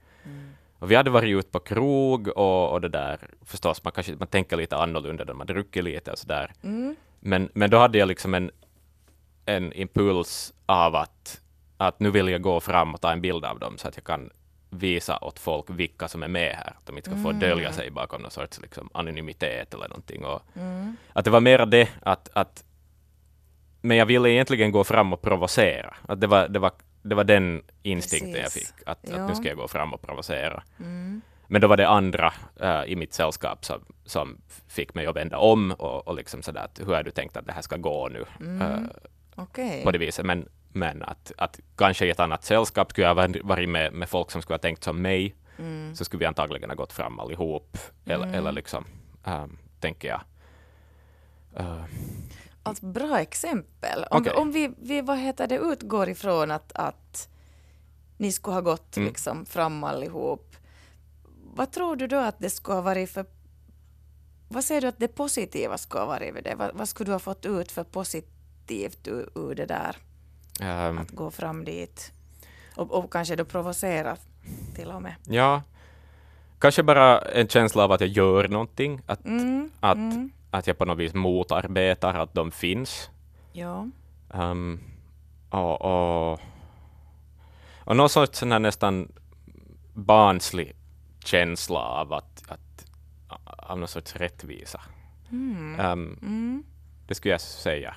Och 0.80 0.92
vi 0.92 0.96
hade 0.96 1.10
varit 1.10 1.30
ute 1.40 1.50
på 1.50 1.60
krog 1.60 2.28
och, 2.28 2.72
och 2.72 2.82
det 2.82 2.90
där, 2.90 3.20
förstås, 3.46 3.84
man 3.84 3.94
kanske 3.94 4.16
man 4.16 4.28
tänker 4.28 4.58
lite 4.58 4.78
annorlunda 4.78 5.24
när 5.24 5.34
man 5.34 5.48
druckit 5.48 5.84
lite 5.84 6.12
och 6.12 6.18
sådär. 6.20 6.54
Mm. 6.64 6.96
Men, 7.20 7.50
men 7.54 7.70
då 7.70 7.78
hade 7.78 7.98
jag 7.98 8.08
liksom 8.08 8.34
en, 8.34 8.52
en 9.46 9.74
impuls 9.74 10.54
av 10.66 10.96
att, 10.96 11.42
att 11.78 12.00
nu 12.00 12.12
vill 12.12 12.28
jag 12.28 12.42
gå 12.42 12.60
fram 12.60 12.94
och 12.94 13.02
ta 13.02 13.12
en 13.12 13.22
bild 13.22 13.46
av 13.46 13.60
dem 13.60 13.78
så 13.78 13.88
att 13.88 13.96
jag 13.96 14.04
kan 14.06 14.30
visa 14.70 15.18
åt 15.18 15.40
folk 15.40 15.66
vilka 15.70 16.08
som 16.08 16.24
är 16.24 16.28
med 16.28 16.56
här. 16.56 16.74
Att 16.78 16.86
de 16.86 16.98
inte 16.98 17.10
ska 17.10 17.24
få 17.24 17.32
dölja 17.32 17.72
sig 17.74 17.92
bakom 17.92 18.22
någon 18.22 18.32
sorts 18.32 18.62
liksom, 18.62 18.90
anonymitet 18.94 19.74
eller 19.74 19.90
någonting. 19.90 20.26
Och 20.26 20.42
Mm. 20.56 20.96
att 21.14 21.26
det 21.26 21.32
var 21.32 21.42
mera 21.42 21.66
det 21.66 21.90
att, 22.02 22.30
att 22.34 22.64
men 23.82 23.98
jag 23.98 24.06
ville 24.06 24.30
egentligen 24.30 24.72
gå 24.72 24.84
fram 24.84 25.14
och 25.14 25.22
provocera. 25.22 25.96
Att 26.08 26.22
det, 26.22 26.28
var, 26.28 26.48
det, 26.48 26.60
var, 26.60 26.72
det 27.02 27.16
var 27.16 27.24
den 27.24 27.62
instinkten 27.84 28.32
jag 28.32 28.44
Precis. 28.44 28.68
fick, 28.74 28.88
att, 28.88 29.12
att 29.12 29.30
nu 29.30 29.36
ska 29.36 29.48
jag 29.48 29.58
gå 29.58 29.68
fram 29.68 29.94
och 29.94 30.02
provocera. 30.02 30.64
Mm. 30.80 31.22
Men 31.48 31.62
då 31.62 31.68
var 31.68 31.78
det 31.78 31.88
andra 31.88 32.34
eh, 32.62 32.84
i 32.88 32.96
mitt 32.96 33.14
sällskap 33.14 33.66
som, 33.66 33.82
som 34.06 34.38
fick 34.68 34.94
mig 34.94 35.06
att 35.08 35.16
vända 35.16 35.38
om 35.38 35.72
och, 35.72 36.08
och 36.08 36.16
liksom 36.16 36.42
sådär 36.42 36.62
att 36.64 36.80
hur 36.80 36.94
har 36.94 37.04
du 37.04 37.12
tänkt 37.12 37.38
att 37.38 37.46
det 37.46 37.52
här 37.54 37.62
ska 37.62 37.78
gå 37.78 38.08
nu 38.10 38.26
Mm. 38.40 38.62
eh, 38.62 38.80
Okej. 39.36 39.84
på 39.84 39.92
det 39.92 39.98
viset. 39.98 40.26
Men, 40.26 40.50
men 40.74 41.04
att, 41.04 41.32
att 41.38 41.60
kanske 41.78 42.06
i 42.06 42.10
ett 42.10 42.20
annat 42.20 42.44
sällskap 42.44 42.92
skulle 42.92 43.08
jag 43.08 43.16
varit- 43.44 43.70
med, 43.70 43.94
med 43.94 44.10
folk 44.10 44.32
som 44.32 44.42
skulle 44.42 44.54
ha 44.54 44.60
tänkt 44.62 44.84
som 44.84 45.02
mig, 45.02 45.36
Mm. 45.60 45.96
så 45.96 46.06
skulle 46.06 46.20
vi 46.20 46.26
antagligen 46.26 46.70
ha 46.70 46.76
gått 46.76 46.94
fram 46.94 47.20
allihop. 47.20 47.78
Eller, 48.06 48.24
Mm. 48.26 48.36
eller 48.36 48.52
liksom, 48.52 48.86
um, 49.26 49.58
tänker 49.80 50.08
jag. 50.08 50.22
Eh, 51.56 51.84
Alltså, 52.64 52.86
bra 52.86 53.20
exempel. 53.20 54.04
Om, 54.12 54.22
Okej. 54.22 54.34
om 54.34 54.52
vi, 54.52 54.72
vi 54.82 55.02
vad 55.02 55.18
heter 55.18 55.48
det, 55.48 55.58
utgår 55.58 56.10
ifrån 56.10 56.52
att, 56.52 56.72
att 56.76 57.30
ni 58.18 58.32
skulle 58.32 58.54
ha 58.54 58.62
gått 58.62 58.98
Mm. 58.98 59.08
liksom 59.08 59.46
fram 59.46 59.84
allihop. 59.84 60.56
Vad 61.56 61.72
tror 61.72 61.96
du 61.96 62.08
då 62.08 62.18
att 62.18 62.40
det 62.40 62.50
skulle 62.50 62.76
ha 62.76 62.82
varit 62.82 63.10
för... 63.10 63.26
Vad 64.50 64.64
säger 64.64 64.82
du 64.82 64.88
att 64.88 65.00
det 65.00 65.08
positiva 65.08 65.78
skulle 65.78 66.02
ha 66.02 66.08
varit 66.08 66.34
med 66.34 66.44
det? 66.44 66.56
Vad, 66.56 66.72
vad 66.76 66.90
skulle 66.90 67.08
du 67.08 67.12
ha 67.12 67.20
fått 67.20 67.46
ut 67.46 67.72
för 67.72 67.84
positivt 67.84 69.08
ur, 69.08 69.30
ur 69.36 69.56
det 69.56 69.66
där? 69.66 69.96
ehm, 70.62 70.98
Att 70.98 71.12
gå 71.12 71.32
fram 71.32 71.64
dit 71.66 72.12
och, 72.76 72.92
och 72.92 73.14
kanske 73.14 73.36
då 73.36 73.46
provocera 73.46 74.18
till 74.76 74.88
och 74.92 75.02
med. 75.02 75.16
ja, 75.28 75.62
kanske 76.60 76.84
bara 76.84 77.20
en 77.20 77.48
känsla 77.48 77.84
av 77.84 77.92
att 77.92 78.02
jag 78.02 78.10
gör 78.10 78.48
någonting, 78.48 79.02
att, 79.06 79.26
Mm, 79.26 79.72
att, 79.80 79.96
mm, 79.98 80.32
att 80.52 80.68
jag 80.68 80.78
på 80.78 80.86
något 80.86 80.98
vis 80.98 81.14
motarbetar 81.14 82.14
att 82.14 82.34
de 82.34 82.52
finns. 82.52 83.10
ja. 83.54 83.88
Um, 84.34 84.80
och, 85.50 85.82
och, 85.82 86.40
och 87.80 87.96
någon 87.96 88.10
sorts 88.10 88.40
sån 88.40 88.52
här 88.52 88.60
nästan 88.60 89.12
barnslig 89.94 90.76
känsla 91.26 91.80
av 91.80 92.14
att, 92.14 92.44
att 92.48 92.86
av 93.58 93.80
någon 93.80 93.88
sorts 93.88 94.16
rättvisa. 94.16 94.82
Mm, 95.32 95.80
Um, 95.80 96.20
mm, 96.22 96.64
det 97.08 97.16
skulle 97.16 97.32
jag 97.32 97.42
säga. 97.42 97.96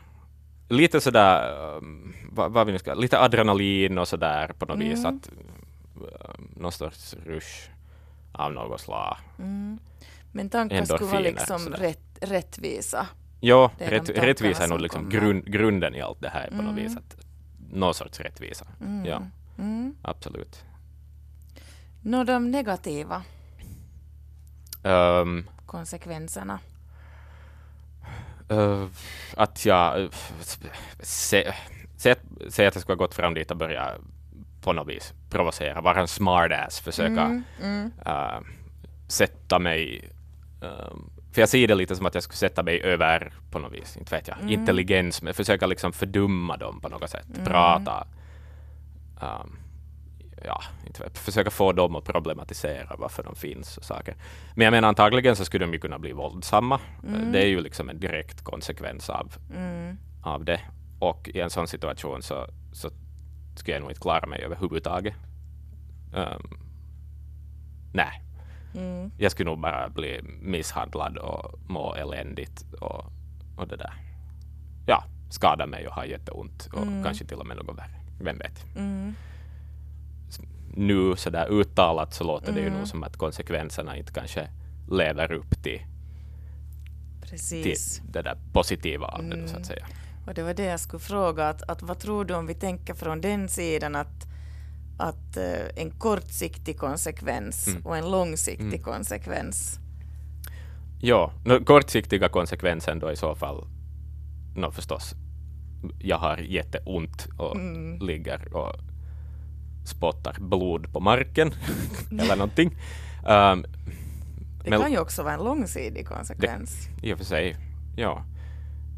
Lite 0.69 1.01
sådär, 1.01 1.67
um, 1.77 2.15
vad, 2.31 2.53
vad 2.53 2.67
vi 2.67 2.73
nu 2.73 2.79
ska, 2.79 2.95
lite 2.95 3.21
adrenalin 3.21 3.99
och 3.99 4.09
sådär 4.09 4.53
på 4.59 4.67
något 4.67 4.79
vis. 4.79 5.05
Mm. 5.05 5.17
Att 5.17 5.31
någon 6.57 6.73
sorts 6.73 7.15
rush 7.27 7.71
av 8.33 8.53
något 8.53 8.81
slag. 8.81 9.17
Mm. 9.39 9.79
Men 10.33 10.51
tankar 10.51 10.85
skulle 10.85 11.11
vara 11.11 11.21
liksom 11.21 11.59
sådär. 11.59 11.79
rätt, 11.79 12.04
rättvisa. 12.21 13.07
Ja, 13.41 13.71
rätt, 13.79 14.09
rättvisa 14.09 14.65
är 14.65 14.69
nog 14.69 14.81
liksom 14.81 15.09
grund, 15.09 15.45
grunden 15.53 15.95
i 15.95 16.01
allt 16.01 16.21
det 16.21 16.29
här 16.29 16.49
på 16.49 16.55
något 16.57 16.63
Mm. 16.73 16.75
vis. 16.75 16.97
Att, 16.97 17.17
någon 17.73 17.95
sorts 17.95 18.21
rättvisa. 18.21 18.67
Mm. 18.81 19.05
Ja, 19.05 19.23
Mm. 19.59 19.95
absolut. 20.03 20.65
Nå, 22.03 22.25
de 22.25 22.51
negativa 22.51 23.23
Ehm, 24.83 25.49
konsekvenserna. 25.67 26.59
eh, 28.49 28.87
att 29.37 29.67
jag... 29.67 30.01
Uh, 30.01 30.11
Säg 31.01 31.53
se, 31.97 32.15
se 32.49 32.67
att 32.67 32.75
jag 32.75 32.83
skulle 32.83 32.95
ha 32.95 33.05
gått 33.05 33.15
fram 33.15 33.35
dit 33.35 33.51
och 33.51 33.57
börjat 33.57 34.01
på 34.63 34.73
något 34.73 34.89
vis 34.89 35.13
provocera, 35.31 35.81
vara 35.81 36.01
en 36.01 36.09
smartass, 36.09 36.81
försöka 36.81 37.21
Mm, 37.23 37.43
mm, 37.63 37.93
äh, 38.07 38.41
sätta 39.09 39.59
mig... 39.59 40.11
ehm, 40.63 41.11
för 41.35 41.43
jag 41.43 41.49
ser 41.49 41.69
det 41.69 41.75
lite 41.75 41.97
som 41.97 42.07
att 42.07 42.15
jag 42.15 42.23
skulle 42.23 42.37
sätta 42.37 42.63
mig 42.63 42.81
över, 42.83 43.33
på 43.51 43.59
något 43.59 43.73
vis, 43.73 43.97
inte 43.97 44.17
vet 44.17 44.29
jag, 44.29 44.37
Mm. 44.39 44.51
intelligens, 44.51 45.23
men 45.23 45.35
försöka 45.35 45.67
liksom 45.67 45.93
fördumma 45.93 46.57
dem 46.57 46.81
på 46.81 46.89
något 46.89 47.11
sätt, 47.11 47.27
Mm. 47.35 47.45
prata. 47.45 48.07
ehm, 49.21 49.57
ja, 50.45 50.63
inte 50.87 51.03
vet, 51.03 51.19
försöka 51.19 51.51
få 51.51 51.73
dem 51.73 51.97
att 51.97 52.05
problematisera 52.05 52.97
varför 52.99 53.23
de 53.23 53.35
finns 53.35 53.79
och 53.79 53.85
saker. 53.85 54.15
Men 54.55 54.65
jag 54.65 54.73
menar 54.73 54.89
antagligen 54.89 55.37
så 55.37 55.45
skulle 55.45 55.65
de 55.67 55.73
ju 55.73 55.79
kunna 55.81 55.99
bli 55.99 56.13
våldsamma. 56.13 56.81
Mm. 57.07 57.33
Det 57.33 57.43
är 57.43 57.47
ju 57.47 57.61
liksom 57.61 57.89
en 57.89 58.01
direkt 58.01 58.45
konsekvens 58.45 59.11
av, 59.11 59.33
mm, 59.57 59.97
av 60.23 60.45
det. 60.45 60.61
Och 60.99 61.29
i 61.35 61.41
en 61.41 61.51
sån 61.51 61.69
situation 61.69 62.23
så, 62.23 62.47
så 62.73 62.91
skulle 63.57 63.75
jag 63.77 63.81
nog 63.81 63.91
inte 63.91 64.01
klara 64.01 64.27
mig 64.27 64.43
överhuvudtaget. 64.43 65.15
Um, 66.15 66.59
nej, 67.93 68.23
mm. 68.75 69.11
jag 69.19 69.33
skulle 69.33 69.51
nog 69.51 69.61
bara 69.61 69.89
bli 69.89 70.21
misshandlad 70.41 71.17
och 71.19 71.59
må 71.69 71.95
eländigt 71.95 72.65
och, 72.81 73.05
och 73.57 73.69
det 73.69 73.77
där. 73.77 73.93
Ja, 74.87 75.05
skada 75.31 75.67
mig 75.67 75.89
och 75.89 75.95
ha 75.95 76.05
jätteont 76.07 76.69
och 76.73 76.83
Mm. 76.83 77.05
kanske 77.05 77.25
till 77.25 77.37
och 77.37 77.47
med 77.47 77.57
något 77.57 77.79
värre. 77.79 78.01
Vem 78.21 78.39
vet? 78.39 78.65
Mm. 78.77 79.15
Nu 80.77 81.17
sådär 81.17 81.49
uttalat 81.51 82.15
så 82.15 82.25
låter 82.25 82.53
det 82.53 82.61
ju 82.61 82.67
Mm. 82.67 82.79
nog 82.79 82.89
som 82.89 83.03
att 83.03 83.17
konsekvenserna 83.17 83.97
inte 83.97 84.13
kanske 84.13 84.49
lever 84.91 85.33
upp 85.33 85.63
till, 85.63 85.81
till 87.49 87.77
det 88.13 88.23
där 88.23 88.37
positiva 88.53 89.07
av 89.07 89.25
det 89.25 89.31
så 89.31 89.37
Mm. 89.51 89.61
att 89.61 89.67
säga. 89.67 89.87
Och 90.27 90.35
det 90.35 90.43
var 90.43 90.55
det 90.55 90.65
jag 90.65 90.81
skulle 90.81 91.01
fråga, 91.01 91.49
att, 91.49 91.63
att 91.63 91.83
vad 91.83 91.99
tror 91.99 92.25
du 92.25 92.35
om 92.35 92.47
vi 92.47 92.55
tänker 92.55 92.95
från 92.95 93.21
den 93.21 93.49
sidan 93.49 93.95
att, 93.97 94.27
att 94.99 95.37
eh, 95.37 95.67
en 95.83 95.91
kortsiktig 95.91 96.79
konsekvens 96.79 97.69
Mm. 97.69 97.87
och 97.87 97.97
en 97.97 98.11
långsiktig 98.11 98.67
Mm. 98.67 98.83
konsekvens. 98.83 99.79
Ja, 101.01 101.33
no, 101.45 101.65
kortsiktiga 101.65 102.29
konsekvensen 102.29 102.99
då 102.99 103.13
i 103.13 103.17
så 103.17 103.35
fall, 103.35 103.67
no, 104.57 104.71
förstås, 104.71 105.15
jag 105.99 106.19
har 106.19 106.37
jätteont 106.39 107.27
och 107.39 107.57
Mm. 107.57 107.99
ligger 108.07 108.55
och 108.57 108.73
spottar 109.85 110.37
blod 110.41 110.93
på 110.93 111.01
marken 111.01 111.53
eller 112.11 112.37
någonting. 112.37 112.71
Um, 113.29 113.65
Det 114.65 114.71
Men- 114.71 114.81
kan 114.81 114.93
ju 114.93 114.99
också 114.99 115.23
vara 115.23 115.35
en 115.35 115.45
långsidig 115.45 116.07
konsekvens. 116.09 116.89
I 117.03 117.13
och 117.15 117.19
för 117.19 117.25
sig, 117.25 117.57
ja. 117.97 118.25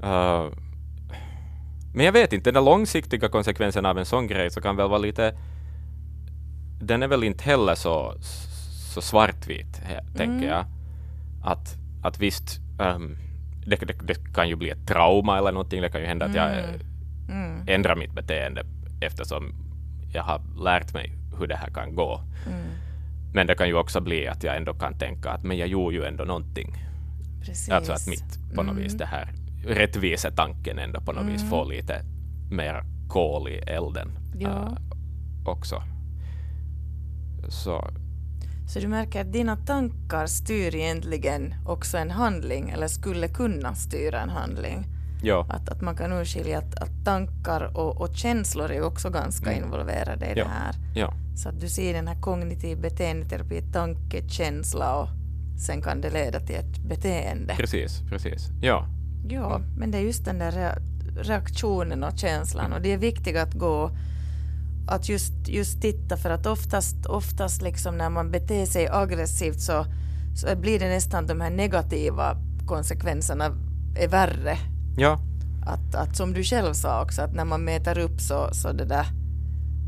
Uh, 0.03 0.53
men 1.95 2.05
jag 2.07 2.13
vet 2.13 2.33
inte, 2.33 2.51
den 2.51 2.65
långsiktiga 2.65 3.29
konsekvensen 3.29 3.87
av 3.87 3.99
en 3.99 4.05
sån 4.07 4.27
grej 4.27 4.51
så 4.51 4.61
kan 4.61 4.77
väl 4.77 4.89
vara 4.89 4.99
lite... 4.99 5.39
Den 6.87 7.03
är 7.03 7.09
väl 7.09 7.25
inte 7.25 7.45
heller 7.45 7.75
så, 7.75 8.15
så 8.95 9.01
svartvit, 9.01 9.81
he- 9.85 10.17
tänker 10.17 10.49
jag. 10.49 10.65
Att, 11.45 11.77
att 12.03 12.19
visst, 12.21 12.61
ehm, 12.81 13.17
det, 13.67 13.77
det, 13.77 13.93
det 14.07 14.35
kan 14.35 14.49
ju 14.49 14.57
bli 14.57 14.71
ett 14.71 14.87
trauma 14.87 15.39
eller 15.39 15.53
någonting. 15.53 15.83
Det 15.83 15.89
kan 15.89 16.01
ju 16.01 16.07
hända 16.07 16.27
att 16.27 16.35
jag 16.35 16.51
Mm. 16.59 16.81
Mm. 17.31 17.65
ändrar 17.69 17.97
mitt 17.97 18.13
beteende 18.13 18.63
eftersom 19.01 19.55
jag 20.13 20.23
har 20.23 20.41
lärt 20.65 20.95
mig 20.95 21.13
hur 21.39 21.47
det 21.47 21.57
här 21.57 21.71
kan 21.71 21.95
gå. 21.95 22.21
Mm. 22.47 22.65
Men 23.35 23.47
det 23.47 23.55
kan 23.55 23.69
ju 23.69 23.75
också 23.75 24.01
bli 24.01 24.29
att 24.29 24.43
jag 24.45 24.57
ändå 24.57 24.75
kan 24.75 24.99
tänka 24.99 25.31
att 25.31 25.43
men 25.45 25.57
jag 25.59 25.69
gjorde 25.69 25.97
ju 25.97 26.05
ändå 26.05 26.25
någonting. 26.25 26.75
Precis. 27.45 27.71
Alltså 27.71 27.93
att 27.93 28.07
mitt, 28.09 28.39
på 28.55 28.63
något 28.63 28.73
Mm. 28.73 28.83
vis, 28.83 28.93
det 28.95 29.07
här 29.07 29.33
rättvisetanken 29.67 30.79
ändå 30.79 31.01
på 31.01 31.13
något 31.13 31.25
vis 31.27 31.41
Mm. 31.41 31.51
får 31.51 31.65
lite 31.65 32.03
mer 32.51 32.83
kol 33.09 33.49
i 33.49 33.57
elden 33.59 34.19
Ja. 34.39 34.49
äh, 34.49 34.73
också. 35.49 35.83
Så 37.49 37.91
Så 38.69 38.81
du 38.81 38.89
märker 38.89 39.21
att 39.21 39.33
dina 39.33 39.57
tankar 39.57 40.27
styr 40.27 40.75
egentligen 40.75 41.55
också 41.67 41.99
en 41.99 42.11
handling, 42.11 42.71
eller 42.71 42.89
skulle 42.89 43.29
kunna 43.29 43.75
styra 43.75 44.21
en 44.21 44.29
handling. 44.31 44.87
ja, 45.23 45.47
Att, 45.51 45.69
att 45.69 45.81
man 45.83 45.97
kan 45.97 46.13
urskilja 46.13 46.59
att, 46.59 46.75
att 46.83 47.05
tankar 47.05 47.77
och, 47.77 48.01
och 48.01 48.15
känslor 48.17 48.71
är 48.71 48.83
också 48.83 49.11
ganska 49.11 49.53
Mm. 49.53 49.65
involverade 49.65 50.27
i 50.27 50.29
Ja. 50.29 50.35
det 50.45 50.51
här. 50.51 50.75
ja, 50.95 51.13
Så 51.37 51.49
att 51.49 51.61
du 51.61 51.69
ser 51.69 51.93
den 51.95 52.09
här 52.09 52.21
kognitiv 52.21 52.81
beteendeterapi, 52.81 53.63
tanke, 53.73 54.29
känsla 54.29 54.95
och 55.01 55.09
sen 55.67 55.83
kan 55.83 56.01
det 56.01 56.11
leda 56.11 56.41
till 56.41 56.57
ett 56.57 56.79
beteende. 56.89 57.55
precis, 57.57 58.01
precis. 58.09 58.49
Ja, 58.63 58.87
Ja, 59.29 59.61
men 59.79 59.91
det 59.91 59.99
är 59.99 60.03
just 60.03 60.25
den 60.25 60.39
där 60.39 60.51
rea- 60.53 60.79
reaktionen 61.23 62.05
och 62.05 62.19
känslan 62.19 62.73
och 62.73 62.81
det 62.83 62.93
är 62.93 62.99
viktigt 62.99 63.37
att 63.37 63.55
gå 63.55 63.91
att 64.87 65.09
just, 65.09 65.33
just 65.49 65.81
titta 65.83 66.17
för 66.17 66.31
att 66.31 66.47
oftast, 66.47 67.07
oftast 67.07 67.63
liksom 67.63 67.99
när 67.99 68.11
man 68.11 68.31
beter 68.31 68.67
sig 68.67 68.89
aggressivt 68.89 69.61
så, 69.61 69.87
så 70.35 70.57
blir 70.57 70.79
det 70.79 70.89
nästan 70.89 71.27
de 71.27 71.41
här 71.41 71.51
negativa 71.51 72.37
konsekvenserna 72.67 73.45
är 73.97 74.09
värre. 74.09 74.59
ja, 74.97 75.21
Att, 75.67 75.95
att 75.95 76.17
som 76.17 76.33
du 76.33 76.43
själv 76.45 76.73
sa 76.75 77.03
också 77.03 77.23
att 77.23 77.35
när 77.35 77.45
man 77.45 77.65
mäter 77.65 77.99
upp 77.99 78.21
så, 78.21 78.49
så 78.53 78.73
det 78.73 78.85
där 78.85 79.07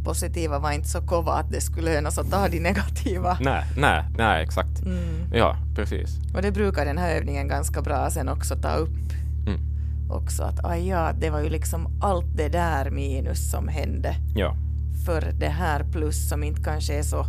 positiva 0.05 0.59
var 0.59 0.72
inte 0.72 0.88
så 0.88 1.01
kova 1.01 1.32
att 1.32 1.51
det 1.51 1.61
skulle 1.61 1.94
lönas 1.94 2.18
att 2.18 2.30
ta 2.30 2.49
de 2.49 2.61
negativa. 2.61 3.38
nej, 3.40 3.64
nej, 3.76 4.05
nej, 4.18 4.44
exakt. 4.44 4.80
Mm. 4.82 5.32
Ja, 5.32 5.57
precis. 5.74 6.18
Och 6.34 6.42
det 6.42 6.53
brukar 6.53 6.84
den 6.84 6.99
här 6.99 7.16
övningen 7.16 7.49
ganska 7.49 7.82
bra 7.82 8.11
sen 8.11 8.28
också 8.28 8.57
ta 8.57 8.74
upp. 8.74 9.12
Mm. 9.46 9.61
Också 10.11 10.42
att 10.42 10.64
aj 10.64 10.88
ja, 10.88 11.12
det 11.20 11.30
var 11.30 11.40
ju 11.40 11.49
liksom 11.51 11.99
allt 12.01 12.36
det 12.36 12.49
där 12.49 12.90
minus 12.90 13.51
som 13.51 13.68
hände 13.68 14.14
Ja, 14.34 14.57
för 15.07 15.20
det 15.40 15.46
här 15.49 15.84
plus 15.92 16.28
som 16.28 16.42
inte 16.42 16.62
kanske 16.62 16.94
är 16.99 17.03
så 17.03 17.24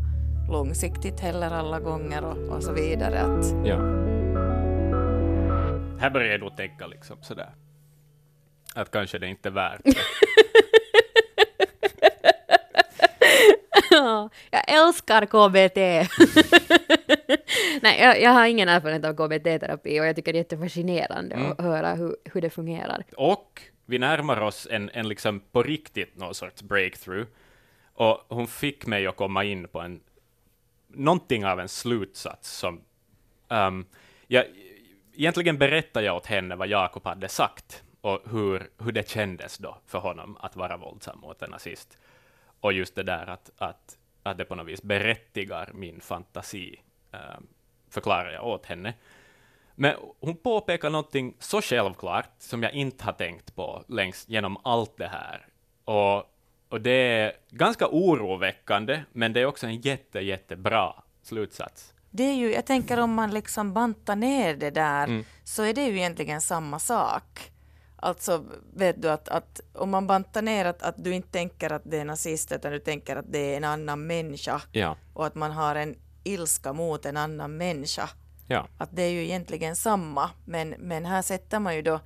långsiktigt 0.51 1.19
heller 1.19 1.51
alla 1.51 1.79
gånger 1.79 2.23
och, 2.25 2.55
och 2.55 2.63
så 2.63 2.73
vidare. 2.73 3.19
Att, 3.21 3.45
ja. 3.67 3.77
Här 5.99 6.09
börjar 6.09 6.31
jag 6.31 6.39
då 6.39 6.49
tänka 6.49 6.87
liksom 6.87 7.17
sådär. 7.21 7.49
Att 8.75 8.91
kanske 8.91 9.17
det 9.19 9.27
inte 9.27 9.49
är 9.49 9.53
värt 9.53 9.81
det. 9.83 9.93
Ja, 13.91 14.29
jag 14.51 14.63
älskar 14.73 15.25
KBT. 15.25 15.77
Nej, 17.81 18.01
jag, 18.01 18.21
jag 18.21 18.31
har 18.31 18.45
ingen 18.45 18.69
erfarenhet 18.69 19.05
av 19.05 19.13
KBT-terapi 19.13 19.99
och 20.01 20.05
jag 20.05 20.15
tycker 20.15 20.33
det 20.33 20.37
är 20.37 20.41
jättefascinerande 20.41 21.35
Mm. 21.35 21.51
att 21.51 21.61
höra 21.61 21.93
hur, 21.95 22.15
hur 22.33 22.41
det 22.41 22.49
fungerar. 22.49 23.03
Och 23.17 23.61
vi 23.85 23.99
närmar 23.99 24.41
oss 24.41 24.67
en, 24.71 24.89
en 24.93 25.07
liksom 25.07 25.39
på 25.51 25.63
riktigt 25.63 26.17
någon 26.17 26.33
sorts 26.35 26.63
breakthrough. 26.63 27.25
Och 27.99 28.25
hon 28.29 28.47
fick 28.47 28.85
mig 28.85 29.07
att 29.07 29.15
komma 29.15 29.43
in 29.43 29.67
på 29.67 29.79
en, 29.79 30.01
någonting 30.87 31.45
av 31.45 31.59
en 31.59 31.69
slutsats 31.69 32.51
som, 32.51 32.81
um, 33.47 33.85
jag, 34.27 34.45
egentligen 35.13 35.57
berättade 35.57 36.05
jag 36.05 36.15
åt 36.15 36.25
henne 36.25 36.55
vad 36.55 36.67
Jakob 36.67 37.05
hade 37.05 37.29
sagt 37.29 37.83
och 38.01 38.21
hur, 38.31 38.69
hur 38.77 38.91
det 38.91 39.09
kändes 39.09 39.57
då 39.57 39.77
för 39.85 39.99
honom 39.99 40.37
att 40.39 40.55
vara 40.55 40.77
våldsam 40.77 41.19
mot 41.19 41.41
en 41.41 41.49
nazist. 41.49 41.97
Och 42.59 42.73
just 42.73 42.95
det 42.95 43.03
där 43.03 43.27
att, 43.27 43.51
att, 43.57 43.97
att 44.23 44.37
det 44.37 44.45
på 44.45 44.55
något 44.55 44.67
vis 44.67 44.83
berättigar 44.83 45.71
min 45.73 46.01
fantasi, 46.01 46.81
um, 47.11 47.47
förklarar 47.89 48.31
jag 48.31 48.47
åt 48.47 48.65
henne. 48.65 48.93
Men 49.75 49.95
hon 50.19 50.35
påpekar 50.35 50.89
någonting 50.89 51.35
så 51.39 51.61
självklart 51.61 52.31
som 52.37 52.63
jag 52.63 52.73
inte 52.73 53.03
har 53.03 53.13
tänkt 53.13 53.55
på 53.55 53.83
längs 53.87 54.29
genom 54.29 54.57
allt 54.63 54.97
det 54.97 55.07
här. 55.07 55.47
Och, 55.83 56.35
och 56.69 56.81
det 56.81 56.91
är 56.91 57.33
ganska 57.49 57.87
oroväckande, 57.87 59.03
men 59.13 59.33
det 59.33 59.39
är 59.41 59.45
också 59.45 59.67
en 59.67 59.81
jätte, 59.81 60.19
jättebra 60.19 60.93
slutsats. 61.23 61.93
det 62.11 62.23
är 62.23 62.33
ju, 62.33 62.53
jag 62.53 62.65
tänker 62.65 62.99
om 62.99 63.13
man 63.13 63.31
liksom 63.31 63.73
bantar 63.73 64.15
ner 64.15 64.55
det 64.55 64.69
där 64.71 65.03
Mm. 65.07 65.23
så 65.43 65.63
är 65.63 65.73
det 65.73 65.85
ju 65.85 65.97
egentligen 65.97 66.41
samma 66.41 66.79
sak. 66.79 67.51
Alltså 68.01 68.45
vet 68.73 69.01
du 69.01 69.09
att, 69.09 69.29
att 69.29 69.61
om 69.73 69.89
man 69.89 70.07
bantar 70.07 70.41
ner 70.41 70.65
att, 70.65 70.83
att 70.83 71.03
du 71.03 71.13
inte 71.13 71.29
tänker 71.31 71.73
att 71.73 71.81
det 71.85 71.97
är 71.97 72.05
nazist 72.05 72.51
utan 72.51 72.71
du 72.71 72.79
tänker 72.79 73.15
att 73.15 73.31
det 73.31 73.53
är 73.53 73.57
en 73.57 73.63
annan 73.63 74.07
människa 74.07 74.61
Ja, 74.71 74.97
och 75.13 75.25
att 75.25 75.35
man 75.35 75.51
har 75.51 75.75
en 75.75 75.95
ilska 76.23 76.73
mot 76.73 77.05
en 77.05 77.17
annan 77.17 77.57
människa. 77.57 78.09
ja, 78.47 78.67
Att 78.77 78.89
det 78.95 79.01
är 79.03 79.09
ju 79.09 79.23
egentligen 79.23 79.75
samma, 79.75 80.29
men, 80.45 80.69
men 80.69 81.05
här 81.05 81.21
sätter 81.21 81.59
man 81.59 81.75
ju 81.75 81.81
då 81.81 81.99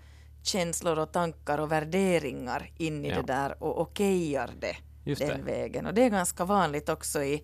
känslor 0.44 1.00
och 1.00 1.12
tankar 1.12 1.58
och 1.58 1.72
värderingar 1.72 2.70
in 2.78 3.06
i 3.06 3.10
Ja. 3.10 3.16
det 3.16 3.22
där 3.22 3.64
och 3.64 3.82
okejar 3.82 4.50
det 4.60 4.76
just 5.04 5.22
den 5.22 5.38
det. 5.38 5.44
vägen. 5.52 5.86
Och 5.86 5.94
det 5.94 6.04
är 6.04 6.10
ganska 6.10 6.46
vanligt 6.46 6.90
också 6.90 7.24
i, 7.24 7.44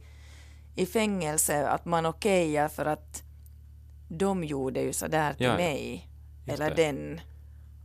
i 0.75 0.85
fängelse 0.85 1.67
att 1.69 1.85
man 1.85 2.05
okejar 2.05 2.67
för 2.67 2.85
att 2.85 3.23
de 4.09 4.43
gjorde 4.43 4.81
ju 4.81 4.93
sådär 4.93 5.33
till 5.33 5.45
Ja, 5.45 5.55
mig. 5.57 6.09
Just 6.47 6.59
Eller 6.61 6.75
det. 6.75 6.83
den. 6.83 7.21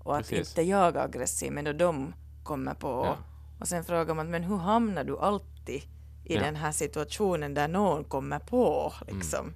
Och 0.02 0.16
att 0.16 0.28
Precis. 0.28 0.48
inte 0.50 0.62
jag 0.62 0.96
är 0.96 1.00
aggressiv, 1.04 1.52
men 1.52 1.64
då 1.64 1.72
de 1.72 2.14
kommer 2.42 2.74
på. 2.74 2.88
Ja. 2.88 3.16
Och 3.60 3.68
sen 3.68 3.84
frågar 3.84 4.14
man, 4.14 4.30
men 4.30 4.44
hur 4.44 4.56
hamnar 4.56 5.04
du 5.04 5.18
alltid 5.18 5.82
i 6.24 6.36
den 6.36 6.56
här 6.56 6.72
situationen 6.72 7.54
där 7.54 7.68
någon 7.68 8.04
kommer 8.04 8.38
på? 8.38 8.92
Liksom. 9.08 9.40
Mm. 9.46 9.54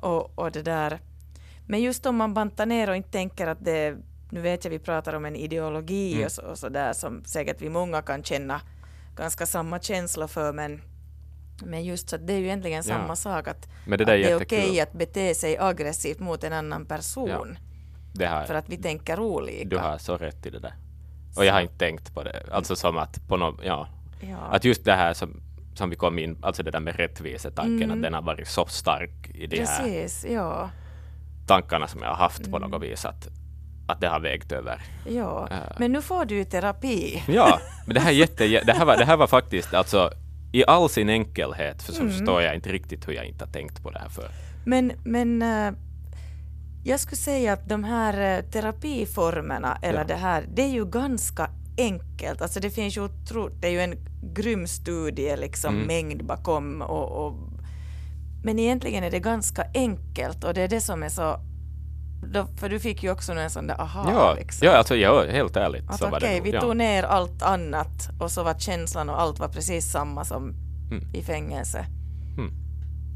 Och, 0.00 0.38
och 0.38 0.52
det 0.52 0.62
där. 0.62 1.00
Men 1.66 1.80
just 1.80 2.06
om 2.06 2.16
man 2.16 2.34
bantar 2.34 2.66
ner 2.66 2.90
och 2.90 2.96
inte 2.96 3.10
tänker 3.10 3.46
att 3.46 3.64
det, 3.64 3.96
nu 4.30 4.40
vet 4.40 4.64
jag 4.64 4.70
vi 4.70 4.78
pratar 4.78 5.12
om 5.14 5.24
en 5.24 5.36
ideologi 5.36 6.12
Mm. 6.14 6.24
och, 6.26 6.32
så, 6.32 6.42
och 6.42 6.58
så 6.58 6.68
där 6.68 6.92
som 6.92 7.24
säkert 7.24 7.60
vi 7.62 7.68
många 7.68 8.02
kan 8.02 8.22
känna 8.22 8.60
ganska 9.16 9.46
samma 9.46 9.80
känsla 9.80 10.28
för, 10.28 10.52
men, 10.52 10.82
men 11.64 11.84
just 11.84 12.08
så 12.08 12.16
att 12.16 12.26
det 12.26 12.32
är 12.32 12.38
ju 12.38 12.44
egentligen 12.44 12.76
Ja. 12.76 12.82
samma 12.82 13.16
sak 13.16 13.48
att, 13.48 13.68
Men 13.86 13.98
det 13.98 14.04
att 14.04 14.08
är 14.10 14.14
är 14.14 14.36
okej 14.42 14.80
att 14.80 14.92
bete 14.92 15.34
sig 15.34 15.58
aggressivt 15.58 16.18
mot 16.18 16.44
en 16.44 16.52
annan 16.52 16.86
person 16.86 17.58
Det 18.14 18.26
har, 18.26 18.44
för 18.44 18.54
att 18.54 18.68
vi 18.68 18.76
tänker 18.76 19.20
olika. 19.20 19.68
Du 19.68 19.78
har 19.78 19.98
så 19.98 20.16
rätt 20.16 20.46
i 20.46 20.50
det 20.50 20.58
där. 20.58 20.74
Och 21.36 21.44
jag 21.44 21.52
har 21.52 21.60
inte 21.60 21.78
tänkt 21.78 22.14
på 22.14 22.22
det. 22.22 22.42
Alltså 22.52 22.76
som 22.76 22.98
att 22.98 23.28
på 23.28 23.36
något, 23.36 23.60
ja. 23.64 23.88
ja. 24.20 24.36
Att 24.50 24.64
just 24.64 24.84
det 24.84 24.92
här 24.94 25.14
som, 25.14 25.40
som 25.74 25.90
vi 25.90 25.96
kom 25.96 26.18
in, 26.18 26.38
alltså 26.42 26.62
det 26.62 26.70
där 26.70 26.80
med 26.80 26.96
rättvisetanken, 26.96 27.82
Mm. 27.82 27.90
att 27.98 28.02
den 28.02 28.14
har 28.14 28.22
varit 28.22 28.48
så 28.48 28.66
stark 28.66 29.30
i 29.34 29.46
de 29.46 29.58
här 29.64 29.82
Precis, 29.82 30.26
ja. 30.30 30.70
tankarna 31.46 31.86
som 31.86 32.02
jag 32.02 32.08
har 32.08 32.16
haft 32.16 32.50
på 32.50 32.56
Mm. 32.56 32.70
något 32.70 32.82
vis, 32.82 33.04
att, 33.04 33.28
att 33.86 34.00
det 34.00 34.08
har 34.08 34.20
vägt 34.20 34.52
över. 34.52 34.82
ja. 35.08 35.48
Äh. 35.50 35.56
Men 35.78 35.92
nu 35.92 36.02
får 36.02 36.24
du 36.24 36.34
ju 36.34 36.44
terapi. 36.44 37.22
Ja, 37.28 37.60
men 37.86 37.94
det 37.94 38.00
här, 38.00 38.10
är 38.10 38.14
jätte, 38.14 38.46
det 38.66 38.72
här, 38.72 38.84
var, 38.84 38.96
det 38.96 39.04
här 39.04 39.16
var 39.16 39.26
faktiskt, 39.26 39.74
alltså 39.74 40.10
i 40.52 40.64
all 40.64 40.88
sin 40.88 41.08
enkelhet, 41.08 41.82
för 41.82 41.92
så 41.92 42.00
Mm. 42.00 42.12
förstår 42.12 42.42
jag 42.42 42.54
inte 42.54 42.72
riktigt 42.72 43.08
hur 43.08 43.12
jag 43.12 43.24
inte 43.24 43.44
har 43.44 43.52
tänkt 43.52 43.82
på 43.82 43.90
det 43.90 43.98
här 43.98 44.08
för. 44.08 44.28
Men, 44.64 44.92
men 45.04 45.42
eh, 45.42 45.72
jag 46.84 47.00
skulle 47.00 47.16
säga 47.16 47.52
att 47.52 47.68
de 47.68 47.84
här 47.84 48.38
eh, 48.38 48.44
terapiformerna, 48.44 49.78
eller 49.82 49.98
Ja. 49.98 50.04
det 50.04 50.14
här, 50.14 50.44
det 50.54 50.62
är 50.62 50.68
ju 50.72 50.84
ganska 50.84 51.50
enkelt. 51.78 52.42
Alltså 52.42 52.60
det 52.60 52.70
finns 52.70 52.96
ju 52.96 53.00
otro, 53.04 53.48
det 53.48 53.66
är 53.66 53.70
ju 53.70 53.80
en 53.80 53.94
grym 54.34 54.66
studie, 54.66 55.36
liksom 55.36 55.74
Mm. 55.74 55.86
mängd 55.86 56.24
bakom 56.24 56.82
och, 56.82 57.26
och 57.26 57.34
men 58.44 58.58
egentligen 58.58 59.04
är 59.04 59.10
det 59.10 59.18
ganska 59.20 59.64
enkelt 59.74 60.44
och 60.44 60.54
det 60.54 60.62
är 60.62 60.68
det 60.68 60.80
som 60.80 61.02
är 61.02 61.08
så 61.08 61.40
då, 62.22 62.46
för 62.60 62.68
du 62.68 62.80
fick 62.80 63.02
ju 63.02 63.10
också 63.10 63.32
en 63.32 63.50
sån 63.50 63.66
där 63.66 63.80
aha 63.80 64.10
Ja, 64.12 64.34
liksom. 64.34 64.66
ja, 64.68 64.76
alltså 64.76 64.96
ja, 64.96 65.26
helt 65.26 65.56
ärligt 65.56 65.90
Att 65.90 65.98
så 65.98 66.08
var 66.08 66.18
okej, 66.18 66.36
nog, 66.36 66.44
vi 66.44 66.50
ja. 66.50 66.60
tog 66.60 66.76
ner 66.76 67.02
allt 67.02 67.42
annat 67.42 68.08
och 68.20 68.30
så 68.30 68.42
var 68.42 68.54
känslan 68.58 69.08
och 69.08 69.20
allt 69.20 69.38
var 69.38 69.48
precis 69.48 69.90
samma 69.92 70.24
som 70.24 70.54
Mm. 70.90 71.04
i 71.14 71.22
fängelse. 71.22 71.86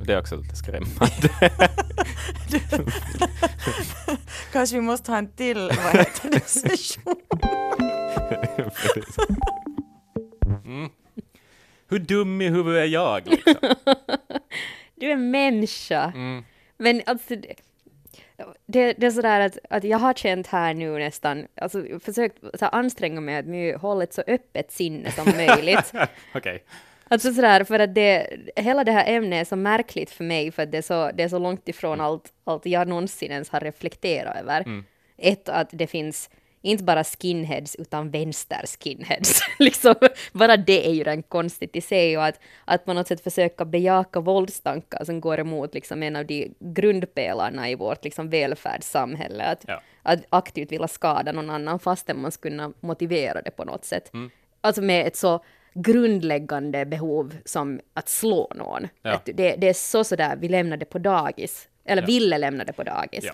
Det 0.05 0.13
är 0.13 0.21
också 0.21 0.37
lite 0.37 0.57
skrämmande. 0.57 1.31
Kanske 4.53 4.77
vi 4.77 4.83
måste 4.83 5.11
ha 5.13 5.19
en 5.19 5.33
till, 5.33 5.59
vad 5.85 5.97
heter 5.97 6.31
det, 6.31 6.41
session? 6.49 7.17
Mm. 10.65 10.89
Hur 11.89 11.99
dum 11.99 12.41
i 12.41 12.49
huvudet 12.49 12.81
är 12.81 12.85
jag? 12.87 13.27
Liksom? 13.27 13.55
Du 15.01 15.11
är 15.11 15.17
människa. 15.17 16.13
Mm. 16.15 16.45
Men 16.79 17.03
alltså, 17.07 17.35
det, 18.67 18.93
det, 18.93 19.07
är 19.07 19.11
sådär 19.11 19.41
att, 19.41 19.59
att 19.71 19.85
jag 19.85 19.99
har 19.99 20.15
känt 20.15 20.47
här 20.47 20.75
nu 20.75 20.99
nästan, 20.99 21.47
alltså 21.55 21.85
försökt 22.01 22.39
så 22.41 22.65
här, 22.65 22.75
anstränga 22.75 23.21
mig 23.21 23.37
att 23.37 23.47
nu 23.47 23.77
hålla 23.77 24.05
ett 24.05 24.13
så 24.13 24.23
öppet 24.27 24.73
sinne 24.73 25.13
som 25.13 25.25
möjligt. 25.37 25.93
Okej. 26.35 26.65
Alltså 27.09 27.33
sådär, 27.33 27.65
för 27.65 27.79
att 27.79 27.95
det, 27.95 28.39
hela 28.57 28.85
det 28.85 28.93
här 28.93 29.17
ämnet 29.17 29.41
är 29.41 29.45
så 29.45 29.57
märkligt 29.57 30.11
för 30.11 30.25
mig, 30.25 30.53
för 30.53 30.63
att 30.63 30.73
det 30.73 30.79
är 30.79 30.83
så, 30.83 31.11
det 31.15 31.23
är 31.23 31.29
så 31.29 31.39
långt 31.39 31.69
ifrån 31.69 32.01
allt, 32.01 32.33
allt 32.45 32.67
jag 32.67 32.89
någonsin 32.89 33.33
ens 33.33 33.51
har 33.51 33.61
reflekterat 33.61 34.37
över. 34.37 34.61
Mm. 34.61 34.85
Ett, 35.17 35.49
att 35.49 35.69
det 35.73 35.87
finns 35.87 36.31
inte 36.63 36.85
bara 36.85 37.05
skinheads, 37.05 37.75
utan 37.77 38.11
vänster-skinheads. 38.11 39.41
liksom, 39.59 39.95
bara 40.33 40.57
det 40.57 40.87
är 40.89 40.93
ju 40.93 40.99
redan 41.05 41.23
konstigt 41.23 41.77
i 41.77 41.81
sig, 41.81 42.17
och 42.19 42.25
att, 42.25 42.41
att 42.65 42.85
på 42.85 42.93
något 42.93 43.09
sätt 43.09 43.21
försöka 43.25 43.65
bejaka 43.65 44.21
våldstankar 44.21 45.05
som 45.05 45.21
går 45.21 45.41
emot 45.41 45.75
liksom 45.75 46.03
en 46.03 46.17
av 46.17 46.27
de 46.27 46.55
grundpelarna 46.61 47.71
i 47.71 47.75
vårt 47.75 48.05
liksom, 48.05 48.31
välfärdssamhälle. 48.31 49.45
Att, 49.45 49.65
Ja. 49.67 49.83
att 50.03 50.21
aktivt 50.31 50.73
vilja 50.73 50.89
skada 50.89 51.33
någon 51.33 51.51
annan 51.51 51.79
fastän 51.79 52.21
man 52.23 52.33
skulle 52.33 52.51
kunna 52.57 52.73
motivera 52.81 53.43
det 53.43 53.51
på 53.51 53.65
något 53.65 53.85
sätt. 53.85 54.15
Mm. 54.15 54.31
Alltså 54.61 54.83
med 54.83 55.07
ett 55.07 55.17
så 55.17 55.45
grundläggande 55.75 56.85
behov 56.87 57.37
som 57.45 57.81
att 57.95 58.09
slå 58.09 58.53
någon. 58.57 58.89
Ja. 59.03 59.11
Att 59.15 59.25
det, 59.35 59.57
det 59.57 59.69
är 59.69 59.73
så 59.73 60.05
sådär, 60.05 60.37
vi 60.41 60.49
lämnade 60.49 60.85
på 60.85 60.99
dagis, 60.99 61.69
eller 61.85 62.03
Ja. 62.03 62.07
ville 62.07 62.39
lämna 62.39 62.65
det 62.65 62.73
på 62.73 62.83
dagis. 62.83 63.25
Ja. 63.25 63.33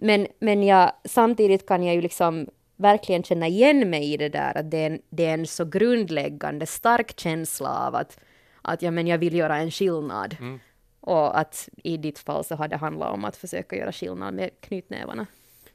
Men, 0.00 0.26
men 0.38 0.62
jag, 0.62 0.92
samtidigt 1.04 1.66
kan 1.66 1.82
jag 1.82 1.94
ju 1.94 2.00
liksom 2.00 2.46
verkligen 2.76 3.22
känna 3.22 3.46
igen 3.46 3.90
mig 3.90 4.12
i 4.12 4.16
det 4.16 4.28
där, 4.28 4.58
att 4.58 4.70
det 4.70 4.78
är 4.78 4.86
en, 4.86 5.00
det 5.10 5.26
är 5.26 5.34
en 5.34 5.46
så 5.46 5.64
grundläggande 5.64 6.66
stark 6.66 7.20
känsla 7.20 7.86
av 7.86 7.94
att, 7.94 8.20
att 8.62 8.82
ja, 8.82 8.90
men 8.90 9.06
jag 9.06 9.18
vill 9.18 9.34
göra 9.34 9.56
en 9.56 9.70
skillnad. 9.70 10.36
Mm. 10.40 10.60
Och 11.00 11.38
att 11.38 11.68
i 11.76 11.96
ditt 11.96 12.18
fall 12.18 12.44
så 12.44 12.54
har 12.54 12.68
det 12.68 12.76
handlat 12.76 13.12
om 13.12 13.24
att 13.24 13.36
försöka 13.36 13.76
göra 13.76 13.92
skillnad 13.92 14.34
med 14.34 14.50
knytnävarna, 14.60 15.26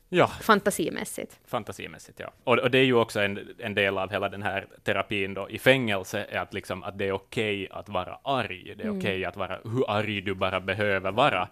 ja, 0.10 0.28
fantasimässigt. 0.28 1.40
fantasimässigt 1.46 2.20
ja. 2.20 2.32
Och, 2.44 2.58
och 2.58 2.72
det 2.72 2.78
är 2.78 2.86
ju 2.86 2.94
också 2.94 3.20
en, 3.20 3.40
en 3.60 3.74
del 3.74 3.98
av 3.98 4.12
hela 4.12 4.30
den 4.30 4.44
här 4.44 4.68
terapin 4.84 5.34
då 5.34 5.50
i 5.50 5.60
fängelse, 5.60 6.26
är 6.30 6.40
att, 6.40 6.54
liksom, 6.54 6.84
att 6.84 6.98
det 6.98 7.08
är 7.08 7.12
okej 7.12 7.68
att 7.72 7.90
vara 7.90 8.20
arg. 8.24 8.76
Det 8.78 8.84
är 8.84 9.00
okej 9.00 9.26
att 9.26 9.38
vara 9.38 9.60
hur 9.64 9.90
arg 9.92 10.22
du 10.22 10.36
bara 10.36 10.60
behöver 10.60 11.12
vara, 11.12 11.48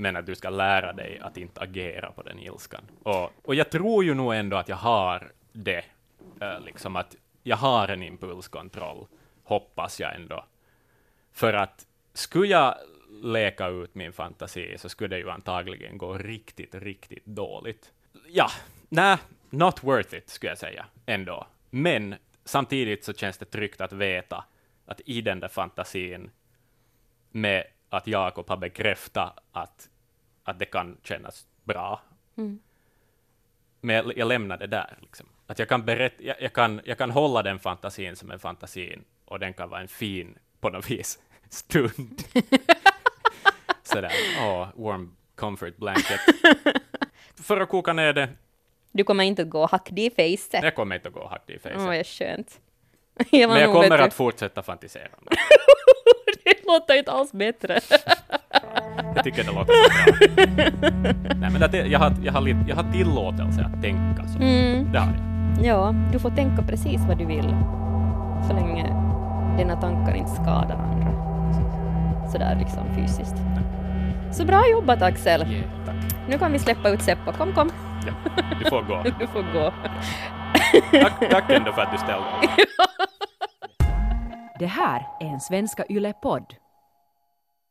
men 0.00 0.16
att 0.16 0.26
du 0.26 0.34
ska 0.34 0.50
lära 0.50 0.92
dig 0.92 1.18
att 1.18 1.36
inte 1.36 1.60
agera 1.60 2.12
på 2.12 2.22
den 2.22 2.38
ilskan. 2.38 2.84
Och, 3.02 3.32
och 3.42 3.54
jag 3.54 3.70
tror 3.70 4.04
ju 4.04 4.14
nog 4.14 4.34
ändå 4.34 4.56
att 4.56 4.68
jag 4.68 4.76
har 4.76 5.32
det, 5.52 5.84
eh, 6.40 6.60
liksom 6.60 6.96
att 6.96 7.16
jag 7.42 7.56
har 7.56 7.88
en 7.88 8.02
impulskontroll, 8.02 9.06
hoppas 9.44 10.00
jag 10.00 10.14
ändå. 10.14 10.44
För 11.32 11.52
att 11.52 11.86
skulle 12.12 12.46
jag 12.46 12.74
leka 13.22 13.68
ut 13.68 13.94
min 13.94 14.12
fantasi 14.12 14.78
så 14.78 14.88
skulle 14.88 15.16
det 15.16 15.18
ju 15.18 15.30
antagligen 15.30 15.98
gå 15.98 16.18
riktigt, 16.18 16.74
riktigt 16.74 17.26
dåligt. 17.26 17.92
Ja, 18.28 18.50
nej, 18.88 19.16
not 19.50 19.84
worth 19.84 20.14
it 20.14 20.28
skulle 20.28 20.50
jag 20.50 20.58
säga 20.58 20.86
ändå. 21.06 21.46
Men 21.70 22.14
samtidigt 22.44 23.04
så 23.04 23.12
känns 23.12 23.38
det 23.38 23.44
tryggt 23.44 23.80
att 23.80 23.92
veta 23.92 24.44
att 24.86 25.00
i 25.04 25.20
den 25.20 25.40
där 25.40 25.48
fantasin 25.48 26.30
med 27.30 27.64
att 27.90 28.06
Jakob 28.06 28.48
har 28.48 28.56
bekräftat 28.56 29.38
att, 29.52 29.89
att 30.50 30.58
det 30.58 30.64
kan 30.64 30.96
kännas 31.02 31.46
bra. 31.64 32.00
Men 33.80 33.96
jag, 33.96 34.18
jag 34.18 34.28
lämnar 34.28 34.56
det 34.58 34.66
där. 34.66 34.98
Liksom. 35.00 35.26
Att 35.46 35.58
jag, 35.58 35.68
kan 35.68 35.84
berätta, 35.84 36.22
jag, 36.22 36.36
jag, 36.42 36.52
kan, 36.52 36.80
jag 36.84 36.98
kan 36.98 37.10
hålla 37.10 37.42
den 37.42 37.58
fantasin 37.58 38.16
som 38.16 38.30
en 38.30 38.38
fantasin 38.38 39.04
och 39.24 39.38
den 39.38 39.54
kan 39.54 39.70
vara 39.70 39.80
en 39.80 39.88
fin, 39.88 40.38
på 40.60 40.70
något 40.70 40.90
vis, 40.90 41.18
stund. 41.50 42.22
Sådär, 43.82 44.12
åh, 44.40 44.68
warm 44.74 45.16
comfort 45.34 45.76
blanket. 45.76 46.20
För 47.42 47.60
att 47.60 47.68
koka 47.68 47.92
ner 47.92 48.12
det, 48.12 48.28
Du 48.92 49.04
kommer 49.04 49.24
inte 49.24 49.42
att 49.42 49.50
gå 49.50 49.68
det 49.90 50.02
i 50.06 50.10
facet. 50.10 50.62
jag 50.64 50.74
kommer 50.74 50.94
inte 50.96 51.08
att 51.08 51.14
gå 51.14 51.36
det 51.46 51.52
i 51.52 51.56
Åh, 51.56 51.62
facet. 51.62 51.86
vad 51.86 52.06
skönt. 52.06 52.60
Jag 53.30 53.48
Men 53.48 53.60
jag 53.60 53.72
kommer 53.72 53.98
att 53.98 54.14
fortsätta 54.14 54.62
fantisera. 54.62 55.08
Det 56.44 56.64
låter 56.66 56.94
inte 56.94 57.12
alls 57.12 57.32
bättre. 57.32 57.80
Jag 59.14 59.24
tycker 59.24 59.44
det 59.44 59.52
låter 59.52 59.72
så 59.72 59.90
bra. 60.54 60.70
Nej, 61.40 61.50
men 61.50 61.70
det, 61.70 61.86
jag, 61.86 61.98
har, 61.98 62.12
jag, 62.22 62.32
har, 62.32 62.48
jag 62.68 62.76
har 62.76 62.92
tillåtelse 62.92 63.70
att 63.74 63.82
tänka 63.82 64.28
så. 64.28 64.38
Mm. 64.38 64.92
Det 64.92 64.98
har 64.98 65.06
jag. 65.06 65.66
Ja, 65.66 65.94
du 66.12 66.18
får 66.18 66.30
tänka 66.30 66.62
precis 66.62 67.00
vad 67.08 67.18
du 67.18 67.24
vill. 67.26 67.56
Så 68.48 68.54
länge 68.54 68.86
dina 69.58 69.76
tankar 69.80 70.14
inte 70.14 70.30
skadar 70.30 70.76
andra. 70.76 71.10
Sådär 72.32 72.56
liksom 72.58 72.82
fysiskt. 72.96 73.34
Så 74.32 74.44
bra 74.44 74.62
jobbat 74.70 75.02
Axel! 75.02 75.52
Yeah, 75.52 75.64
tack. 75.86 75.96
Nu 76.28 76.38
kan 76.38 76.52
vi 76.52 76.58
släppa 76.58 76.88
ut 76.88 77.02
Seppo. 77.02 77.32
Kom, 77.32 77.52
kom. 77.52 77.70
Ja, 78.06 78.12
du 78.64 78.70
får 78.70 78.82
gå. 78.82 79.02
Du 79.18 79.26
får 79.26 79.52
gå. 79.52 79.72
Tack, 81.02 81.30
tack 81.30 81.50
ändå 81.50 81.72
för 81.72 81.82
att 81.82 81.92
du 81.92 81.98
ställde 81.98 82.26
upp. 82.26 82.50
Det 84.58 84.66
här 84.66 85.06
är 85.20 85.26
en 85.26 85.40
Svenska 85.40 85.84
Yle-podd. 85.88 86.44